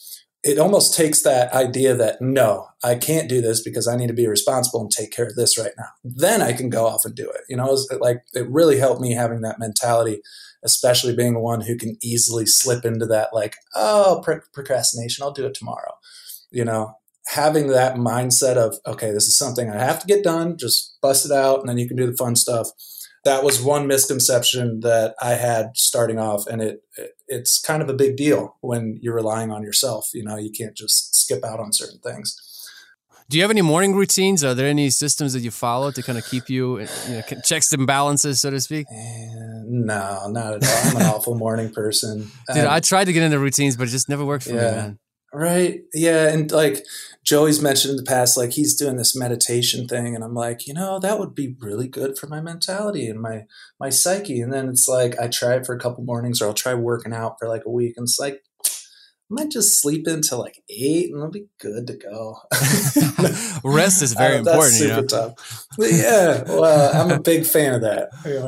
it 0.43 0.57
almost 0.57 0.95
takes 0.95 1.21
that 1.23 1.53
idea 1.53 1.93
that 1.95 2.21
no, 2.21 2.67
I 2.83 2.95
can't 2.95 3.27
do 3.27 3.41
this 3.41 3.61
because 3.61 3.87
I 3.87 3.95
need 3.97 4.07
to 4.07 4.13
be 4.13 4.27
responsible 4.27 4.81
and 4.81 4.89
take 4.89 5.11
care 5.11 5.25
of 5.25 5.35
this 5.35 5.57
right 5.57 5.73
now. 5.77 5.89
Then 6.03 6.41
I 6.41 6.53
can 6.53 6.69
go 6.69 6.87
off 6.87 7.01
and 7.03 7.13
do 7.13 7.29
it. 7.29 7.41
You 7.49 7.57
know, 7.57 7.73
it's 7.73 7.87
like 7.99 8.23
it 8.33 8.49
really 8.49 8.79
helped 8.79 9.01
me 9.01 9.13
having 9.13 9.41
that 9.41 9.59
mentality, 9.59 10.21
especially 10.63 11.15
being 11.15 11.39
one 11.39 11.61
who 11.61 11.77
can 11.77 11.97
easily 12.01 12.45
slip 12.45 12.85
into 12.85 13.05
that 13.05 13.29
like, 13.33 13.55
oh, 13.75 14.21
pro- 14.23 14.41
procrastination, 14.53 15.23
I'll 15.23 15.31
do 15.31 15.45
it 15.45 15.53
tomorrow. 15.53 15.93
You 16.51 16.65
know, 16.65 16.95
having 17.27 17.67
that 17.67 17.95
mindset 17.95 18.57
of 18.57 18.77
okay, 18.85 19.11
this 19.11 19.27
is 19.27 19.37
something 19.37 19.69
I 19.69 19.83
have 19.83 19.99
to 20.01 20.07
get 20.07 20.23
done, 20.23 20.57
just 20.57 20.97
bust 21.01 21.25
it 21.25 21.31
out, 21.31 21.59
and 21.59 21.69
then 21.69 21.77
you 21.77 21.87
can 21.87 21.97
do 21.97 22.09
the 22.09 22.17
fun 22.17 22.35
stuff. 22.35 22.69
That 23.25 23.43
was 23.43 23.61
one 23.61 23.85
misconception 23.85 24.79
that 24.79 25.13
I 25.21 25.31
had 25.31 25.71
starting 25.75 26.19
off, 26.19 26.47
and 26.47 26.61
it, 26.61 26.83
it 26.97 27.11
it's 27.27 27.59
kind 27.59 27.81
of 27.81 27.89
a 27.89 27.93
big 27.93 28.17
deal 28.17 28.57
when 28.61 28.97
you're 29.01 29.15
relying 29.15 29.51
on 29.51 29.63
yourself. 29.63 30.09
You 30.13 30.23
know, 30.23 30.37
you 30.37 30.51
can't 30.51 30.75
just 30.75 31.15
skip 31.15 31.43
out 31.43 31.59
on 31.59 31.71
certain 31.71 31.99
things. 31.99 32.35
Do 33.29 33.37
you 33.37 33.43
have 33.43 33.51
any 33.51 33.61
morning 33.61 33.93
routines? 33.93 34.43
Are 34.43 34.55
there 34.55 34.67
any 34.67 34.89
systems 34.89 35.33
that 35.33 35.41
you 35.41 35.51
follow 35.51 35.91
to 35.91 36.01
kind 36.01 36.17
of 36.17 36.25
keep 36.25 36.49
you, 36.49 36.79
you 36.79 36.87
know, 37.09 37.21
checks 37.45 37.71
and 37.71 37.85
balances, 37.85 38.41
so 38.41 38.49
to 38.49 38.59
speak? 38.59 38.87
And 38.89 39.48
no, 39.69 40.27
not 40.29 40.55
at 40.55 40.63
all. 40.67 40.89
I'm 40.91 40.95
an 40.97 41.01
awful 41.15 41.35
morning 41.35 41.71
person. 41.71 42.31
Dude, 42.53 42.65
Um, 42.65 42.67
I 42.69 42.79
tried 42.79 43.05
to 43.05 43.13
get 43.13 43.23
into 43.23 43.39
routines, 43.39 43.77
but 43.77 43.87
it 43.87 43.91
just 43.91 44.09
never 44.09 44.25
worked 44.25 44.43
for 44.45 44.49
me, 44.51 44.55
Yeah. 44.57 44.71
man. 44.71 44.99
Right. 45.31 45.81
Yeah. 45.93 46.29
And 46.29 46.51
like 46.51 46.83
Joey's 47.23 47.61
mentioned 47.61 47.91
in 47.91 47.97
the 47.97 48.03
past, 48.03 48.35
like 48.35 48.51
he's 48.53 48.75
doing 48.75 48.97
this 48.97 49.15
meditation 49.15 49.87
thing. 49.87 50.15
And 50.15 50.23
I'm 50.23 50.33
like, 50.33 50.65
you 50.65 50.73
know, 50.73 50.97
that 50.99 51.19
would 51.19 51.35
be 51.35 51.55
really 51.59 51.87
good 51.87 52.17
for 52.17 52.25
my 52.25 52.41
mentality 52.41 53.07
and 53.07 53.21
my, 53.21 53.43
my 53.79 53.89
psyche. 53.91 54.41
And 54.41 54.51
then 54.51 54.67
it's 54.69 54.87
like, 54.87 55.19
I 55.19 55.27
try 55.27 55.53
it 55.53 55.67
for 55.67 55.75
a 55.75 55.79
couple 55.79 56.03
mornings 56.03 56.41
or 56.41 56.47
I'll 56.47 56.55
try 56.55 56.73
working 56.73 57.13
out 57.13 57.35
for 57.37 57.47
like 57.47 57.61
a 57.67 57.69
week. 57.69 57.93
And 57.95 58.05
it's 58.05 58.17
like, 58.19 58.41
might 59.31 59.51
just 59.51 59.79
sleep 59.79 60.07
until 60.07 60.39
like 60.39 60.63
eight 60.69 61.11
and 61.13 61.21
I'll 61.21 61.29
be 61.29 61.45
good 61.59 61.85
to 61.87 61.93
go. 61.95 62.37
Rest 63.63 64.01
is 64.01 64.13
very 64.17 64.37
Uh, 64.37 64.41
that's 64.43 64.47
important, 64.47 64.73
you 64.73 64.87
super 64.87 65.01
know. 65.01 65.07
tough. 65.07 65.65
But 65.77 65.91
yeah. 65.91 66.43
Well, 66.47 66.95
I'm 66.95 67.11
a 67.11 67.19
big 67.21 67.45
fan 67.45 67.75
of 67.75 67.81
that. 67.81 68.09
You 68.25 68.39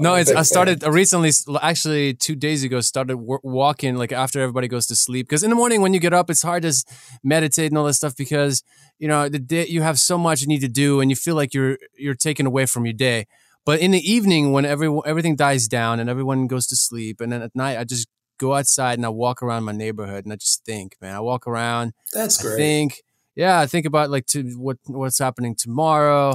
no, 0.10 0.14
it's 0.16 0.30
I 0.30 0.42
started 0.42 0.82
uh, 0.82 0.90
recently, 0.90 1.30
actually 1.60 2.14
two 2.14 2.34
days 2.34 2.64
ago, 2.64 2.80
started 2.80 3.16
w- 3.16 3.38
walking 3.42 3.96
like 3.96 4.12
after 4.12 4.40
everybody 4.40 4.68
goes 4.68 4.86
to 4.86 4.96
sleep. 4.96 5.28
Because 5.28 5.42
in 5.42 5.50
the 5.50 5.56
morning 5.56 5.82
when 5.82 5.92
you 5.92 6.00
get 6.00 6.14
up, 6.14 6.30
it's 6.30 6.42
hard 6.42 6.62
to 6.62 6.72
meditate 7.22 7.70
and 7.70 7.78
all 7.78 7.84
that 7.84 7.94
stuff 7.94 8.16
because 8.16 8.62
you 8.98 9.08
know 9.08 9.28
the 9.28 9.38
day 9.38 9.66
you 9.66 9.82
have 9.82 9.98
so 9.98 10.16
much 10.16 10.40
you 10.40 10.46
need 10.46 10.60
to 10.60 10.68
do 10.68 11.00
and 11.00 11.10
you 11.10 11.16
feel 11.16 11.34
like 11.34 11.52
you're 11.54 11.76
you're 11.96 12.14
taken 12.14 12.46
away 12.46 12.66
from 12.66 12.86
your 12.86 12.94
day. 12.94 13.26
But 13.66 13.80
in 13.80 13.90
the 13.90 14.00
evening 14.10 14.52
when 14.52 14.64
every 14.64 14.88
everything 15.04 15.36
dies 15.36 15.68
down 15.68 16.00
and 16.00 16.08
everyone 16.08 16.46
goes 16.46 16.66
to 16.68 16.76
sleep, 16.76 17.20
and 17.20 17.30
then 17.30 17.42
at 17.42 17.54
night 17.54 17.78
I 17.78 17.84
just 17.84 18.08
go 18.40 18.54
outside 18.54 18.98
and 18.98 19.04
I 19.06 19.10
walk 19.10 19.42
around 19.42 19.62
my 19.64 19.72
neighborhood 19.84 20.24
and 20.24 20.32
I 20.32 20.36
just 20.36 20.64
think, 20.64 20.96
man, 21.00 21.14
I 21.14 21.20
walk 21.20 21.46
around. 21.46 21.92
That's 22.12 22.40
great. 22.42 22.54
I 22.54 22.56
think, 22.56 23.02
yeah, 23.36 23.60
I 23.60 23.66
think 23.66 23.84
about 23.86 24.10
like 24.10 24.26
to 24.34 24.42
what 24.66 24.78
what's 24.86 25.18
happening 25.18 25.54
tomorrow, 25.54 26.26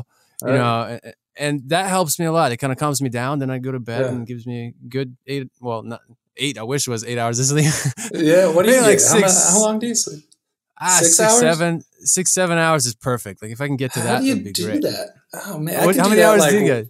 you 0.41 0.47
Right. 0.49 0.55
know, 0.57 0.99
a- 1.03 1.13
and 1.37 1.55
that 1.67 1.87
helps 1.89 2.17
me 2.19 2.25
a 2.25 2.31
lot. 2.31 2.53
It 2.53 2.57
kind 2.57 2.71
of 2.71 2.79
calms 2.79 3.01
me 3.01 3.09
down. 3.09 3.39
Then 3.39 3.49
I 3.49 3.57
go 3.57 3.71
to 3.73 3.79
bed 3.79 4.01
Yeah. 4.01 4.11
and 4.11 4.25
gives 4.25 4.45
me 4.47 4.57
a 4.67 4.87
good 4.87 5.17
eight. 5.27 5.49
Well, 5.59 5.83
not 5.83 5.99
eight. 6.37 6.57
I 6.57 6.63
wish 6.63 6.87
it 6.87 6.91
was 6.91 7.03
eight 7.03 7.17
hours 7.17 7.39
of 7.39 7.45
sleep. 7.47 7.73
Yeah. 8.13 8.47
What 8.53 8.65
do 8.65 8.71
you 8.71 8.81
like 8.81 8.99
get? 8.99 9.07
How, 9.09 9.19
six- 9.27 9.49
how 9.51 9.59
long 9.59 9.79
do 9.79 9.87
you 9.87 9.95
sleep? 9.95 10.23
ah, 10.79 10.97
Six 11.01 11.17
six, 11.17 11.39
seven, 11.39 11.83
six, 12.15 12.33
seven 12.33 12.57
hours 12.57 12.85
is 12.85 12.95
perfect. 12.95 13.41
Like 13.41 13.51
if 13.51 13.59
I 13.59 13.67
can 13.67 13.75
get 13.77 13.91
to 13.93 13.99
How 13.99 14.05
that, 14.05 14.19
do 14.21 14.25
you 14.27 14.35
do 14.53 14.65
great. 14.65 14.81
that? 14.83 15.07
Oh 15.45 15.57
man, 15.59 15.85
What- 15.85 15.95
how 15.97 16.07
many 16.09 16.21
that, 16.21 16.29
hours 16.31 16.41
like, 16.41 16.51
do 16.51 16.59
you 16.59 16.65
get? 16.65 16.87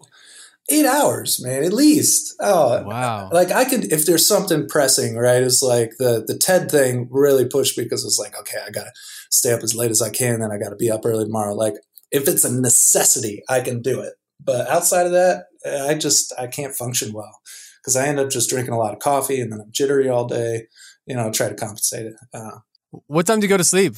Eight 0.69 0.85
hours, 0.85 1.39
man, 1.43 1.63
at 1.63 1.73
least. 1.73 2.33
Oh, 2.39 2.81
Wow. 2.83 3.29
like 3.31 3.51
I 3.51 3.65
could 3.65 3.91
if 3.91 4.05
there's 4.05 4.27
something 4.27 4.67
pressing, 4.67 5.15
right? 5.15 5.43
It's 5.43 5.61
like 5.61 5.91
the 5.99 6.23
the 6.25 6.35
TED 6.37 6.71
thing 6.71 7.07
really 7.11 7.45
pushed 7.45 7.77
me 7.77 7.83
because 7.83 8.03
it's 8.03 8.17
like, 8.17 8.37
okay, 8.39 8.57
I 8.65 8.71
gotta 8.71 8.91
stay 9.29 9.53
up 9.53 9.61
as 9.61 9.75
late 9.75 9.91
as 9.91 10.01
I 10.01 10.09
can, 10.09 10.39
then 10.39 10.51
I 10.51 10.57
gotta 10.57 10.75
be 10.75 10.89
up 10.89 11.05
early 11.05 11.25
tomorrow. 11.25 11.53
Like 11.53 11.75
if 12.11 12.27
it's 12.27 12.43
a 12.43 12.51
necessity, 12.61 13.43
I 13.47 13.61
can 13.61 13.81
do 13.83 13.99
it. 14.01 14.13
But 14.43 14.67
outside 14.67 15.05
of 15.05 15.11
that, 15.11 15.45
I 15.87 15.93
just 15.93 16.33
I 16.39 16.47
can't 16.47 16.73
function 16.75 17.13
well 17.13 17.39
because 17.81 17.95
I 17.95 18.07
end 18.07 18.19
up 18.19 18.31
just 18.31 18.49
drinking 18.49 18.73
a 18.73 18.79
lot 18.79 18.93
of 18.93 18.99
coffee 18.99 19.39
and 19.41 19.51
then 19.51 19.61
I'm 19.61 19.71
jittery 19.71 20.09
all 20.09 20.25
day. 20.25 20.67
You 21.05 21.15
know, 21.15 21.31
try 21.31 21.47
to 21.49 21.55
compensate 21.55 22.07
it. 22.07 22.15
Uh, 22.33 22.57
What 23.05 23.27
time 23.27 23.39
do 23.39 23.45
you 23.45 23.49
go 23.49 23.57
to 23.57 23.63
sleep? 23.63 23.95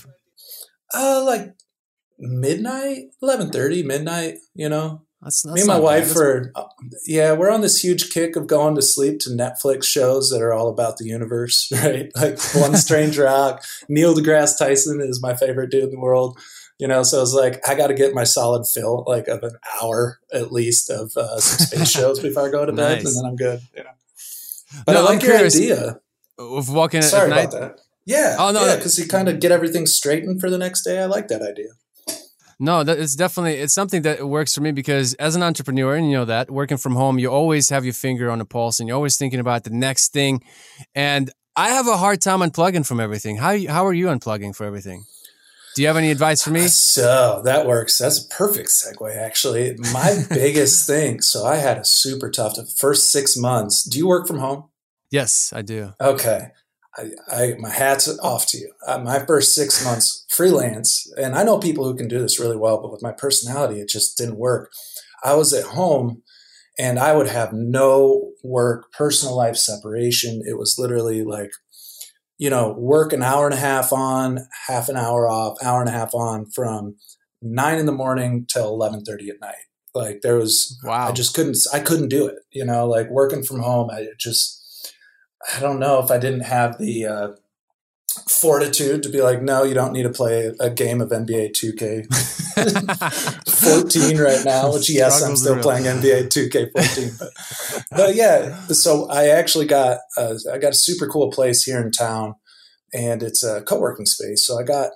uh 0.93 1.23
like 1.25 1.53
midnight, 2.19 3.05
eleven 3.21 3.51
thirty, 3.51 3.83
midnight. 3.83 4.35
You 4.53 4.69
know, 4.69 5.03
That's, 5.27 5.41
that's 5.43 5.53
me 5.55 5.61
and 5.61 5.67
my 5.67 5.79
wife 5.79 6.13
bad. 6.13 6.17
are 6.23 6.51
uh, 6.55 6.63
yeah 7.05 7.33
we're 7.33 7.51
on 7.51 7.61
this 7.61 7.83
huge 7.83 8.09
kick 8.11 8.35
of 8.35 8.47
going 8.47 8.75
to 8.75 8.81
sleep 8.81 9.19
to 9.21 9.29
netflix 9.29 9.83
shows 9.85 10.29
that 10.29 10.41
are 10.41 10.53
all 10.53 10.69
about 10.69 10.97
the 10.97 11.05
universe 11.05 11.69
right 11.83 12.09
like 12.15 12.39
one 12.55 12.75
strange 12.77 13.17
rock 13.29 13.63
neil 13.89 14.15
degrasse 14.15 14.57
tyson 14.57 15.01
is 15.01 15.21
my 15.21 15.33
favorite 15.35 15.69
dude 15.71 15.83
in 15.83 15.91
the 15.91 15.99
world 15.99 16.37
you 16.79 16.87
know 16.87 17.03
so 17.03 17.21
it's 17.21 17.33
like 17.33 17.59
i 17.67 17.75
got 17.75 17.87
to 17.87 17.93
get 17.93 18.13
my 18.13 18.23
solid 18.23 18.65
fill 18.67 19.03
like 19.07 19.27
of 19.27 19.43
an 19.43 19.55
hour 19.81 20.19
at 20.33 20.51
least 20.51 20.89
of 20.89 21.11
uh, 21.17 21.39
some 21.39 21.65
space 21.65 21.89
shows 21.91 22.19
before 22.19 22.47
i 22.47 22.51
go 22.51 22.65
to 22.65 22.71
bed 22.71 23.03
Nice. 23.03 23.05
and 23.05 23.15
then 23.17 23.29
i'm 23.29 23.35
good 23.35 23.59
you 23.75 23.83
know 23.83 23.89
But 24.85 24.93
No, 24.93 24.99
I 24.99 25.01
I'm 25.07 25.13
like 25.15 25.23
your 25.23 25.31
curious. 25.33 25.55
idea. 25.55 25.99
Of 26.39 26.69
walking 26.69 27.01
Sorry 27.01 27.31
at 27.31 27.35
night. 27.35 27.49
about 27.49 27.59
that. 27.75 27.79
Yeah. 28.05 28.35
Oh, 28.37 28.51
no, 28.51 28.59
yeah, 28.59 28.65
that- 28.67 28.75
because 28.77 28.99
you 28.99 29.07
kind 29.07 29.27
of 29.27 29.39
get 29.39 29.51
everything 29.51 29.85
straightened 29.87 30.39
for 30.39 30.49
the 30.51 30.57
next 30.57 30.83
day. 30.83 30.99
I 30.99 31.05
like 31.05 31.29
that 31.29 31.41
idea. 31.41 31.69
No, 32.59 32.83
that 32.83 32.97
it's 32.97 33.15
definitely 33.15 33.55
it's 33.55 33.73
something 33.73 34.01
that 34.01 34.27
works 34.27 34.55
for 34.55 34.61
me 34.61 34.71
because 34.71 35.13
as 35.15 35.35
an 35.35 35.43
entrepreneur, 35.43 35.95
and 35.95 36.09
you 36.09 36.17
know 36.17 36.25
that 36.25 36.49
working 36.49 36.77
from 36.77 36.95
home, 36.95 37.19
you 37.19 37.29
always 37.29 37.69
have 37.69 37.85
your 37.85 37.93
finger 37.93 38.31
on 38.31 38.39
the 38.39 38.45
pulse, 38.45 38.79
and 38.79 38.87
you're 38.87 38.95
always 38.95 39.17
thinking 39.17 39.39
about 39.39 39.63
the 39.63 39.69
next 39.69 40.11
thing. 40.11 40.41
And 40.95 41.31
I 41.55 41.69
have 41.69 41.87
a 41.87 41.97
hard 41.97 42.21
time 42.21 42.39
unplugging 42.39 42.85
from 42.85 42.99
everything. 42.99 43.37
How 43.37 43.55
how 43.67 43.85
are 43.85 43.93
you 43.93 44.07
unplugging 44.07 44.55
for 44.55 44.65
everything? 44.65 45.05
Do 45.75 45.83
you 45.83 45.87
have 45.89 45.97
any 45.97 46.09
advice 46.09 46.41
for 46.41 46.49
me? 46.49 46.65
Uh, 46.65 46.69
so 46.69 47.41
that 47.45 47.67
works. 47.67 47.99
That's 47.99 48.25
a 48.25 48.27
perfect 48.29 48.69
segue, 48.69 49.15
actually. 49.15 49.75
My 49.93 50.25
biggest 50.29 50.87
thing. 50.87 51.21
So 51.21 51.45
I 51.45 51.57
had 51.57 51.77
a 51.77 51.85
super 51.85 52.31
tough 52.31 52.55
the 52.55 52.65
first 52.65 53.11
six 53.11 53.37
months. 53.37 53.83
Do 53.83 53.99
you 53.99 54.07
work 54.07 54.25
from 54.25 54.39
home? 54.39 54.69
Yes, 55.11 55.53
I 55.55 55.61
do. 55.61 55.93
Okay. 56.01 56.47
I, 56.97 57.11
I 57.29 57.53
my 57.59 57.69
hat's 57.69 58.07
off 58.19 58.47
to 58.47 58.57
you. 58.57 58.71
Uh, 58.85 58.99
my 58.99 59.19
first 59.19 59.53
six 59.53 59.83
months 59.83 60.25
freelance, 60.29 61.11
and 61.17 61.35
I 61.35 61.43
know 61.43 61.59
people 61.59 61.85
who 61.85 61.95
can 61.95 62.07
do 62.07 62.19
this 62.19 62.39
really 62.39 62.57
well, 62.57 62.81
but 62.81 62.91
with 62.91 63.03
my 63.03 63.11
personality, 63.11 63.79
it 63.79 63.89
just 63.89 64.17
didn't 64.17 64.37
work. 64.37 64.71
I 65.23 65.35
was 65.35 65.53
at 65.53 65.65
home, 65.65 66.23
and 66.77 66.99
I 66.99 67.15
would 67.15 67.27
have 67.27 67.53
no 67.53 68.31
work, 68.43 68.91
personal 68.91 69.35
life 69.35 69.57
separation. 69.57 70.41
It 70.45 70.57
was 70.57 70.75
literally 70.77 71.23
like, 71.23 71.51
you 72.37 72.49
know, 72.49 72.73
work 72.73 73.13
an 73.13 73.23
hour 73.23 73.45
and 73.45 73.53
a 73.53 73.57
half 73.57 73.91
on, 73.93 74.39
half 74.67 74.89
an 74.89 74.97
hour 74.97 75.27
off, 75.27 75.57
hour 75.63 75.81
and 75.81 75.89
a 75.89 75.93
half 75.93 76.13
on 76.13 76.45
from 76.53 76.95
nine 77.41 77.77
in 77.77 77.85
the 77.85 77.91
morning 77.91 78.45
till 78.47 78.69
eleven 78.69 79.03
thirty 79.03 79.29
at 79.29 79.41
night. 79.41 79.55
Like 79.93 80.21
there 80.21 80.37
was 80.37 80.79
Wow. 80.83 81.09
I 81.09 81.11
just 81.11 81.33
couldn't 81.35 81.57
I 81.73 81.79
couldn't 81.79 82.09
do 82.09 82.27
it. 82.27 82.35
You 82.51 82.65
know, 82.65 82.87
like 82.87 83.09
working 83.09 83.43
from 83.43 83.61
home, 83.61 83.89
I 83.91 84.07
just 84.19 84.56
I 85.55 85.59
don't 85.59 85.79
know 85.79 86.03
if 86.03 86.11
I 86.11 86.17
didn't 86.17 86.41
have 86.41 86.77
the 86.77 87.05
uh, 87.05 87.29
fortitude 88.27 89.03
to 89.03 89.09
be 89.09 89.21
like, 89.21 89.41
no, 89.41 89.63
you 89.63 89.73
don't 89.73 89.93
need 89.93 90.03
to 90.03 90.09
play 90.09 90.51
a 90.59 90.69
game 90.69 90.99
of 91.01 91.09
NBA 91.09 91.51
2K14 91.51 94.19
right 94.23 94.45
now. 94.45 94.73
Which 94.73 94.89
yes, 94.89 95.23
I'm 95.23 95.35
still 95.35 95.61
playing 95.61 95.83
NBA 95.85 96.29
2K14, 96.29 97.19
but 97.19 97.29
but 97.91 98.15
yeah. 98.15 98.55
So 98.67 99.09
I 99.09 99.27
actually 99.27 99.65
got 99.65 99.99
uh, 100.17 100.35
I 100.51 100.57
got 100.57 100.71
a 100.71 100.75
super 100.75 101.07
cool 101.07 101.31
place 101.31 101.63
here 101.63 101.81
in 101.81 101.91
town, 101.91 102.35
and 102.93 103.23
it's 103.23 103.43
a 103.43 103.61
co-working 103.61 104.05
space. 104.05 104.45
So 104.45 104.59
I 104.59 104.63
got 104.63 104.91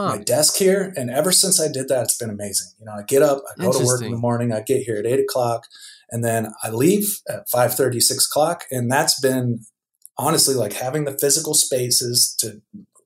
Huh. 0.00 0.16
my 0.16 0.18
desk 0.18 0.56
here. 0.56 0.94
And 0.96 1.10
ever 1.10 1.30
since 1.30 1.60
I 1.60 1.70
did 1.70 1.88
that, 1.88 2.04
it's 2.04 2.16
been 2.16 2.30
amazing. 2.30 2.68
You 2.78 2.86
know, 2.86 2.92
I 2.92 3.02
get 3.02 3.22
up, 3.22 3.42
I 3.50 3.62
go 3.62 3.72
to 3.72 3.84
work 3.84 4.00
in 4.00 4.12
the 4.12 4.16
morning, 4.16 4.50
I 4.50 4.62
get 4.62 4.82
here 4.82 4.96
at 4.96 5.04
eight 5.04 5.20
o'clock, 5.20 5.66
and 6.10 6.24
then 6.24 6.54
I 6.62 6.70
leave 6.70 7.20
at 7.28 7.50
5 7.50 7.74
6 7.74 8.26
o'clock. 8.26 8.64
And 8.70 8.90
that's 8.90 9.20
been 9.20 9.66
honestly 10.20 10.54
like 10.54 10.74
having 10.74 11.04
the 11.04 11.18
physical 11.18 11.54
spaces 11.54 12.34
to 12.38 12.60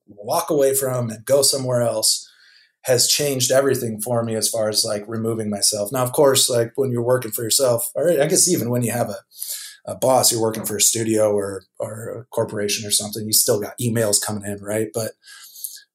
walk 0.06 0.50
away 0.50 0.74
from 0.74 1.10
and 1.10 1.24
go 1.24 1.42
somewhere 1.42 1.82
else 1.82 2.28
has 2.82 3.08
changed 3.08 3.50
everything 3.50 4.00
for 4.00 4.22
me 4.22 4.34
as 4.34 4.48
far 4.48 4.68
as 4.68 4.84
like 4.84 5.04
removing 5.06 5.48
myself. 5.48 5.90
Now, 5.90 6.02
of 6.02 6.12
course, 6.12 6.50
like 6.50 6.72
when 6.76 6.90
you're 6.90 7.02
working 7.02 7.30
for 7.30 7.42
yourself, 7.42 7.90
or 7.94 8.10
I 8.10 8.26
guess 8.26 8.48
even 8.48 8.68
when 8.68 8.82
you 8.82 8.92
have 8.92 9.08
a, 9.08 9.16
a 9.86 9.94
boss, 9.94 10.30
you're 10.30 10.42
working 10.42 10.66
for 10.66 10.76
a 10.76 10.82
studio 10.82 11.32
or, 11.32 11.62
or 11.78 12.08
a 12.08 12.24
corporation 12.26 12.86
or 12.86 12.90
something, 12.90 13.24
you 13.26 13.32
still 13.32 13.58
got 13.58 13.78
emails 13.80 14.16
coming 14.22 14.44
in, 14.44 14.62
right? 14.62 14.88
But 14.92 15.12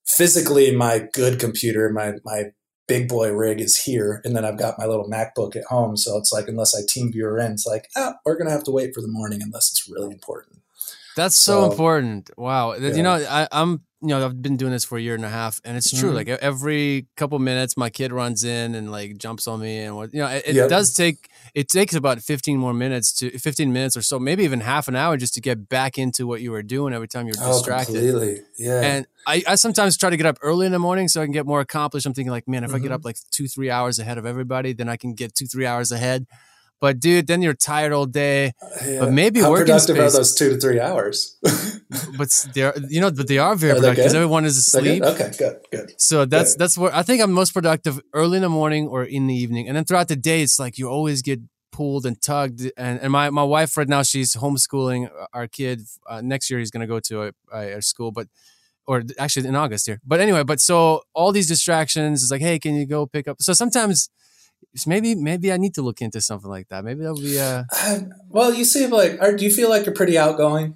physically 0.05 0.75
my 0.75 1.07
good 1.13 1.39
computer, 1.39 1.91
my 1.91 2.13
my 2.25 2.45
big 2.87 3.07
boy 3.07 3.31
rig 3.31 3.61
is 3.61 3.77
here, 3.77 4.19
and 4.25 4.35
then 4.35 4.43
I've 4.43 4.57
got 4.57 4.79
my 4.79 4.85
little 4.85 5.07
MacBook 5.07 5.55
at 5.55 5.65
home. 5.65 5.95
So 5.95 6.17
it's 6.17 6.33
like 6.33 6.47
unless 6.47 6.75
I 6.75 6.81
TeamViewer 6.81 7.45
in, 7.45 7.51
it's 7.51 7.67
like 7.67 7.87
ah, 7.95 8.15
we're 8.25 8.37
gonna 8.37 8.49
have 8.49 8.63
to 8.63 8.71
wait 8.71 8.95
for 8.95 9.01
the 9.01 9.07
morning 9.07 9.41
unless 9.43 9.69
it's 9.69 9.87
really 9.87 10.11
important. 10.11 10.58
That's 11.15 11.35
so, 11.35 11.61
So- 11.65 11.71
important. 11.71 12.29
Wow. 12.37 12.73
Yeah. 12.75 12.93
You 12.93 13.03
know, 13.03 13.13
I, 13.29 13.47
I'm 13.51 13.81
you 14.01 14.07
know 14.07 14.25
I've 14.25 14.41
been 14.41 14.55
doing 14.55 14.71
this 14.71 14.85
for 14.85 14.97
a 14.97 15.01
year 15.01 15.13
and 15.15 15.25
a 15.25 15.29
half, 15.29 15.59
and 15.65 15.75
it's 15.75 15.91
true. 15.91 16.11
Mhm. 16.11 16.15
Like 16.15 16.29
every 16.29 17.07
couple 17.17 17.37
minutes, 17.39 17.75
my 17.75 17.89
kid 17.89 18.13
runs 18.13 18.45
in 18.45 18.73
and 18.73 18.89
like 18.89 19.17
jumps 19.17 19.45
on 19.45 19.59
me, 19.59 19.79
and 19.79 19.95
what 19.97 20.13
you 20.13 20.19
know, 20.21 20.27
it, 20.27 20.43
it 20.47 20.55
Yep. 20.55 20.69
does 20.69 20.93
take. 20.93 21.27
It 21.53 21.67
takes 21.67 21.93
about 21.95 22.21
15 22.21 22.57
more 22.57 22.73
minutes 22.73 23.11
to 23.15 23.37
15 23.37 23.73
minutes 23.73 23.97
or 23.97 24.01
so, 24.01 24.17
maybe 24.17 24.43
even 24.45 24.61
half 24.61 24.87
an 24.87 24.95
hour, 24.95 25.17
just 25.17 25.33
to 25.33 25.41
get 25.41 25.67
back 25.67 25.97
into 25.97 26.25
what 26.27 26.39
you 26.41 26.51
were 26.51 26.63
doing 26.63 26.93
every 26.93 27.07
time 27.09 27.25
you're 27.27 27.35
Oh, 27.41 27.51
distracted. 27.53 27.93
completely. 27.95 28.41
Yeah. 28.57 28.81
And 28.81 29.05
I, 29.27 29.43
I 29.47 29.55
sometimes 29.55 29.97
try 29.97 30.09
to 30.11 30.15
get 30.17 30.27
up 30.27 30.37
early 30.41 30.65
in 30.65 30.71
the 30.71 30.79
morning 30.79 31.07
so 31.09 31.21
I 31.21 31.25
can 31.25 31.33
get 31.33 31.45
more 31.45 31.59
accomplished. 31.59 32.05
I'm 32.05 32.13
thinking 32.13 32.31
like, 32.31 32.47
man, 32.47 32.63
if 32.63 32.73
I 32.73 32.79
get 32.79 32.91
Mhm. 32.91 32.95
up 32.95 33.03
like 33.05 33.17
two, 33.31 33.47
three 33.49 33.69
hours 33.69 33.99
ahead 33.99 34.17
of 34.17 34.25
everybody, 34.25 34.71
then 34.73 34.87
I 34.87 34.95
can 34.95 35.13
get 35.13 35.33
two, 35.35 35.47
three 35.47 35.65
hours 35.65 35.91
ahead. 35.91 36.25
But 36.81 36.99
dude, 36.99 37.27
then 37.27 37.41
you're 37.41 37.53
tired 37.53 37.91
all 37.91 38.05
day. 38.05 38.53
Yeah. 38.85 39.01
but 39.01 39.11
maybe 39.11 39.41
how 39.41 39.49
working 39.51 39.65
productive 39.65 39.97
are 39.99 40.09
those 40.11 40.33
two 40.33 40.49
to 40.51 40.57
three 40.57 40.79
hours? 40.79 41.37
But 42.17 42.29
they're, 42.53 42.73
you 42.87 43.01
know, 43.01 43.09
but 43.09 43.27
they 43.27 43.39
are 43.39 43.55
very 43.55 43.71
Are 43.71 43.75
productive 43.75 43.95
because 44.03 44.13
everyone 44.13 44.45
is 44.45 44.63
that 44.67 44.83
good? 44.83 45.01
asleep. 45.01 45.03
Okay, 45.03 45.31
good, 45.39 45.55
good. 45.71 45.93
So 45.99 46.25
that's 46.25 46.53
Good. 46.53 46.59
that's 46.59 46.77
where 46.77 46.95
I 46.95 47.01
think 47.01 47.19
I'm 47.23 47.31
most 47.31 47.51
productive 47.51 47.99
early 48.13 48.35
in 48.37 48.43
the 48.43 48.49
morning 48.49 48.87
or 48.87 49.03
in 49.03 49.25
the 49.25 49.33
evening, 49.33 49.67
and 49.67 49.75
then 49.75 49.85
throughout 49.85 50.07
the 50.07 50.15
day, 50.15 50.43
it's 50.43 50.59
like 50.59 50.77
you 50.77 50.87
always 50.87 51.23
get 51.23 51.39
pulled 51.71 52.05
and 52.05 52.21
tugged. 52.21 52.61
And, 52.77 52.99
and 53.01 53.11
my 53.11 53.31
my 53.31 53.43
wife 53.43 53.75
right 53.75 53.87
now 53.87 54.03
she's 54.03 54.35
homeschooling 54.35 55.09
our 55.33 55.47
kid. 55.47 55.81
Uh, 56.07 56.21
next 56.21 56.49
year 56.51 56.59
he's 56.59 56.69
going 56.69 56.81
to 56.81 56.87
go 56.87 56.99
to 57.09 57.33
a, 57.51 57.77
a 57.77 57.81
school, 57.81 58.11
but 58.11 58.27
or 58.85 59.01
actually 59.17 59.47
in 59.47 59.55
August 59.55 59.87
here. 59.87 59.99
But 60.05 60.19
anyway, 60.19 60.43
but 60.43 60.59
so 60.59 61.01
all 61.15 61.31
these 61.31 61.47
distractions 61.47 62.21
is 62.21 62.29
like, 62.29 62.41
hey, 62.41 62.59
can 62.59 62.75
you 62.75 62.85
go 62.85 63.07
pick 63.07 63.27
up? 63.27 63.37
So 63.41 63.53
sometimes. 63.53 64.09
Maybe 64.85 65.15
maybe 65.15 65.51
I 65.51 65.57
need 65.57 65.73
to 65.75 65.81
look 65.81 66.01
into 66.01 66.21
something 66.21 66.49
like 66.49 66.69
that. 66.69 66.83
Maybe 66.83 67.01
that'll 67.01 67.17
be 67.17 67.39
uh 67.39 67.63
Uh, 67.73 67.99
well, 68.29 68.53
you 68.53 68.65
seem 68.65 68.91
like. 68.91 69.19
Are, 69.21 69.35
do 69.35 69.43
you 69.43 69.51
feel 69.51 69.69
like 69.69 69.85
you're 69.85 69.95
pretty 69.95 70.17
outgoing? 70.17 70.75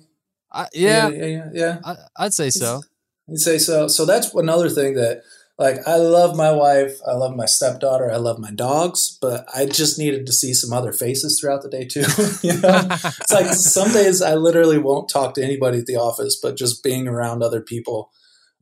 I, 0.52 0.68
yeah, 0.74 1.10
yeah, 1.10 1.26
yeah. 1.26 1.50
yeah. 1.54 1.80
I, 1.84 1.96
I'd 2.18 2.34
say 2.34 2.50
so. 2.50 2.82
You 3.28 3.38
say 3.38 3.58
so. 3.58 3.88
So 3.88 4.06
that's 4.06 4.34
another 4.34 4.70
thing 4.70 4.94
that, 4.96 5.24
like, 5.58 5.78
I 5.88 5.96
love 5.96 6.36
my 6.36 6.52
wife, 6.52 7.00
I 7.08 7.14
love 7.14 7.36
my 7.36 7.46
stepdaughter, 7.46 8.12
I 8.12 8.18
love 8.18 8.38
my 8.38 8.52
dogs, 8.52 9.18
but 9.22 9.48
I 9.56 9.66
just 9.66 9.98
needed 9.98 10.26
to 10.28 10.34
see 10.34 10.54
some 10.54 10.74
other 10.74 10.92
faces 10.92 11.40
throughout 11.40 11.64
the 11.64 11.70
day 11.70 11.86
too. 11.86 12.02
you 12.48 12.60
know, 12.60 12.88
it's 12.92 13.32
like 13.32 13.48
some 13.54 13.92
days 13.94 14.22
I 14.22 14.36
literally 14.36 14.78
won't 14.78 15.10
talk 15.10 15.34
to 15.36 15.44
anybody 15.44 15.80
at 15.80 15.86
the 15.86 15.96
office, 15.96 16.38
but 16.42 16.58
just 16.58 16.84
being 16.84 17.08
around 17.08 17.42
other 17.42 17.62
people 17.62 18.12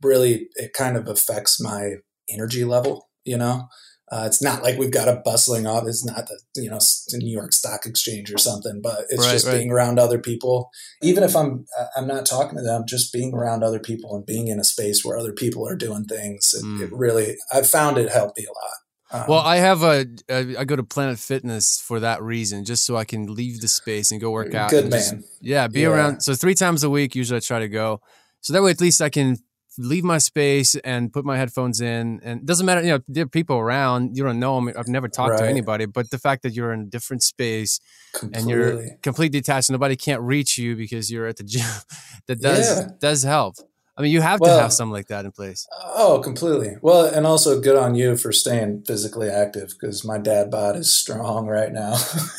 really 0.02 0.48
it 0.56 0.72
kind 0.72 0.96
of 0.96 1.08
affects 1.08 1.60
my 1.60 1.96
energy 2.28 2.64
level. 2.64 3.08
You 3.24 3.38
know, 3.38 3.68
uh, 4.12 4.24
it's 4.26 4.42
not 4.42 4.62
like 4.62 4.78
we've 4.78 4.90
got 4.92 5.08
a 5.08 5.22
bustling 5.24 5.66
office. 5.66 6.04
It's 6.04 6.04
not 6.04 6.26
the 6.28 6.38
you 6.62 6.68
know 6.70 6.78
New 7.14 7.32
York 7.32 7.52
Stock 7.54 7.86
Exchange 7.86 8.30
or 8.32 8.36
something, 8.38 8.80
but 8.82 9.06
it's 9.08 9.24
Right, 9.24 9.32
just 9.32 9.46
right. 9.46 9.56
being 9.56 9.70
around 9.70 9.98
other 9.98 10.18
people. 10.18 10.68
Even 11.00 11.22
if 11.24 11.34
I'm 11.34 11.64
I'm 11.96 12.06
not 12.06 12.26
talking 12.26 12.58
to 12.58 12.62
them, 12.62 12.84
just 12.86 13.12
being 13.12 13.32
around 13.34 13.64
other 13.64 13.80
people 13.80 14.14
and 14.14 14.26
being 14.26 14.48
in 14.48 14.60
a 14.60 14.64
space 14.64 15.02
where 15.04 15.16
other 15.16 15.32
people 15.32 15.66
are 15.66 15.76
doing 15.76 16.04
things. 16.04 16.52
It, 16.54 16.62
Mm. 16.64 16.82
it 16.82 16.90
really 16.92 17.36
I've 17.50 17.66
found 17.68 17.96
it 17.98 18.10
helped 18.12 18.38
me 18.38 18.44
a 18.44 18.52
lot. 18.52 18.76
Um, 19.24 19.28
Well, 19.28 19.40
I 19.40 19.56
have 19.56 19.82
a, 19.82 20.06
I 20.30 20.64
go 20.64 20.74
to 20.76 20.82
Planet 20.82 21.18
Fitness 21.18 21.78
for 21.80 22.00
that 22.00 22.22
reason, 22.22 22.64
just 22.64 22.84
so 22.86 22.96
I 22.96 23.04
can 23.04 23.34
leave 23.34 23.60
the 23.60 23.68
space 23.68 24.10
and 24.10 24.20
go 24.20 24.30
work 24.30 24.54
out. 24.54 24.70
good 24.70 24.84
and 24.84 24.92
just- 24.92 25.12
man. 25.12 25.24
yeah, 25.40 25.68
be 25.68 25.80
Yeah. 25.80 25.88
around. 25.88 26.20
So 26.22 26.34
three 26.34 26.54
times 26.54 26.82
a 26.82 26.88
week, 26.88 27.14
usually 27.14 27.36
I 27.36 27.40
try 27.40 27.58
to 27.60 27.68
go. 27.68 28.00
So 28.40 28.52
that 28.54 28.62
way, 28.62 28.70
at 28.70 28.80
least 28.80 29.00
I 29.02 29.10
can 29.10 29.36
leave 29.78 30.04
my 30.04 30.18
space 30.18 30.74
and 30.76 31.12
put 31.12 31.24
my 31.24 31.36
headphones 31.36 31.80
in. 31.80 32.20
And 32.22 32.40
it 32.40 32.46
doesn't 32.46 32.66
matter, 32.66 32.82
you 32.82 32.88
know, 32.92 33.00
there 33.08 33.24
are 33.24 33.28
people 33.28 33.56
around. 33.56 34.16
You 34.16 34.22
don't 34.24 34.38
know 34.38 34.56
them. 34.56 34.72
I've 34.76 34.88
never 34.88 35.08
talked 35.08 35.38
to 35.38 35.46
anybody, 35.46 35.86
but 35.86 36.10
the 36.10 36.18
fact 36.18 36.42
that 36.42 36.52
you're 36.54 36.72
in 36.72 36.80
a 36.80 36.86
different 36.86 37.22
space 37.22 37.80
and 38.20 38.48
you're 38.48 38.70
Completely. 38.70 38.96
completely 39.02 39.40
detached, 39.40 39.70
nobody 39.70 39.96
can't 39.96 40.20
reach 40.22 40.58
you 40.58 40.76
because 40.76 41.10
you're 41.10 41.26
at 41.26 41.36
the 41.36 41.44
gym. 41.44 41.64
that 42.26 42.40
does 42.40 42.80
Yeah. 42.80 42.88
does 43.00 43.22
help. 43.22 43.56
I 43.94 44.00
mean, 44.00 44.10
you 44.10 44.22
have 44.22 44.40
to 44.40 44.48
have 44.48 44.72
something 44.72 44.92
like 44.92 45.08
that 45.08 45.26
in 45.26 45.32
place. 45.32 45.66
Oh, 45.94 46.18
completely. 46.24 46.76
Well, 46.80 47.04
and 47.04 47.26
also 47.26 47.60
good 47.60 47.76
on 47.76 47.94
you 47.94 48.16
for 48.16 48.32
staying 48.32 48.84
physically 48.86 49.28
active 49.28 49.74
because 49.78 50.02
my 50.02 50.16
dad 50.16 50.50
bod 50.50 50.76
is 50.76 50.92
strong 50.94 51.46
right 51.46 51.70
now. 51.70 51.98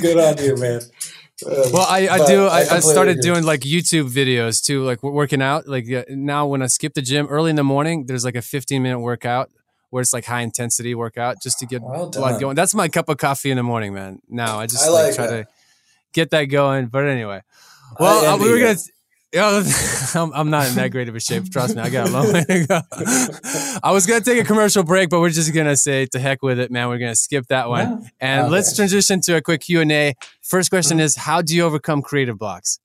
good 0.00 0.18
on 0.18 0.42
you, 0.42 0.56
man. 0.56 0.80
Um, 1.46 1.72
Well, 1.72 1.86
I, 1.88 2.08
I 2.08 2.26
do. 2.26 2.46
I, 2.46 2.58
I, 2.58 2.60
completely 2.62 2.92
started 2.92 3.10
agree. 3.18 3.22
doing 3.22 3.44
like 3.44 3.60
YouTube 3.60 4.10
videos 4.10 4.64
too, 4.64 4.84
like 4.84 5.02
working 5.02 5.42
out. 5.42 5.66
Like 5.66 5.90
uh, 5.90 6.04
now, 6.08 6.46
when 6.46 6.62
I 6.62 6.66
skip 6.66 6.94
the 6.94 7.02
gym 7.02 7.26
early 7.28 7.50
in 7.50 7.56
the 7.56 7.64
morning, 7.64 8.06
there's 8.06 8.24
like 8.24 8.36
a 8.36 8.42
15 8.42 8.82
minute 8.82 9.00
workout 9.00 9.50
where 9.90 10.00
it's 10.00 10.12
like 10.12 10.24
high 10.24 10.40
intensity 10.40 10.94
workout 10.94 11.42
just 11.42 11.58
to 11.58 11.66
get 11.66 11.82
Well 11.82 12.08
blood 12.10 12.40
going. 12.40 12.56
That's 12.56 12.74
my 12.74 12.88
cup 12.88 13.08
of 13.08 13.18
coffee 13.18 13.50
in 13.50 13.58
the 13.58 13.62
morning, 13.62 13.92
man. 13.92 14.20
Now 14.28 14.58
I 14.58 14.66
just 14.66 14.84
I 14.86 14.88
like, 14.90 15.06
like 15.06 15.14
try 15.14 15.26
that. 15.26 15.42
to 15.42 15.48
get 16.12 16.30
that 16.30 16.44
going. 16.44 16.86
But 16.86 17.06
anyway, 17.06 17.42
well, 17.98 18.34
uh, 18.34 18.38
we 18.42 18.50
were 18.50 18.58
gonna. 18.58 18.78
Yeah, 19.32 19.62
I'm, 20.14 20.30
I'm 20.34 20.50
not 20.50 20.68
in 20.68 20.74
that 20.74 20.90
great 20.90 21.08
of 21.08 21.14
a 21.16 21.20
shape. 21.20 21.50
Trust 21.50 21.74
me, 21.74 21.80
I 21.80 21.88
got 21.88 22.08
a 22.08 22.12
long 22.12 22.30
way 22.34 22.44
to 22.44 22.66
go. 22.66 22.80
I 23.82 23.90
was 23.92 24.06
gonna 24.06 24.20
take 24.20 24.38
a 24.38 24.44
commercial 24.44 24.82
break, 24.82 25.08
but 25.08 25.20
we're 25.20 25.30
just 25.30 25.54
gonna 25.54 25.76
say 25.76 26.04
to 26.06 26.18
heck 26.18 26.42
with 26.42 26.58
it, 26.58 26.70
man. 26.70 26.88
We're 26.88 26.98
gonna 26.98 27.16
skip 27.16 27.46
that 27.46 27.68
one. 27.70 27.88
No. 27.88 28.06
And 28.20 28.40
Okay. 28.42 28.50
let's 28.50 28.76
transition 28.76 29.22
to 29.22 29.36
a 29.36 29.40
quick 29.40 29.62
Q 29.62 29.80
and 29.80 29.90
A. 29.90 30.14
First 30.42 30.68
question 30.68 30.98
Mhm. 30.98 31.02
is: 31.02 31.16
How 31.16 31.40
do 31.40 31.56
you 31.56 31.64
overcome 31.64 32.02
creative 32.02 32.38
blocks? 32.38 32.78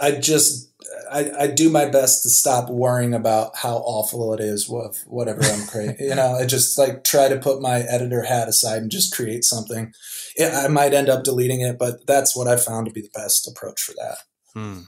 I 0.00 0.12
just 0.12 0.68
I, 1.12 1.30
I 1.42 1.46
do 1.46 1.70
my 1.70 1.86
best 1.86 2.24
to 2.24 2.30
stop 2.30 2.68
worrying 2.68 3.14
about 3.14 3.56
how 3.56 3.76
awful 3.76 4.34
it 4.34 4.40
is 4.40 4.68
with 4.68 5.04
whatever 5.06 5.42
I'm 5.44 5.66
creating. 5.68 5.96
you 6.08 6.14
know, 6.16 6.34
I 6.34 6.46
just 6.46 6.76
like 6.76 7.04
try 7.04 7.28
to 7.28 7.36
put 7.38 7.60
my 7.62 7.80
editor 7.82 8.22
hat 8.24 8.48
aside 8.48 8.82
and 8.82 8.90
just 8.90 9.14
create 9.14 9.44
something. 9.44 9.92
It, 10.34 10.52
I 10.52 10.66
might 10.68 10.92
end 10.94 11.08
up 11.08 11.22
deleting 11.22 11.60
it, 11.60 11.78
but 11.78 12.04
that's 12.06 12.34
what 12.34 12.48
I 12.48 12.56
found 12.56 12.86
to 12.86 12.92
be 12.92 13.02
the 13.02 13.10
best 13.14 13.46
approach 13.46 13.80
for 13.80 13.92
that. 13.92 14.16
Hmm. 14.54 14.80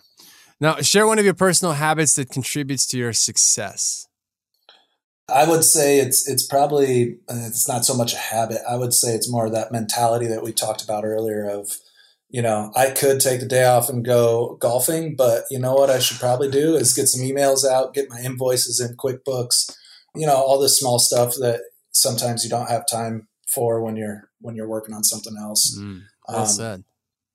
Now, 0.63 0.77
share 0.77 1.09
one 1.09 1.19
of 1.19 1.25
your 1.25 1.35
personal 1.35 1.75
habits 1.75 2.15
that 2.15 2.31
contributes 2.31 2.87
to 2.87 2.97
your 2.97 3.13
success. 3.13 4.07
I 5.29 5.45
would 5.45 5.65
say 5.65 5.99
it's 5.99 6.29
it's 6.29 6.47
probably 6.47 7.17
it's 7.29 7.67
not 7.67 7.85
so 7.85 7.95
much 7.95 8.15
a 8.15 8.19
habit. 8.19 8.59
I 8.71 8.77
would 8.77 8.95
say 8.95 9.13
it's 9.13 9.29
more 9.29 9.51
that 9.51 9.73
mentality 9.73 10.29
that 10.29 10.45
we 10.45 10.53
talked 10.53 10.85
about 10.85 11.05
earlier 11.05 11.51
of 11.51 11.73
you 12.31 12.43
know, 12.43 12.71
I 12.77 12.91
could 12.91 13.19
take 13.19 13.41
the 13.41 13.47
day 13.47 13.65
off 13.65 13.89
and 13.91 14.05
go 14.05 14.57
golfing, 14.61 15.17
but 15.17 15.45
you 15.51 15.59
know 15.59 15.75
what 15.75 15.91
I 15.91 15.99
should 15.99 16.21
probably 16.21 16.49
do 16.49 16.77
is 16.77 16.95
get 16.95 17.09
some 17.09 17.23
emails 17.23 17.69
out, 17.69 17.93
get 17.93 18.09
my 18.09 18.21
invoices 18.21 18.81
in 18.81 18.97
QuickBooks, 18.97 19.77
you 20.15 20.27
know, 20.27 20.37
all 20.37 20.61
this 20.61 20.79
small 20.79 21.01
stuff 21.01 21.35
that 21.41 21.61
sometimes 21.91 22.45
you 22.45 22.49
don't 22.49 22.71
have 22.71 22.87
time 22.91 23.27
for 23.53 23.83
when 23.83 23.97
you're 23.97 24.31
when 24.41 24.55
you're 24.55 24.69
working 24.69 24.95
on 24.95 25.03
something 25.03 25.35
else. 25.37 25.77
Mm, 25.77 26.03
well 26.29 26.43
um, 26.43 26.47
said. 26.47 26.85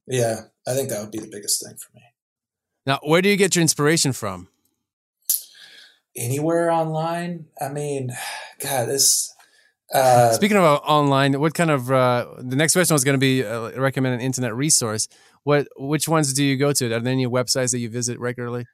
Yeah, 0.07 0.43
I 0.65 0.73
think 0.73 0.88
that 0.89 1.01
would 1.01 1.11
be 1.11 1.19
the 1.19 1.30
biggest 1.30 1.61
thing 1.61 1.75
for 1.75 1.93
me. 1.93 2.03
Now, 2.88 2.99
where 3.03 3.21
do 3.21 3.27
you 3.27 3.35
get 3.35 3.55
your 3.55 3.61
inspiration 3.61 4.13
from? 4.13 4.47
Anywhere 6.15 6.71
online. 6.71 7.47
I 7.61 7.67
mean, 7.67 8.11
God, 8.59 8.88
this 8.88 9.35
uh, 9.93 10.31
Speaking 10.33 10.57
of 10.57 10.63
uh, 10.63 10.75
online, 10.77 11.39
what 11.39 11.53
kind 11.53 11.69
of 11.69 11.91
uh, 11.91 12.25
the 12.39 12.55
next 12.55 12.73
question 12.73 12.93
was 12.93 13.03
going 13.03 13.15
to 13.15 13.19
be 13.19 13.43
uh, 13.43 13.71
recommend 13.79 14.15
an 14.15 14.21
internet 14.21 14.55
resource. 14.55 15.07
What 15.43 15.67
which 15.77 16.07
ones 16.09 16.33
do 16.33 16.43
you 16.43 16.57
go 16.57 16.73
to? 16.73 16.85
Are 16.93 16.99
there 16.99 17.13
any 17.13 17.27
websites 17.27 17.71
that 17.71 17.79
you 17.79 17.89
visit 17.89 18.19
regularly? 18.19 18.65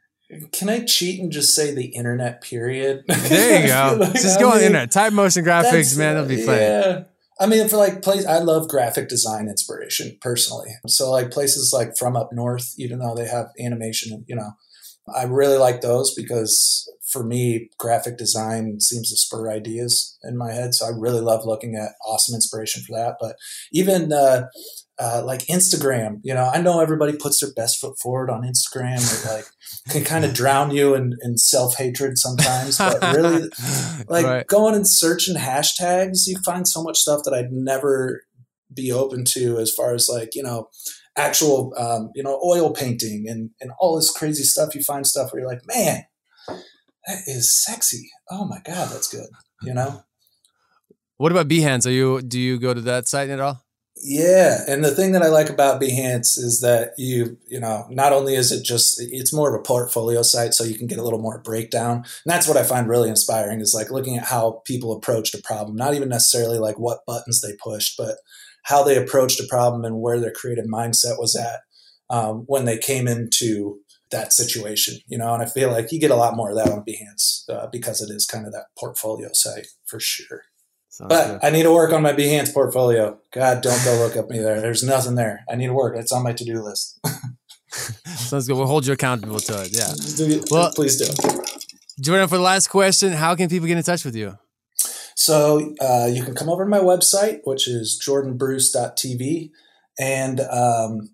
Can 0.51 0.69
I 0.69 0.85
cheat 0.85 1.19
and 1.19 1.31
just 1.31 1.53
say 1.53 1.73
the 1.73 1.85
internet? 1.85 2.41
Period. 2.41 3.03
There 3.07 3.61
you 3.61 3.67
go. 3.67 3.97
like, 3.99 4.13
just 4.13 4.37
I 4.37 4.41
go 4.41 4.47
mean, 4.47 4.53
on 4.53 4.59
the 4.59 4.65
internet. 4.65 4.91
Type 4.91 5.13
motion 5.13 5.45
graphics, 5.45 5.97
man. 5.97 6.15
That'll 6.15 6.29
be 6.29 6.43
fun. 6.43 6.55
Yeah. 6.55 7.03
I 7.39 7.47
mean, 7.47 7.67
for 7.67 7.77
like 7.77 8.01
place, 8.01 8.25
I 8.25 8.39
love 8.39 8.67
graphic 8.67 9.09
design 9.09 9.47
inspiration 9.47 10.17
personally. 10.21 10.71
So 10.87 11.09
like 11.11 11.31
places 11.31 11.71
like 11.73 11.97
From 11.97 12.15
Up 12.15 12.29
North, 12.31 12.73
even 12.77 12.99
though 12.99 13.15
they 13.15 13.27
have 13.27 13.47
animation, 13.59 14.23
you 14.27 14.35
know, 14.35 14.51
I 15.13 15.23
really 15.23 15.57
like 15.57 15.81
those 15.81 16.13
because 16.13 16.89
for 17.11 17.23
me, 17.23 17.69
graphic 17.77 18.17
design 18.17 18.79
seems 18.79 19.09
to 19.09 19.17
spur 19.17 19.51
ideas 19.51 20.17
in 20.23 20.37
my 20.37 20.51
head. 20.51 20.73
So 20.73 20.85
I 20.85 20.89
really 20.89 21.21
love 21.21 21.45
looking 21.45 21.75
at 21.75 21.95
awesome 22.05 22.35
inspiration 22.35 22.83
for 22.83 22.97
that. 22.97 23.17
But 23.19 23.35
even 23.71 24.13
uh, 24.13 24.47
uh, 24.99 25.23
like 25.25 25.41
Instagram, 25.47 26.19
you 26.23 26.33
know, 26.33 26.49
I 26.53 26.61
know 26.61 26.79
everybody 26.79 27.13
puts 27.17 27.39
their 27.39 27.51
best 27.53 27.79
foot 27.79 27.97
forward 27.99 28.29
on 28.29 28.43
Instagram. 28.43 28.97
It 28.97 29.31
like 29.33 29.45
can 29.89 30.03
kind 30.03 30.25
of 30.25 30.33
drown 30.33 30.71
you 30.71 30.95
in, 30.95 31.17
in 31.21 31.37
self 31.37 31.77
hatred 31.77 32.17
sometimes. 32.17 32.77
But 32.77 33.01
really, 33.15 33.49
like 34.07 34.25
right. 34.25 34.47
going 34.47 34.75
and 34.75 34.87
searching 34.87 35.35
hashtags, 35.35 36.27
you 36.27 36.37
find 36.45 36.67
so 36.67 36.83
much 36.83 36.99
stuff 36.99 37.21
that 37.25 37.33
I'd 37.33 37.51
never 37.51 38.23
be 38.73 38.91
open 38.91 39.23
to 39.23 39.59
as 39.59 39.71
far 39.71 39.93
as 39.93 40.09
like 40.09 40.35
you 40.35 40.43
know 40.43 40.69
actual 41.17 41.73
um, 41.77 42.11
you 42.15 42.23
know 42.23 42.39
oil 42.45 42.71
painting 42.73 43.25
and 43.27 43.49
and 43.61 43.71
all 43.79 43.95
this 43.95 44.11
crazy 44.11 44.43
stuff. 44.43 44.75
You 44.75 44.83
find 44.83 45.05
stuff 45.07 45.33
where 45.33 45.41
you're 45.41 45.49
like, 45.49 45.67
man 45.67 46.05
that 47.07 47.21
is 47.27 47.53
sexy. 47.63 48.09
Oh 48.29 48.45
my 48.45 48.59
god, 48.63 48.89
that's 48.89 49.07
good. 49.07 49.27
You 49.61 49.73
know. 49.73 50.03
What 51.17 51.31
about 51.31 51.47
Behance? 51.47 51.85
Are 51.85 51.91
you 51.91 52.21
do 52.21 52.39
you 52.39 52.59
go 52.59 52.73
to 52.73 52.81
that 52.81 53.07
site 53.07 53.29
at 53.29 53.39
all? 53.39 53.63
Yeah, 54.01 54.63
and 54.67 54.83
the 54.83 54.93
thing 54.93 55.11
that 55.13 55.21
I 55.21 55.27
like 55.27 55.49
about 55.49 55.79
Behance 55.81 56.37
is 56.37 56.59
that 56.61 56.93
you 56.97 57.37
you 57.47 57.59
know 57.59 57.85
not 57.89 58.11
only 58.11 58.35
is 58.35 58.51
it 58.51 58.63
just 58.63 58.99
it's 58.99 59.31
more 59.31 59.53
of 59.53 59.59
a 59.59 59.63
portfolio 59.63 60.23
site, 60.23 60.53
so 60.53 60.63
you 60.63 60.77
can 60.77 60.87
get 60.87 60.97
a 60.97 61.03
little 61.03 61.19
more 61.21 61.39
breakdown. 61.39 61.97
And 61.97 62.05
that's 62.25 62.47
what 62.47 62.57
I 62.57 62.63
find 62.63 62.87
really 62.89 63.09
inspiring 63.09 63.61
is 63.61 63.73
like 63.73 63.91
looking 63.91 64.17
at 64.17 64.25
how 64.25 64.61
people 64.65 64.91
approached 64.93 65.35
a 65.35 65.41
problem, 65.43 65.75
not 65.77 65.93
even 65.93 66.09
necessarily 66.09 66.57
like 66.57 66.79
what 66.79 67.05
buttons 67.05 67.39
they 67.41 67.53
pushed, 67.63 67.95
but 67.97 68.17
how 68.63 68.83
they 68.83 68.97
approached 68.97 69.39
a 69.39 69.47
problem 69.47 69.85
and 69.85 70.01
where 70.01 70.19
their 70.19 70.31
creative 70.31 70.65
mindset 70.65 71.19
was 71.19 71.35
at 71.35 71.61
um, 72.09 72.43
when 72.47 72.65
they 72.65 72.77
came 72.77 73.07
into 73.07 73.79
that 74.11 74.33
situation, 74.33 74.99
you 75.07 75.17
know, 75.17 75.33
and 75.33 75.41
I 75.41 75.45
feel 75.47 75.71
like 75.71 75.91
you 75.91 75.99
get 75.99 76.11
a 76.11 76.15
lot 76.15 76.35
more 76.35 76.51
of 76.51 76.57
that 76.57 76.69
on 76.69 76.83
Behance 76.85 77.49
uh, 77.49 77.67
because 77.71 78.01
it 78.01 78.13
is 78.13 78.25
kind 78.25 78.45
of 78.45 78.53
that 78.53 78.67
portfolio 78.77 79.29
site 79.33 79.67
for 79.85 79.99
sure. 79.99 80.43
Sounds 80.93 81.09
but 81.09 81.27
good. 81.27 81.39
I 81.41 81.49
need 81.49 81.63
to 81.63 81.71
work 81.71 81.91
on 81.91 82.03
my 82.03 82.13
Behance 82.13 82.53
portfolio. 82.53 83.17
God, 83.31 83.63
don't 83.63 83.83
go 83.83 83.95
look 83.95 84.15
up 84.15 84.29
me 84.29 84.37
there. 84.37 84.61
There's 84.61 84.83
nothing 84.83 85.15
there. 85.15 85.43
I 85.49 85.55
need 85.55 85.65
to 85.65 85.73
work. 85.73 85.97
It's 85.97 86.11
on 86.11 86.21
my 86.21 86.33
to 86.33 86.45
do 86.45 86.61
list. 86.61 86.99
Sounds 87.71 88.47
good. 88.47 88.55
We'll 88.55 88.67
hold 88.67 88.85
you 88.85 88.93
accountable 88.93 89.39
to 89.39 89.63
it. 89.63 89.69
Yeah. 89.71 89.91
well, 90.51 90.71
please 90.71 90.97
do. 90.97 91.07
Jordan, 91.99 92.27
for 92.27 92.37
the 92.37 92.43
last 92.43 92.67
question, 92.67 93.11
how 93.11 93.33
can 93.33 93.49
people 93.49 93.67
get 93.67 93.75
in 93.75 93.81
touch 93.81 94.05
with 94.05 94.15
you? 94.15 94.37
So 95.15 95.73
uh, 95.81 96.05
you 96.13 96.23
can 96.23 96.35
come 96.35 96.47
over 96.47 96.63
to 96.63 96.69
my 96.69 96.77
website, 96.77 97.39
which 97.43 97.67
is 97.67 97.99
jordanbruce.tv. 98.07 99.49
And 99.99 100.41
um, 100.41 101.09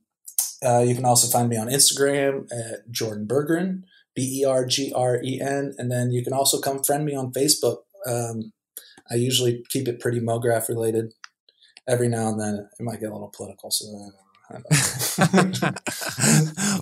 uh, 0.62 0.80
you 0.80 0.94
can 0.94 1.06
also 1.06 1.30
find 1.30 1.48
me 1.48 1.56
on 1.56 1.68
Instagram 1.68 2.52
at 2.52 2.92
Jordan 2.92 3.26
Bergren, 3.26 3.84
B 4.14 4.42
E 4.42 4.46
R 4.46 4.66
G 4.66 4.92
R 4.94 5.22
E 5.24 5.40
N. 5.40 5.74
And 5.78 5.90
then 5.90 6.12
you 6.12 6.22
can 6.22 6.34
also 6.34 6.60
come 6.60 6.84
friend 6.84 7.06
me 7.06 7.16
on 7.16 7.32
Facebook. 7.32 7.84
Um, 8.06 8.52
I 9.12 9.16
usually 9.16 9.64
keep 9.70 9.88
it 9.88 10.00
pretty 10.00 10.20
MoGraph 10.20 10.70
related. 10.70 11.14
Every 11.88 12.08
now 12.08 12.30
and 12.30 12.40
then 12.40 12.70
it 12.80 12.84
might 12.84 13.00
get 13.00 13.10
a 13.10 13.14
little 13.14 13.34
political. 13.36 13.72
So 13.72 13.86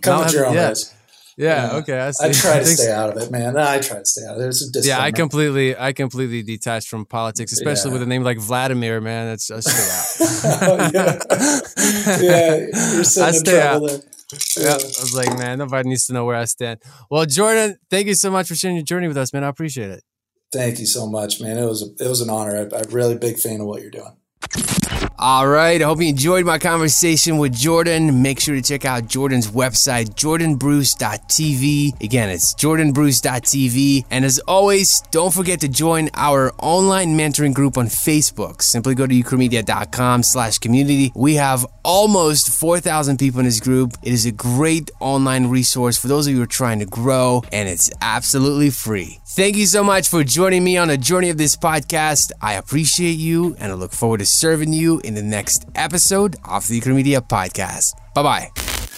come 0.01 0.19
with 0.19 0.33
your 0.33 0.45
own 0.45 0.55
yeah. 0.55 0.73
Yeah, 1.37 1.73
okay. 1.75 1.99
I, 1.99 2.07
I, 2.07 2.31
try 2.31 2.57
to 2.57 2.65
stay 2.65 2.91
out 2.91 3.15
of 3.15 3.21
it, 3.21 3.29
man. 3.29 3.57
I 3.57 3.79
try 3.79 3.99
to 3.99 4.05
stay 4.05 4.25
out. 4.25 4.39
There's 4.39 4.63
a 4.75 4.81
Yeah, 4.81 4.99
I 4.99 5.11
completely, 5.11 5.77
I 5.77 5.93
completely 5.93 6.41
detached 6.41 6.87
from 6.87 7.05
politics, 7.05 7.51
especially 7.51 7.91
yeah. 7.91 7.93
with 7.93 8.01
a 8.01 8.07
name 8.07 8.23
like 8.23 8.39
Vladimir. 8.39 8.99
Man, 9.01 9.27
that's 9.27 9.51
I 9.51 9.59
stay 9.59 10.25
out. 10.25 10.61
oh, 10.63 10.89
yeah. 10.91 11.19
yeah, 12.23 12.57
you're 12.95 13.03
sitting 13.03 13.27
I 13.27 13.31
stay 13.33 13.61
out. 13.61 13.85
There. 13.85 13.99
Yeah. 14.57 14.71
I 14.71 14.75
was 14.75 15.13
like, 15.13 15.37
man, 15.37 15.59
nobody 15.59 15.89
needs 15.89 16.07
to 16.07 16.13
know 16.13 16.25
where 16.25 16.35
I 16.35 16.45
stand. 16.45 16.81
Well, 17.11 17.27
Jordan, 17.27 17.77
thank 17.91 18.07
you 18.07 18.15
so 18.15 18.31
much 18.31 18.47
for 18.47 18.55
sharing 18.55 18.75
your 18.75 18.85
journey 18.85 19.07
with 19.07 19.17
us, 19.17 19.31
man. 19.31 19.43
I 19.43 19.49
appreciate 19.49 19.91
it. 19.91 20.03
Thank 20.51 20.79
you 20.79 20.85
so 20.85 21.07
much, 21.07 21.41
man. 21.41 21.57
It 21.57 21.65
was 21.65 21.81
a, 21.83 22.03
it 22.03 22.07
was 22.07 22.21
an 22.21 22.29
honor. 22.29 22.69
I, 22.73 22.77
I'm 22.77 22.89
really 22.91 23.17
big 23.17 23.37
fan 23.37 23.61
of 23.61 23.67
what 23.67 23.81
you're 23.81 23.91
doing. 23.91 24.15
All 25.19 25.47
right. 25.47 25.81
I 25.81 25.85
hope 25.85 25.99
you 25.99 26.09
enjoyed 26.09 26.45
my 26.45 26.59
conversation 26.59 27.39
with 27.39 27.51
Jordan. 27.51 28.21
Make 28.21 28.39
sure 28.39 28.53
to 28.53 28.61
check 28.61 28.85
out 28.85 29.07
Jordan's 29.07 29.47
website, 29.47 30.09
jordanbruce.tv. 30.13 31.99
Again, 32.03 32.29
it's 32.29 32.53
jordanbruce.tv. 32.53 34.05
And 34.11 34.23
as 34.23 34.37
always, 34.47 35.01
don't 35.09 35.33
forget 35.33 35.61
to 35.61 35.67
join 35.67 36.11
our 36.13 36.53
online 36.59 37.17
mentoring 37.17 37.55
group 37.55 37.79
on 37.79 37.87
Facebook. 37.87 38.61
Simply 38.61 38.93
go 38.93 39.07
to 39.07 39.23
ukramedia.com 39.23 40.21
slash 40.21 40.59
community. 40.59 41.11
We 41.15 41.33
have 41.35 41.65
almost 41.83 42.49
4,000 42.49 43.17
people 43.17 43.39
in 43.39 43.47
this 43.47 43.59
group. 43.59 43.93
It 44.03 44.13
is 44.13 44.27
a 44.27 44.31
great 44.31 44.91
online 44.99 45.47
resource 45.47 45.97
for 45.97 46.09
those 46.09 46.27
of 46.27 46.31
you 46.31 46.37
who 46.37 46.43
are 46.43 46.45
trying 46.45 46.77
to 46.79 46.85
grow, 46.85 47.43
and 47.51 47.67
it's 47.67 47.89
absolutely 48.01 48.69
free. 48.69 49.19
Thank 49.25 49.55
you 49.55 49.65
so 49.65 49.83
much 49.83 50.09
for 50.09 50.23
joining 50.23 50.63
me 50.63 50.77
on 50.77 50.89
the 50.89 50.97
journey 50.97 51.29
of 51.29 51.37
this 51.37 51.55
podcast. 51.55 52.31
I 52.41 52.53
appreciate 52.53 53.17
you, 53.17 53.55
and 53.57 53.71
I 53.71 53.75
look 53.75 53.93
forward 53.93 54.19
to 54.19 54.25
serving 54.25 54.73
you 54.73 54.99
in 55.07 55.15
the 55.15 55.23
next 55.23 55.65
episode 55.73 56.35
of 56.43 56.67
the 56.67 56.79
Ukramedia 56.79 57.21
Podcast. 57.21 57.93
Bye 58.13 58.23
bye. 58.23 58.96